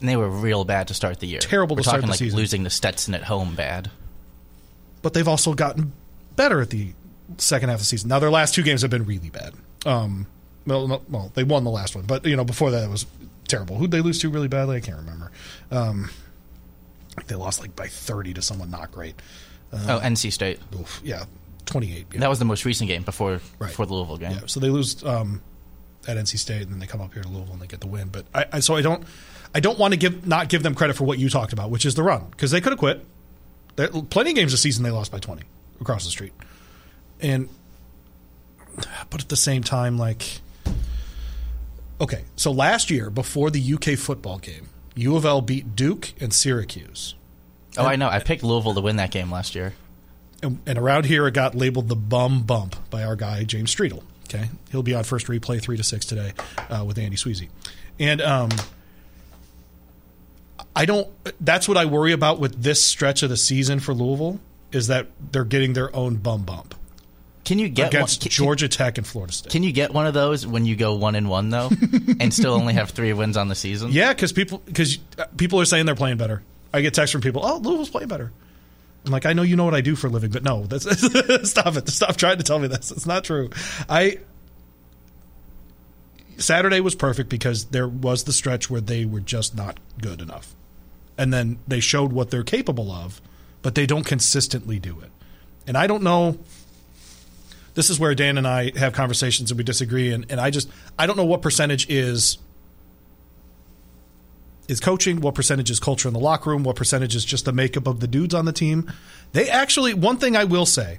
And 0.00 0.08
they 0.08 0.16
were 0.16 0.28
real 0.28 0.64
bad 0.64 0.88
to 0.88 0.94
start 0.94 1.20
the 1.20 1.28
year. 1.28 1.40
Terrible 1.40 1.76
We're 1.76 1.82
to 1.82 1.88
start 1.88 2.00
talking 2.00 2.08
the 2.08 2.12
like 2.12 2.18
season. 2.18 2.38
losing 2.38 2.64
to 2.64 2.70
Stetson 2.70 3.14
at 3.14 3.24
home 3.24 3.54
bad. 3.54 3.90
But 5.02 5.14
they've 5.14 5.28
also 5.28 5.54
gotten 5.54 5.92
better 6.36 6.60
at 6.60 6.70
the 6.70 6.92
second 7.38 7.68
half 7.68 7.76
of 7.76 7.80
the 7.82 7.86
season. 7.86 8.08
Now 8.08 8.18
their 8.18 8.30
last 8.30 8.54
two 8.54 8.62
games 8.62 8.82
have 8.82 8.90
been 8.90 9.04
really 9.04 9.30
bad. 9.30 9.52
Um, 9.84 10.26
well, 10.66 10.86
no, 10.88 11.02
well, 11.08 11.30
they 11.34 11.44
won 11.44 11.64
the 11.64 11.70
last 11.70 11.94
one, 11.94 12.04
but 12.04 12.24
you 12.24 12.36
know 12.36 12.44
before 12.44 12.70
that 12.70 12.84
it 12.84 12.90
was 12.90 13.06
terrible. 13.48 13.76
Who'd 13.76 13.90
they 13.90 14.00
lose 14.00 14.18
to 14.20 14.30
really 14.30 14.48
badly? 14.48 14.76
I 14.76 14.80
can't 14.80 14.98
remember. 14.98 15.30
Um, 15.70 16.10
they 17.26 17.34
lost 17.34 17.60
like 17.60 17.74
by 17.76 17.88
thirty 17.88 18.32
to 18.34 18.42
someone 18.42 18.70
not 18.70 18.92
great. 18.92 19.14
oh, 19.72 20.00
NC 20.02 20.32
State. 20.32 20.60
Oof, 20.74 21.00
yeah, 21.04 21.24
twenty 21.66 21.94
eight. 21.96 22.06
Yeah. 22.12 22.20
That 22.20 22.30
was 22.30 22.38
the 22.38 22.44
most 22.44 22.64
recent 22.64 22.88
game 22.88 23.02
before 23.02 23.40
Right. 23.58 23.68
before 23.68 23.86
the 23.86 23.94
Louisville 23.94 24.16
game. 24.18 24.32
Yeah, 24.32 24.40
so 24.46 24.60
they 24.60 24.70
lose 24.70 25.02
um, 25.04 25.42
at 26.06 26.16
NC 26.16 26.38
State, 26.38 26.62
and 26.62 26.72
then 26.72 26.78
they 26.78 26.86
come 26.86 27.00
up 27.00 27.12
here 27.12 27.22
to 27.22 27.28
Louisville 27.28 27.52
and 27.54 27.62
they 27.62 27.66
get 27.66 27.80
the 27.80 27.86
win. 27.86 28.08
But 28.08 28.24
I, 28.34 28.46
I 28.54 28.60
so 28.60 28.76
I 28.76 28.82
don't, 28.82 29.04
I 29.54 29.60
don't 29.60 29.78
want 29.78 29.92
to 29.94 29.98
give 29.98 30.26
not 30.26 30.48
give 30.48 30.62
them 30.62 30.74
credit 30.74 30.96
for 30.96 31.04
what 31.04 31.18
you 31.18 31.28
talked 31.28 31.52
about, 31.52 31.70
which 31.70 31.84
is 31.84 31.94
the 31.94 32.02
run, 32.02 32.26
because 32.30 32.50
they 32.50 32.60
could 32.60 32.72
have 32.72 32.78
quit. 32.78 33.04
There, 33.76 33.88
plenty 33.88 34.30
of 34.30 34.36
games 34.36 34.52
this 34.52 34.60
season 34.60 34.84
they 34.84 34.90
lost 34.90 35.10
by 35.12 35.18
twenty 35.18 35.42
across 35.80 36.04
the 36.04 36.10
street, 36.10 36.32
and 37.20 37.48
but 39.10 39.20
at 39.20 39.28
the 39.28 39.36
same 39.36 39.62
time, 39.62 39.98
like, 39.98 40.40
okay, 42.00 42.24
so 42.36 42.50
last 42.52 42.90
year 42.90 43.10
before 43.10 43.50
the 43.50 43.74
UK 43.74 43.98
football 43.98 44.38
game, 44.38 44.68
U 44.94 45.16
of 45.16 45.24
L 45.24 45.40
beat 45.40 45.76
Duke 45.76 46.12
and 46.20 46.32
Syracuse. 46.32 47.14
Oh, 47.78 47.86
I 47.86 47.96
know. 47.96 48.08
I 48.08 48.18
picked 48.18 48.42
Louisville 48.42 48.74
to 48.74 48.80
win 48.82 48.96
that 48.96 49.10
game 49.10 49.30
last 49.30 49.54
year. 49.54 49.72
and, 50.42 50.58
and 50.66 50.78
around 50.78 51.06
here 51.06 51.26
it 51.26 51.32
got 51.34 51.54
labeled 51.54 51.88
the 51.88 51.96
bum 51.96 52.42
bump 52.42 52.76
by 52.90 53.02
our 53.04 53.16
guy 53.16 53.44
James 53.44 53.74
Streetel. 53.74 54.02
Okay, 54.28 54.48
he'll 54.70 54.82
be 54.82 54.94
on 54.94 55.04
first 55.04 55.26
replay 55.26 55.60
three 55.60 55.76
to 55.76 55.82
six 55.84 56.04
today 56.06 56.32
uh, 56.70 56.84
with 56.86 56.98
Andy 56.98 57.16
Sweezy, 57.16 57.48
and 57.98 58.20
um, 58.22 58.48
I 60.74 60.84
don't. 60.84 61.08
That's 61.40 61.68
what 61.68 61.76
I 61.76 61.84
worry 61.84 62.12
about 62.12 62.38
with 62.38 62.62
this 62.62 62.84
stretch 62.84 63.22
of 63.22 63.30
the 63.30 63.36
season 63.36 63.80
for 63.80 63.94
Louisville 63.94 64.40
is 64.72 64.86
that 64.86 65.08
they're 65.32 65.44
getting 65.44 65.74
their 65.74 65.94
own 65.94 66.16
bum 66.16 66.44
bump 66.44 66.74
Can 67.44 67.58
you 67.58 67.68
get 67.68 67.88
against 67.88 68.22
one, 68.22 68.22
can, 68.22 68.30
Georgia 68.30 68.68
Tech 68.68 68.96
and 68.96 69.06
Florida 69.06 69.32
State. 69.34 69.52
Can 69.52 69.62
you 69.62 69.72
get 69.72 69.92
one 69.92 70.06
of 70.06 70.14
those 70.14 70.46
when 70.46 70.64
you 70.64 70.76
go 70.76 70.94
one 70.94 71.14
and 71.14 71.28
one 71.28 71.50
though, 71.50 71.70
and 72.20 72.32
still 72.32 72.54
only 72.54 72.74
have 72.74 72.90
three 72.90 73.12
wins 73.12 73.36
on 73.36 73.48
the 73.48 73.54
season? 73.54 73.92
yeah, 73.92 74.12
because 74.12 74.32
people 74.32 74.62
because 74.64 74.98
people 75.36 75.60
are 75.60 75.64
saying 75.66 75.86
they're 75.86 75.94
playing 75.94 76.16
better. 76.16 76.42
I 76.72 76.80
get 76.80 76.94
texts 76.94 77.12
from 77.12 77.20
people. 77.20 77.42
Oh, 77.44 77.58
Louisville's 77.58 77.90
playing 77.90 78.08
better. 78.08 78.32
I'm 79.04 79.10
like, 79.10 79.26
I 79.26 79.32
know 79.32 79.42
you 79.42 79.56
know 79.56 79.64
what 79.64 79.74
I 79.74 79.80
do 79.80 79.96
for 79.96 80.06
a 80.06 80.10
living, 80.10 80.30
but 80.30 80.42
no, 80.42 80.64
that's 80.64 80.84
stop 81.50 81.76
it. 81.76 81.88
Stop 81.88 82.16
trying 82.16 82.38
to 82.38 82.44
tell 82.44 82.58
me 82.58 82.68
this. 82.68 82.90
It's 82.90 83.06
not 83.06 83.24
true. 83.24 83.50
I 83.88 84.18
Saturday 86.38 86.80
was 86.80 86.94
perfect 86.94 87.28
because 87.28 87.66
there 87.66 87.88
was 87.88 88.24
the 88.24 88.32
stretch 88.32 88.70
where 88.70 88.80
they 88.80 89.04
were 89.04 89.20
just 89.20 89.54
not 89.54 89.78
good 90.00 90.20
enough. 90.20 90.54
And 91.18 91.32
then 91.32 91.58
they 91.68 91.80
showed 91.80 92.12
what 92.12 92.30
they're 92.30 92.42
capable 92.42 92.90
of, 92.90 93.20
but 93.60 93.74
they 93.74 93.86
don't 93.86 94.04
consistently 94.04 94.78
do 94.78 95.00
it. 95.00 95.10
And 95.66 95.76
I 95.76 95.86
don't 95.86 96.02
know 96.02 96.38
this 97.74 97.88
is 97.88 97.98
where 97.98 98.14
Dan 98.14 98.38
and 98.38 98.46
I 98.46 98.76
have 98.78 98.92
conversations 98.92 99.50
and 99.50 99.58
we 99.58 99.64
disagree 99.64 100.12
and, 100.12 100.26
and 100.30 100.40
I 100.40 100.50
just 100.50 100.68
I 100.98 101.06
don't 101.06 101.16
know 101.16 101.24
what 101.24 101.42
percentage 101.42 101.88
is 101.88 102.38
is 104.68 104.80
coaching, 104.80 105.20
what 105.20 105.34
percentage 105.34 105.70
is 105.70 105.80
culture 105.80 106.08
in 106.08 106.14
the 106.14 106.20
locker 106.20 106.50
room, 106.50 106.62
what 106.62 106.76
percentage 106.76 107.14
is 107.14 107.24
just 107.24 107.44
the 107.44 107.52
makeup 107.52 107.86
of 107.86 108.00
the 108.00 108.06
dudes 108.06 108.32
on 108.32 108.44
the 108.44 108.52
team. 108.52 108.90
They 109.32 109.50
actually, 109.50 109.92
one 109.92 110.18
thing 110.18 110.36
I 110.36 110.44
will 110.44 110.66
say, 110.66 110.98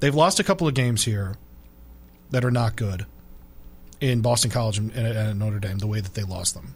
they've 0.00 0.14
lost 0.14 0.38
a 0.38 0.44
couple 0.44 0.68
of 0.68 0.74
games 0.74 1.04
here 1.04 1.34
that 2.30 2.44
are 2.44 2.50
not 2.50 2.76
good 2.76 3.06
in 4.00 4.20
Boston 4.20 4.50
College 4.50 4.78
and, 4.78 4.92
and, 4.92 5.06
and 5.06 5.38
Notre 5.38 5.58
Dame, 5.58 5.78
the 5.78 5.86
way 5.86 6.00
that 6.00 6.14
they 6.14 6.22
lost 6.22 6.54
them. 6.54 6.74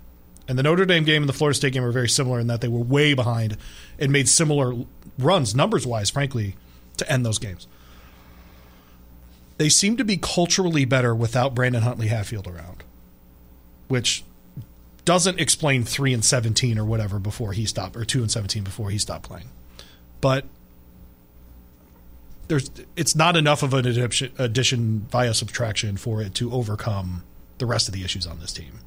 And 0.50 0.58
the 0.58 0.64
Notre 0.64 0.84
Dame 0.84 1.04
game 1.04 1.22
and 1.22 1.28
the 1.28 1.32
Florida 1.32 1.54
State 1.54 1.74
game 1.74 1.84
were 1.84 1.92
very 1.92 2.08
similar 2.08 2.40
in 2.40 2.48
that 2.48 2.60
they 2.60 2.66
were 2.66 2.80
way 2.80 3.14
behind 3.14 3.56
and 4.00 4.10
made 4.10 4.28
similar 4.28 4.74
runs, 5.16 5.54
numbers 5.54 5.86
wise, 5.86 6.10
frankly, 6.10 6.56
to 6.96 7.08
end 7.08 7.24
those 7.24 7.38
games. 7.38 7.68
They 9.58 9.68
seem 9.68 9.96
to 9.96 10.04
be 10.04 10.16
culturally 10.16 10.84
better 10.84 11.14
without 11.14 11.54
Brandon 11.54 11.82
Huntley 11.82 12.08
Hatfield 12.08 12.48
around, 12.48 12.82
which 13.86 14.24
doesn't 15.04 15.38
explain 15.38 15.84
three 15.84 16.12
and 16.12 16.24
seventeen 16.24 16.80
or 16.80 16.84
whatever 16.84 17.20
before 17.20 17.52
he 17.52 17.64
stopped, 17.64 17.94
or 17.96 18.04
two 18.04 18.20
and 18.20 18.28
seventeen 18.28 18.64
before 18.64 18.90
he 18.90 18.98
stopped 18.98 19.28
playing. 19.28 19.50
But 20.20 20.46
there's 22.48 22.72
it's 22.96 23.14
not 23.14 23.36
enough 23.36 23.62
of 23.62 23.72
an 23.72 23.86
addition, 23.86 24.32
addition 24.36 25.06
via 25.12 25.32
subtraction 25.32 25.96
for 25.96 26.20
it 26.20 26.34
to 26.34 26.52
overcome 26.52 27.22
the 27.58 27.66
rest 27.66 27.86
of 27.86 27.94
the 27.94 28.02
issues 28.02 28.26
on 28.26 28.40
this 28.40 28.52
team. 28.52 28.80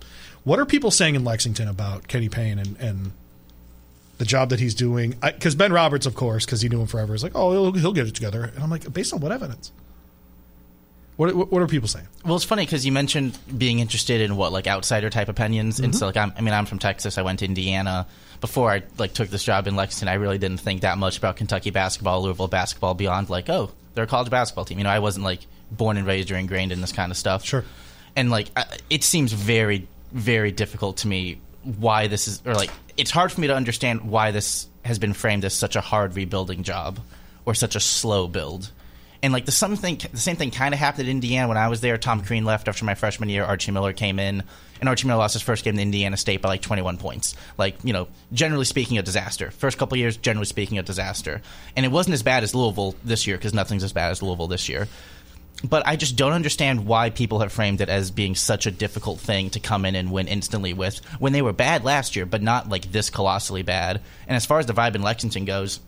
What 0.43 0.59
are 0.59 0.65
people 0.65 0.91
saying 0.91 1.15
in 1.15 1.23
Lexington 1.23 1.67
about 1.67 2.07
Kenny 2.07 2.27
Payne 2.29 2.59
and, 2.59 2.75
and 2.77 3.11
the 4.17 4.25
job 4.25 4.49
that 4.49 4.59
he's 4.59 4.75
doing? 4.75 5.15
Because 5.21 5.55
Ben 5.55 5.71
Roberts, 5.71 6.05
of 6.05 6.15
course, 6.15 6.45
because 6.45 6.61
he 6.61 6.69
knew 6.69 6.81
him 6.81 6.87
forever, 6.87 7.13
is 7.15 7.23
like, 7.23 7.31
oh, 7.35 7.51
he'll, 7.51 7.71
he'll 7.73 7.93
get 7.93 8.07
it 8.07 8.15
together. 8.15 8.43
And 8.43 8.61
I'm 8.63 8.69
like, 8.69 8.91
based 8.93 9.13
on 9.13 9.21
what 9.21 9.31
evidence? 9.31 9.71
What, 11.15 11.33
what, 11.51 11.61
are 11.61 11.67
people 11.67 11.87
saying? 11.87 12.07
Well, 12.25 12.35
it's 12.35 12.43
funny 12.43 12.65
because 12.65 12.87
you 12.87 12.91
mentioned 12.91 13.37
being 13.55 13.77
interested 13.79 14.19
in 14.19 14.35
what 14.35 14.51
like 14.51 14.65
outsider 14.65 15.11
type 15.11 15.29
opinions, 15.29 15.79
and 15.79 15.93
Mm-hmm. 15.93 15.99
so 15.99 16.07
like 16.07 16.17
I'm, 16.17 16.33
I 16.35 16.41
mean 16.41 16.55
I'm 16.55 16.65
from 16.65 16.79
Texas. 16.79 17.19
I 17.19 17.21
went 17.21 17.39
to 17.39 17.45
Indiana 17.45 18.07
before 18.41 18.71
I 18.71 18.81
like 18.97 19.13
took 19.13 19.29
this 19.29 19.43
job 19.43 19.67
in 19.67 19.75
Lexington. 19.75 20.07
I 20.07 20.15
really 20.15 20.39
didn't 20.39 20.59
think 20.61 20.81
that 20.81 20.97
much 20.97 21.19
about 21.19 21.35
Kentucky 21.35 21.69
basketball, 21.69 22.23
Louisville 22.23 22.47
basketball 22.47 22.95
beyond 22.95 23.29
like 23.29 23.47
oh 23.47 23.69
they're 23.93 24.05
a 24.05 24.07
college 24.07 24.31
basketball 24.31 24.65
team. 24.65 24.79
You 24.79 24.85
know 24.85 24.89
I 24.89 24.97
wasn't 24.99 25.23
like 25.23 25.41
born 25.69 25.97
and 25.97 26.07
raised 26.07 26.31
or 26.31 26.35
ingrained 26.35 26.71
in 26.71 26.81
this 26.81 26.91
kind 26.91 27.11
of 27.11 27.17
stuff. 27.17 27.45
Sure. 27.45 27.63
and 28.15 28.31
like 28.31 28.49
I- 28.55 28.65
it 28.89 29.03
seems 29.03 29.33
very 29.33 29.87
very 30.13 30.51
difficult 30.51 30.97
to 30.97 31.07
me 31.07 31.41
why 31.63 32.07
this 32.07 32.27
is 32.27 32.41
or 32.45 32.53
like 32.53 32.69
it's 32.97 33.11
hard 33.11 33.31
for 33.31 33.41
me 33.41 33.47
to 33.47 33.55
understand 33.55 34.01
why 34.09 34.31
this 34.31 34.67
has 34.85 34.99
been 34.99 35.13
framed 35.13 35.45
as 35.45 35.53
such 35.53 35.75
a 35.75 35.81
hard 35.81 36.15
rebuilding 36.15 36.63
job 36.63 36.99
or 37.45 37.53
such 37.53 37.75
a 37.75 37.79
slow 37.79 38.27
build. 38.27 38.71
And 39.21 39.31
like 39.31 39.45
the 39.45 39.51
something 39.51 39.99
the 40.11 40.17
same 40.17 40.35
thing 40.35 40.51
kind 40.51 40.73
of 40.73 40.79
happened 40.79 41.07
in 41.07 41.17
Indiana. 41.17 41.47
When 41.47 41.57
I 41.57 41.69
was 41.69 41.81
there 41.81 41.97
Tom 41.97 42.21
Crean 42.23 42.43
left 42.43 42.67
after 42.67 42.83
my 42.83 42.93
freshman 42.93 43.29
year. 43.29 43.43
Archie 43.43 43.71
Miller 43.71 43.93
came 43.93 44.19
in. 44.19 44.43
And 44.81 44.89
Archie 44.89 45.07
Miller 45.07 45.19
lost 45.19 45.31
his 45.31 45.41
first 45.41 45.63
game 45.63 45.77
to 45.77 45.81
Indiana 45.81 46.17
State 46.17 46.41
by 46.41 46.49
like 46.49 46.61
21 46.61 46.97
points. 46.97 47.35
Like 47.57 47.77
you 47.83 47.93
know 47.93 48.09
generally 48.33 48.65
speaking 48.65 48.97
a 48.97 49.01
disaster. 49.01 49.49
First 49.51 49.77
couple 49.77 49.97
years 49.97 50.17
generally 50.17 50.45
speaking 50.45 50.77
a 50.77 50.83
disaster. 50.83 51.41
And 51.77 51.85
it 51.85 51.89
wasn't 51.89 52.15
as 52.15 52.23
bad 52.23 52.43
as 52.43 52.53
Louisville 52.53 52.95
this 53.03 53.25
year 53.25 53.37
because 53.37 53.53
nothing's 53.53 53.85
as 53.85 53.93
bad 53.93 54.11
as 54.11 54.21
Louisville 54.21 54.47
this 54.47 54.67
year 54.67 54.87
but 55.63 55.87
I 55.87 55.95
just 55.95 56.15
don't 56.15 56.33
understand 56.33 56.85
why 56.85 57.09
people 57.09 57.39
have 57.39 57.51
framed 57.51 57.81
it 57.81 57.89
as 57.89 58.11
being 58.11 58.35
such 58.35 58.65
a 58.65 58.71
difficult 58.71 59.19
thing 59.19 59.49
to 59.51 59.59
come 59.59 59.85
in 59.85 59.95
and 59.95 60.11
win 60.11 60.27
instantly 60.27 60.73
with 60.73 60.99
when 61.19 61.33
they 61.33 61.41
were 61.41 61.53
bad 61.53 61.83
last 61.83 62.15
year, 62.15 62.25
but 62.25 62.41
not 62.41 62.69
like 62.69 62.91
this 62.91 63.09
colossally 63.09 63.63
bad. 63.63 64.01
And 64.27 64.35
as 64.35 64.45
far 64.45 64.59
as 64.59 64.65
the 64.65 64.73
vibe 64.73 64.95
in 64.95 65.01
Lexington 65.01 65.45
goes, 65.45 65.79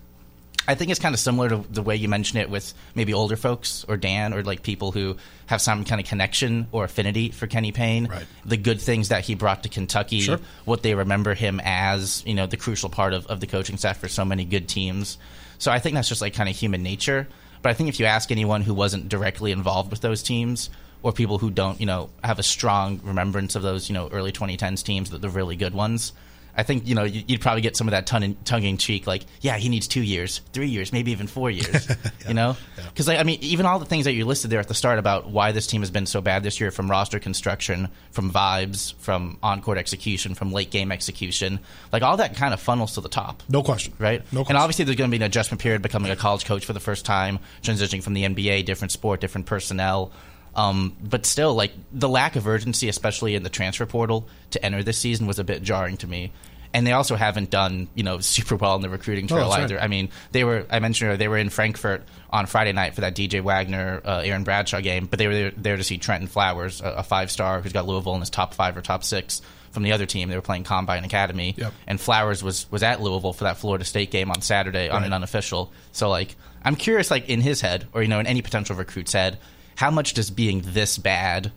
I 0.67 0.73
think 0.73 0.89
it's 0.89 0.99
kind 0.99 1.13
of 1.13 1.19
similar 1.19 1.49
to 1.49 1.57
the 1.69 1.83
way 1.83 1.95
you 1.95 2.07
mention 2.07 2.39
it 2.39 2.49
with 2.49 2.73
maybe 2.95 3.13
older 3.13 3.35
folks 3.35 3.85
or 3.87 3.97
Dan 3.97 4.33
or 4.33 4.41
like 4.43 4.63
people 4.63 4.91
who 4.91 5.17
have 5.45 5.61
some 5.61 5.85
kind 5.85 6.01
of 6.01 6.07
connection 6.07 6.67
or 6.71 6.85
affinity 6.85 7.29
for 7.29 7.45
Kenny 7.45 7.71
Payne. 7.71 8.07
Right. 8.07 8.25
The 8.45 8.57
good 8.57 8.81
things 8.81 9.09
that 9.09 9.25
he 9.25 9.35
brought 9.35 9.63
to 9.63 9.69
Kentucky, 9.69 10.21
Sure. 10.21 10.39
what 10.63 10.81
they 10.81 10.95
remember 10.95 11.35
him 11.35 11.61
as, 11.63 12.23
you 12.25 12.33
know, 12.33 12.47
the 12.47 12.57
crucial 12.57 12.89
part 12.89 13.13
of, 13.13 13.27
of 13.27 13.41
the 13.41 13.47
coaching 13.47 13.77
staff 13.77 13.99
for 13.99 14.07
so 14.07 14.25
many 14.25 14.43
good 14.43 14.67
teams. 14.67 15.19
So 15.59 15.71
I 15.71 15.79
think 15.79 15.95
that's 15.95 16.09
just 16.09 16.21
like 16.21 16.33
kind 16.33 16.49
of 16.49 16.55
human 16.55 16.81
nature. 16.81 17.27
But 17.65 17.71
I 17.71 17.73
think 17.73 17.89
if 17.89 17.99
you 17.99 18.05
ask 18.05 18.31
anyone 18.31 18.61
who 18.61 18.75
wasn't 18.75 19.09
directly 19.09 19.51
involved 19.51 19.89
with 19.89 20.01
those 20.01 20.21
teams 20.21 20.69
or 21.01 21.11
people 21.11 21.39
who 21.39 21.49
don't, 21.49 21.79
you 21.79 21.87
know, 21.87 22.11
have 22.23 22.37
a 22.37 22.43
strong 22.43 23.01
remembrance 23.03 23.55
of 23.55 23.63
those, 23.63 23.89
you 23.89 23.95
know, 23.95 24.07
early 24.09 24.31
2010s 24.31 24.83
teams, 24.83 25.09
the, 25.09 25.17
the 25.17 25.29
really 25.29 25.55
good 25.55 25.73
ones, 25.73 26.13
I 26.57 26.63
think 26.63 26.87
you 26.87 26.95
know 26.95 27.03
you- 27.03 27.23
you'd 27.27 27.41
probably 27.41 27.61
get 27.61 27.75
some 27.75 27.87
of 27.87 27.91
that 27.91 28.05
tongue 28.07 28.63
in 28.63 28.77
cheek, 28.77 29.07
like, 29.07 29.23
yeah, 29.41 29.57
he 29.57 29.67
needs 29.69 29.87
two 29.87 30.01
years, 30.01 30.41
three 30.53 30.67
years, 30.69 30.93
maybe 30.93 31.11
even 31.11 31.27
four 31.27 31.49
years. 31.51 31.87
You 32.27 32.33
know, 32.33 32.57
because 32.87 33.07
like, 33.07 33.19
I 33.19 33.23
mean, 33.23 33.37
even 33.41 33.67
all 33.67 33.77
the 33.77 33.85
things 33.85 34.05
that 34.05 34.13
you 34.13 34.25
listed 34.25 34.49
there 34.49 34.59
at 34.59 34.67
the 34.67 34.73
start 34.73 34.97
about 34.97 35.29
why 35.29 35.51
this 35.51 35.67
team 35.67 35.81
has 35.83 35.91
been 35.91 36.07
so 36.07 36.21
bad 36.21 36.41
this 36.41 36.59
year, 36.59 36.71
from 36.71 36.89
roster 36.89 37.19
construction, 37.19 37.89
from 38.11 38.31
vibes, 38.31 38.95
from 38.95 39.37
on 39.43 39.61
court 39.61 39.77
execution, 39.77 40.33
from 40.33 40.51
late 40.51 40.71
game 40.71 40.91
execution, 40.91 41.59
like 41.91 42.01
all 42.01 42.17
that 42.17 42.35
kind 42.35 42.51
of 42.51 42.59
funnels 42.59 42.93
to 42.95 43.01
the 43.01 43.09
top. 43.09 43.43
No 43.47 43.61
question. 43.61 43.93
Right, 43.99 44.23
No 44.33 44.43
and 44.49 44.57
obviously 44.57 44.85
there's 44.85 44.97
going 44.97 45.11
to 45.11 45.17
be 45.17 45.21
an 45.23 45.27
adjustment 45.27 45.61
period, 45.61 45.83
becoming 45.83 46.09
a 46.09 46.15
college 46.15 46.45
coach 46.45 46.65
for 46.65 46.73
the 46.73 46.79
first 46.79 47.05
time, 47.05 47.37
transitioning 47.61 48.01
from 48.01 48.13
the 48.15 48.23
NBA, 48.23 48.65
different 48.65 48.91
sport, 48.91 49.21
different 49.21 49.45
personnel. 49.45 50.11
Um, 50.55 50.95
but 51.03 51.25
still, 51.25 51.53
like 51.53 51.73
the 51.91 52.07
lack 52.09 52.35
of 52.35 52.47
urgency, 52.47 52.87
especially 52.89 53.35
in 53.35 53.43
the 53.43 53.49
transfer 53.49 53.85
portal, 53.85 54.27
to 54.51 54.65
enter 54.65 54.83
this 54.83 54.97
season 54.97 55.27
was 55.27 55.37
a 55.39 55.43
bit 55.43 55.61
jarring 55.63 55.97
to 55.97 56.07
me. 56.07 56.31
And 56.73 56.85
they 56.85 56.91
also 56.91 57.15
haven't 57.15 57.49
done, 57.49 57.87
you 57.95 58.03
know, 58.03 58.19
super 58.19 58.55
well 58.55 58.75
in 58.75 58.81
the 58.81 58.89
recruiting 58.89 59.27
trail 59.27 59.45
Oh, 59.45 59.49
that's 59.49 59.57
right. 59.59 59.63
either. 59.63 59.79
I 59.81 59.87
mean, 59.87 60.09
they 60.31 60.43
were. 60.43 60.65
I 60.69 60.79
mentioned 60.79 61.07
earlier, 61.07 61.17
they 61.17 61.27
were 61.27 61.37
in 61.37 61.49
Frankfurt 61.49 62.03
on 62.29 62.45
Friday 62.47 62.73
night 62.73 62.95
for 62.95 63.01
that 63.01 63.15
DJ 63.15 63.41
Wagner, 63.41 64.01
uh, 64.03 64.21
Aaron 64.25 64.43
Bradshaw 64.43 64.81
game, 64.81 65.05
but 65.05 65.19
they 65.19 65.27
were 65.27 65.51
there, 65.55 65.77
to 65.77 65.83
see 65.83 65.97
Trenton 65.97 66.27
Flowers, 66.27 66.81
a, 66.81 66.85
a 66.97 67.03
five 67.03 67.31
star 67.31 67.61
who's 67.61 67.71
got 67.73 67.85
Louisville 67.87 68.13
in 68.15 68.19
his 68.21 68.29
top 68.29 68.53
five 68.53 68.75
or 68.77 68.81
top 68.81 69.03
six 69.03 69.41
from 69.71 69.83
the 69.83 69.91
other 69.91 70.05
team. 70.05 70.29
They 70.29 70.35
were 70.35 70.41
playing 70.41 70.63
Combine 70.63 71.03
Academy, 71.03 71.53
Yep. 71.57 71.73
and 71.87 71.99
Flowers 71.99 72.41
was 72.43 72.69
was 72.71 72.81
at 72.83 73.01
Louisville 73.01 73.33
for 73.33 73.43
that 73.45 73.57
Florida 73.57 73.83
State 73.85 74.11
game 74.11 74.29
on 74.31 74.41
Saturday 74.41 74.87
on 74.89 75.03
an 75.03 75.11
unofficial. 75.13 75.71
So 75.91 76.09
like, 76.09 76.35
I'm 76.63 76.75
curious, 76.75 77.09
like 77.11 77.29
in 77.29 77.39
his 77.41 77.59
head, 77.61 77.87
or 77.93 78.01
you 78.01 78.07
know, 78.09 78.19
in 78.19 78.27
any 78.27 78.41
potential 78.41 78.75
recruit's 78.75 79.13
head, 79.13 79.37
how 79.75 79.91
much 79.91 80.13
does 80.13 80.31
being 80.31 80.61
this 80.65 80.97
bad 80.97 81.51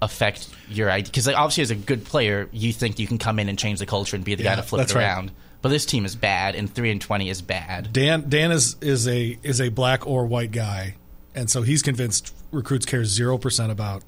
affect 0.00 0.48
your 0.68 0.90
idea? 0.90 1.10
Because 1.10 1.26
like, 1.26 1.36
obviously, 1.36 1.62
as 1.62 1.70
a 1.70 1.76
good 1.76 2.04
player, 2.04 2.48
you 2.52 2.72
think 2.72 2.98
you 2.98 3.06
can 3.06 3.18
come 3.18 3.38
in 3.38 3.48
and 3.48 3.58
change 3.58 3.78
the 3.78 3.86
culture 3.86 4.16
and 4.16 4.24
be 4.24 4.34
the 4.34 4.44
guy 4.44 4.54
to 4.54 4.62
flip 4.62 4.88
it 4.88 4.94
right. 4.94 5.02
around. 5.02 5.32
But 5.60 5.70
this 5.70 5.86
team 5.86 6.04
is 6.04 6.14
bad, 6.14 6.54
and 6.54 6.72
three 6.72 6.90
and 6.90 7.00
twenty 7.00 7.28
is 7.28 7.42
bad. 7.42 7.92
Dan 7.92 8.28
Dan 8.28 8.52
is 8.52 8.76
is 8.80 9.08
a 9.08 9.38
is 9.42 9.60
a 9.60 9.70
black 9.70 10.06
or 10.06 10.24
white 10.24 10.52
guy, 10.52 10.94
and 11.34 11.50
so 11.50 11.62
he's 11.62 11.82
convinced 11.82 12.32
recruits 12.52 12.86
care 12.86 13.04
zero 13.04 13.38
percent 13.38 13.72
about 13.72 14.04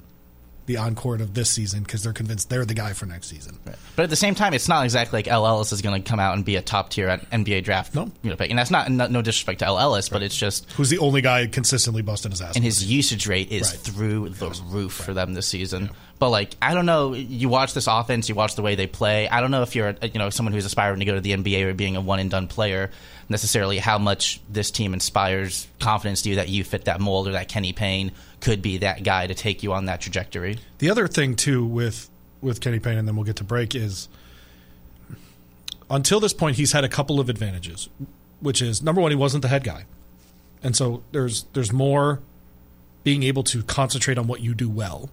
the 0.67 0.77
encore 0.77 1.15
of 1.15 1.33
this 1.33 1.49
season 1.49 1.81
because 1.83 2.03
they're 2.03 2.13
convinced 2.13 2.49
they're 2.49 2.65
the 2.65 2.73
guy 2.73 2.93
for 2.93 3.05
next 3.05 3.27
season. 3.27 3.57
But 3.95 4.03
at 4.03 4.09
the 4.09 4.15
same 4.15 4.35
time, 4.35 4.53
it's 4.53 4.67
not 4.67 4.83
exactly 4.83 5.17
like 5.17 5.27
El 5.27 5.45
Ellis 5.45 5.71
is 5.73 5.81
going 5.81 6.01
to 6.01 6.07
come 6.09 6.19
out 6.19 6.35
and 6.35 6.45
be 6.45 6.55
a 6.55 6.61
top 6.61 6.89
tier 6.91 7.07
NBA 7.31 7.63
draft. 7.63 7.95
No. 7.95 8.11
you 8.21 8.29
know, 8.29 8.35
pick. 8.35 8.49
and 8.49 8.57
that's 8.59 8.71
not 8.71 8.89
no, 8.89 9.07
no 9.07 9.21
disrespect 9.21 9.59
to 9.59 9.65
El 9.65 9.79
Ellis, 9.79 10.07
but 10.09 10.21
it's 10.23 10.37
just 10.37 10.71
Who's 10.73 10.89
the 10.89 10.99
only 10.99 11.21
guy 11.21 11.47
consistently 11.47 12.01
busting 12.03 12.31
his 12.31 12.41
ass? 12.41 12.55
and 12.55 12.63
his 12.63 12.83
usage 12.89 13.27
rate 13.27 13.51
is 13.51 13.69
Right. 13.71 13.79
through 13.79 14.29
the 14.29 14.49
roof 14.69 14.93
for 14.93 15.13
them 15.13 15.33
this 15.33 15.47
season. 15.47 15.89
But 16.19 16.29
like, 16.29 16.55
I 16.61 16.75
don't 16.75 16.85
know. 16.85 17.13
You 17.13 17.49
watch 17.49 17.73
this 17.73 17.87
offense, 17.87 18.29
you 18.29 18.35
watch 18.35 18.55
the 18.55 18.61
way 18.61 18.75
they 18.75 18.85
play. 18.85 19.27
I 19.27 19.41
don't 19.41 19.49
know 19.49 19.63
if 19.63 19.75
you're, 19.75 19.95
you 20.03 20.19
know, 20.19 20.29
someone 20.29 20.53
who's 20.53 20.65
aspiring 20.65 20.99
to 20.99 21.05
go 21.05 21.15
to 21.15 21.21
the 21.21 21.31
NBA 21.31 21.63
or 21.65 21.73
being 21.73 21.95
a 21.95 22.01
one 22.01 22.19
and 22.19 22.29
done 22.29 22.47
player, 22.47 22.91
necessarily 23.27 23.79
how 23.79 23.97
much 23.97 24.39
this 24.47 24.69
team 24.69 24.93
inspires 24.93 25.67
confidence 25.79 26.21
to 26.21 26.29
you 26.29 26.35
that 26.35 26.47
you 26.49 26.63
fit 26.63 26.85
that 26.85 26.99
mold 27.01 27.27
or 27.27 27.31
that 27.31 27.47
Kenny 27.47 27.73
Payne 27.73 28.11
could 28.41 28.61
be 28.61 28.77
that 28.79 29.03
guy 29.03 29.27
to 29.27 29.33
take 29.33 29.63
you 29.63 29.71
on 29.71 29.85
that 29.85 30.01
trajectory. 30.01 30.57
The 30.79 30.89
other 30.89 31.07
thing 31.07 31.35
too 31.35 31.63
with 31.65 32.09
with 32.41 32.59
Kenny 32.59 32.79
Payne, 32.79 32.97
and 32.97 33.07
then 33.07 33.15
we'll 33.15 33.25
get 33.25 33.35
to 33.37 33.43
break 33.43 33.75
is 33.75 34.09
until 35.89 36.19
this 36.19 36.33
point 36.33 36.57
he's 36.57 36.71
had 36.71 36.83
a 36.83 36.89
couple 36.89 37.19
of 37.19 37.29
advantages, 37.29 37.87
which 38.39 38.61
is 38.61 38.81
number 38.81 38.99
one 38.99 39.11
he 39.11 39.15
wasn't 39.15 39.43
the 39.43 39.47
head 39.47 39.63
guy, 39.63 39.85
and 40.63 40.75
so 40.75 41.03
there's 41.11 41.43
there's 41.53 41.71
more 41.71 42.19
being 43.03 43.23
able 43.23 43.43
to 43.43 43.63
concentrate 43.63 44.17
on 44.17 44.27
what 44.27 44.41
you 44.41 44.53
do 44.53 44.69
well 44.69 45.09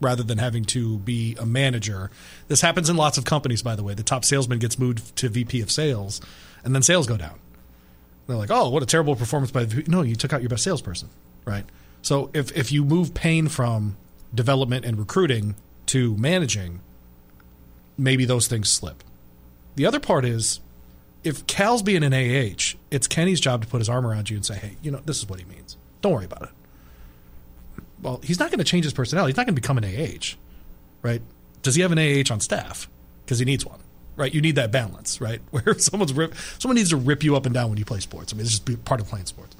rather 0.00 0.22
than 0.22 0.38
having 0.38 0.64
to 0.64 0.98
be 0.98 1.34
a 1.40 1.46
manager. 1.46 2.10
This 2.48 2.60
happens 2.60 2.90
in 2.90 2.96
lots 2.96 3.16
of 3.16 3.24
companies, 3.24 3.62
by 3.62 3.74
the 3.74 3.82
way. 3.82 3.94
The 3.94 4.02
top 4.02 4.24
salesman 4.26 4.58
gets 4.58 4.78
moved 4.78 5.16
to 5.16 5.28
VP 5.30 5.62
of 5.62 5.70
sales, 5.70 6.20
and 6.62 6.74
then 6.74 6.82
sales 6.82 7.06
go 7.06 7.16
down. 7.16 7.38
They're 8.26 8.36
like, 8.36 8.50
"Oh, 8.50 8.68
what 8.68 8.82
a 8.82 8.86
terrible 8.86 9.16
performance 9.16 9.50
by 9.50 9.64
the 9.64 9.76
VP." 9.76 9.90
No, 9.90 10.02
you 10.02 10.16
took 10.16 10.32
out 10.34 10.42
your 10.42 10.50
best 10.50 10.64
salesperson, 10.64 11.08
right? 11.46 11.64
So 12.06 12.30
if 12.32 12.56
if 12.56 12.70
you 12.70 12.84
move 12.84 13.14
Payne 13.14 13.48
from 13.48 13.96
development 14.32 14.84
and 14.84 14.96
recruiting 14.96 15.56
to 15.86 16.16
managing, 16.16 16.78
maybe 17.98 18.24
those 18.24 18.46
things 18.46 18.70
slip. 18.70 19.02
The 19.74 19.86
other 19.86 19.98
part 19.98 20.24
is 20.24 20.60
if 21.24 21.44
Cal's 21.48 21.82
being 21.82 22.04
an 22.04 22.14
AH, 22.14 22.76
it's 22.92 23.08
Kenny's 23.08 23.40
job 23.40 23.62
to 23.62 23.66
put 23.66 23.78
his 23.78 23.88
arm 23.88 24.06
around 24.06 24.30
you 24.30 24.36
and 24.36 24.46
say, 24.46 24.54
"Hey, 24.54 24.76
you 24.82 24.92
know, 24.92 25.00
this 25.04 25.18
is 25.18 25.28
what 25.28 25.40
he 25.40 25.46
means. 25.46 25.76
Don't 26.00 26.12
worry 26.12 26.26
about 26.26 26.42
it." 26.42 26.50
Well, 28.00 28.20
he's 28.22 28.38
not 28.38 28.52
going 28.52 28.58
to 28.58 28.64
change 28.64 28.84
his 28.84 28.94
personality. 28.94 29.32
He's 29.32 29.36
not 29.36 29.46
going 29.46 29.56
to 29.56 29.60
become 29.60 29.76
an 29.76 29.84
AH, 29.84 30.36
right? 31.02 31.22
Does 31.62 31.74
he 31.74 31.82
have 31.82 31.90
an 31.90 31.98
AH 31.98 32.32
on 32.32 32.38
staff? 32.38 32.88
Because 33.24 33.40
he 33.40 33.44
needs 33.44 33.66
one, 33.66 33.80
right? 34.14 34.32
You 34.32 34.40
need 34.40 34.54
that 34.54 34.70
balance, 34.70 35.20
right? 35.20 35.40
Where 35.50 35.76
someone's 35.76 36.12
rip, 36.12 36.36
someone 36.60 36.76
needs 36.76 36.90
to 36.90 36.96
rip 36.96 37.24
you 37.24 37.34
up 37.34 37.46
and 37.46 37.54
down 37.54 37.68
when 37.68 37.78
you 37.78 37.84
play 37.84 37.98
sports. 37.98 38.32
I 38.32 38.36
mean, 38.36 38.46
it's 38.46 38.60
just 38.60 38.84
part 38.84 39.00
of 39.00 39.08
playing 39.08 39.26
sports. 39.26 39.56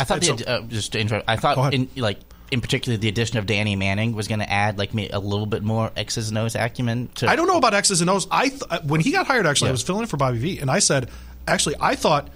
I 0.00 0.04
thought 0.04 0.20
the, 0.20 0.26
so- 0.38 0.44
uh, 0.44 0.60
just 0.62 0.92
to 0.92 1.00
interrupt, 1.00 1.28
I 1.28 1.36
thought 1.36 1.72
in 1.74 1.88
like 1.96 2.18
in 2.50 2.60
particular 2.60 2.96
the 2.96 3.08
addition 3.08 3.38
of 3.38 3.46
Danny 3.46 3.74
Manning 3.76 4.14
was 4.14 4.28
going 4.28 4.38
to 4.40 4.50
add 4.50 4.78
like 4.78 4.94
me 4.94 5.08
a 5.10 5.18
little 5.18 5.46
bit 5.46 5.62
more 5.62 5.90
X's 5.96 6.28
and 6.28 6.38
O's 6.38 6.54
acumen. 6.54 7.08
To 7.16 7.28
I 7.28 7.34
don't 7.36 7.48
know 7.48 7.56
about 7.58 7.74
X's 7.74 8.00
and 8.00 8.08
O's. 8.10 8.26
I 8.30 8.48
th- 8.50 8.62
uh, 8.70 8.80
when 8.82 9.00
he 9.00 9.10
got 9.12 9.26
hired, 9.26 9.46
actually, 9.46 9.68
I 9.68 9.72
was 9.72 9.82
filling 9.82 10.02
in 10.02 10.08
for 10.08 10.16
Bobby 10.16 10.38
V, 10.38 10.58
and 10.60 10.70
I 10.70 10.78
said, 10.78 11.10
actually, 11.48 11.74
I 11.80 11.94
thought 11.96 12.28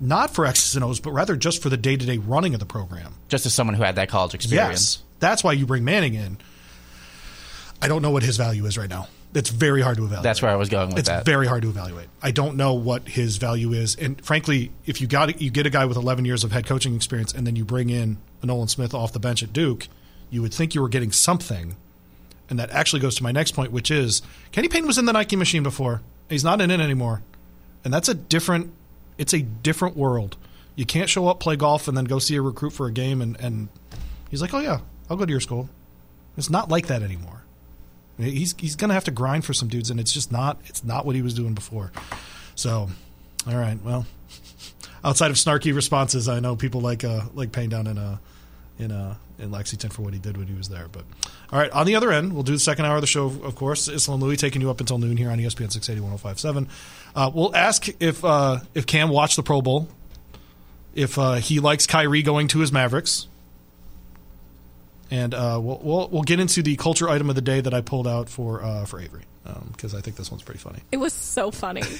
not 0.00 0.30
for 0.34 0.46
X's 0.46 0.74
and 0.76 0.84
O's, 0.84 1.00
but 1.00 1.12
rather 1.12 1.36
just 1.36 1.62
for 1.62 1.68
the 1.68 1.76
day 1.76 1.96
to 1.96 2.04
day 2.06 2.18
running 2.18 2.54
of 2.54 2.60
the 2.60 2.66
program. 2.66 3.14
just 3.28 3.46
as 3.46 3.54
someone 3.54 3.74
who 3.74 3.82
had 3.82 3.96
that 3.96 4.08
college 4.08 4.34
experience. 4.34 4.96
Yes, 4.98 5.02
that's 5.20 5.42
why 5.44 5.52
you 5.52 5.66
bring 5.66 5.84
Manning 5.84 6.14
in. 6.14 6.38
I 7.80 7.88
don't 7.88 8.02
know 8.02 8.10
what 8.10 8.22
his 8.22 8.36
value 8.36 8.66
is 8.66 8.76
right 8.78 8.90
now. 8.90 9.08
It's 9.34 9.48
very 9.48 9.80
hard 9.80 9.96
to 9.96 10.04
evaluate. 10.04 10.24
That's 10.24 10.42
where 10.42 10.50
I 10.50 10.56
was 10.56 10.68
going 10.68 10.90
with 10.90 10.98
it's 10.98 11.08
that. 11.08 11.20
It's 11.20 11.26
very 11.26 11.46
hard 11.46 11.62
to 11.62 11.70
evaluate. 11.70 12.08
I 12.22 12.32
don't 12.32 12.56
know 12.56 12.74
what 12.74 13.08
his 13.08 13.38
value 13.38 13.72
is, 13.72 13.96
and 13.96 14.22
frankly, 14.24 14.72
if 14.84 15.00
you 15.00 15.06
got 15.06 15.40
you 15.40 15.50
get 15.50 15.66
a 15.66 15.70
guy 15.70 15.86
with 15.86 15.96
11 15.96 16.24
years 16.24 16.44
of 16.44 16.52
head 16.52 16.66
coaching 16.66 16.94
experience, 16.94 17.32
and 17.32 17.46
then 17.46 17.56
you 17.56 17.64
bring 17.64 17.88
in 17.88 18.18
a 18.42 18.46
Nolan 18.46 18.68
Smith 18.68 18.92
off 18.92 19.12
the 19.12 19.18
bench 19.18 19.42
at 19.42 19.52
Duke, 19.52 19.88
you 20.30 20.42
would 20.42 20.52
think 20.52 20.74
you 20.74 20.82
were 20.82 20.88
getting 20.88 21.12
something. 21.12 21.76
And 22.50 22.58
that 22.58 22.70
actually 22.70 23.00
goes 23.00 23.14
to 23.16 23.22
my 23.22 23.32
next 23.32 23.52
point, 23.52 23.72
which 23.72 23.90
is 23.90 24.20
Kenny 24.50 24.68
Payne 24.68 24.86
was 24.86 24.98
in 24.98 25.06
the 25.06 25.12
Nike 25.12 25.36
machine 25.36 25.62
before. 25.62 26.02
He's 26.28 26.44
not 26.44 26.60
in 26.60 26.70
it 26.70 26.80
anymore, 26.80 27.22
and 27.84 27.92
that's 27.92 28.08
a 28.08 28.14
different. 28.14 28.72
It's 29.16 29.32
a 29.32 29.40
different 29.40 29.96
world. 29.96 30.36
You 30.74 30.84
can't 30.84 31.08
show 31.08 31.28
up, 31.28 31.40
play 31.40 31.56
golf, 31.56 31.88
and 31.88 31.96
then 31.96 32.04
go 32.04 32.18
see 32.18 32.36
a 32.36 32.42
recruit 32.42 32.70
for 32.70 32.86
a 32.86 32.92
game, 32.92 33.22
and, 33.22 33.38
and 33.40 33.68
he's 34.30 34.42
like, 34.42 34.52
"Oh 34.52 34.58
yeah, 34.60 34.80
I'll 35.08 35.16
go 35.16 35.24
to 35.24 35.30
your 35.30 35.40
school." 35.40 35.70
It's 36.36 36.50
not 36.50 36.68
like 36.68 36.86
that 36.88 37.02
anymore. 37.02 37.41
He's 38.18 38.54
he's 38.58 38.76
gonna 38.76 38.94
have 38.94 39.04
to 39.04 39.10
grind 39.10 39.44
for 39.44 39.52
some 39.52 39.68
dudes, 39.68 39.90
and 39.90 39.98
it's 39.98 40.12
just 40.12 40.30
not 40.30 40.60
it's 40.66 40.84
not 40.84 41.06
what 41.06 41.16
he 41.16 41.22
was 41.22 41.34
doing 41.34 41.54
before. 41.54 41.92
So, 42.54 42.88
all 43.46 43.56
right, 43.56 43.78
well, 43.82 44.06
outside 45.04 45.30
of 45.30 45.36
snarky 45.36 45.74
responses, 45.74 46.28
I 46.28 46.40
know 46.40 46.56
people 46.56 46.80
like 46.80 47.04
uh 47.04 47.22
like 47.34 47.52
Payne 47.52 47.70
down 47.70 47.86
in 47.86 47.98
uh 47.98 48.18
in 48.78 48.92
uh 48.92 49.14
in 49.38 49.50
Lexington 49.50 49.90
for 49.90 50.02
what 50.02 50.12
he 50.12 50.20
did 50.20 50.36
when 50.36 50.46
he 50.46 50.54
was 50.54 50.68
there. 50.68 50.86
But 50.90 51.04
all 51.50 51.58
right, 51.58 51.70
on 51.72 51.86
the 51.86 51.94
other 51.96 52.12
end, 52.12 52.32
we'll 52.32 52.42
do 52.42 52.52
the 52.52 52.58
second 52.58 52.84
hour 52.84 52.96
of 52.96 53.00
the 53.00 53.06
show. 53.06 53.26
Of 53.26 53.54
course, 53.56 53.88
Islam 53.88 54.20
Louis 54.20 54.36
taking 54.36 54.60
you 54.62 54.70
up 54.70 54.80
until 54.80 54.98
noon 54.98 55.16
here 55.16 55.30
on 55.30 55.38
ESPN 55.38 55.72
680 55.72 56.00
1057. 56.00 56.68
Uh, 57.14 57.30
we'll 57.34 57.54
ask 57.54 57.88
if 58.00 58.24
uh, 58.24 58.58
if 58.74 58.86
Cam 58.86 59.08
watched 59.08 59.36
the 59.36 59.42
Pro 59.42 59.62
Bowl, 59.62 59.88
if 60.94 61.18
uh, 61.18 61.34
he 61.34 61.60
likes 61.60 61.86
Kyrie 61.86 62.22
going 62.22 62.48
to 62.48 62.60
his 62.60 62.72
Mavericks. 62.72 63.26
And 65.12 65.34
uh, 65.34 65.60
we'll, 65.62 65.78
we'll 65.82 66.08
we'll 66.08 66.22
get 66.22 66.40
into 66.40 66.62
the 66.62 66.74
culture 66.76 67.06
item 67.06 67.28
of 67.28 67.34
the 67.36 67.42
day 67.42 67.60
that 67.60 67.74
I 67.74 67.82
pulled 67.82 68.08
out 68.08 68.30
for 68.30 68.62
uh, 68.62 68.86
for 68.86 68.98
Avery 68.98 69.24
because 69.72 69.94
I 69.94 70.00
think 70.00 70.16
this 70.16 70.30
one's 70.30 70.42
pretty 70.42 70.60
funny. 70.60 70.78
It 70.90 70.96
was 70.96 71.12
so 71.12 71.50
funny. 71.50 71.82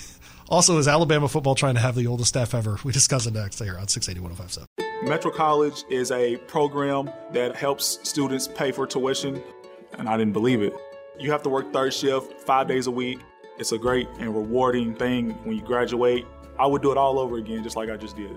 Also, 0.49 0.77
is 0.77 0.87
Alabama 0.87 1.29
football 1.29 1.55
trying 1.55 1.77
to 1.77 1.81
have 1.81 1.95
the 1.95 2.07
oldest 2.07 2.29
staff 2.29 2.53
ever? 2.53 2.77
We 2.85 2.93
discuss 2.93 3.27
it 3.27 3.33
next 3.33 3.59
here 3.59 3.79
on 3.79 3.89
680 3.89 4.21
1057. 4.21 5.09
Metro 5.09 5.31
College 5.31 5.85
is 5.89 6.11
a 6.11 6.37
program 6.37 7.11
that 7.33 7.57
helps 7.57 8.01
students 8.03 8.49
pay 8.49 8.71
for 8.71 8.87
tuition, 8.87 9.43
and 9.97 10.11
I 10.11 10.19
didn't 10.19 10.35
believe 10.35 10.61
it. 10.61 10.75
You 11.19 11.31
have 11.31 11.43
to 11.45 11.49
work 11.49 11.73
third 11.73 11.95
shift 11.95 12.43
five 12.43 12.69
days 12.69 12.87
a 12.87 12.91
week. 12.91 13.21
It's 13.59 13.73
a 13.73 13.79
great 13.79 14.09
and 14.19 14.35
rewarding 14.35 14.95
thing 14.95 15.31
when 15.45 15.57
you 15.57 15.63
graduate. 15.63 16.27
I 16.59 16.67
would 16.67 16.83
do 16.83 16.93
it 16.93 16.99
all 16.99 17.19
over 17.19 17.39
again, 17.39 17.63
just 17.63 17.77
like 17.77 17.89
I 17.89 17.97
just 17.97 18.17
did. 18.17 18.37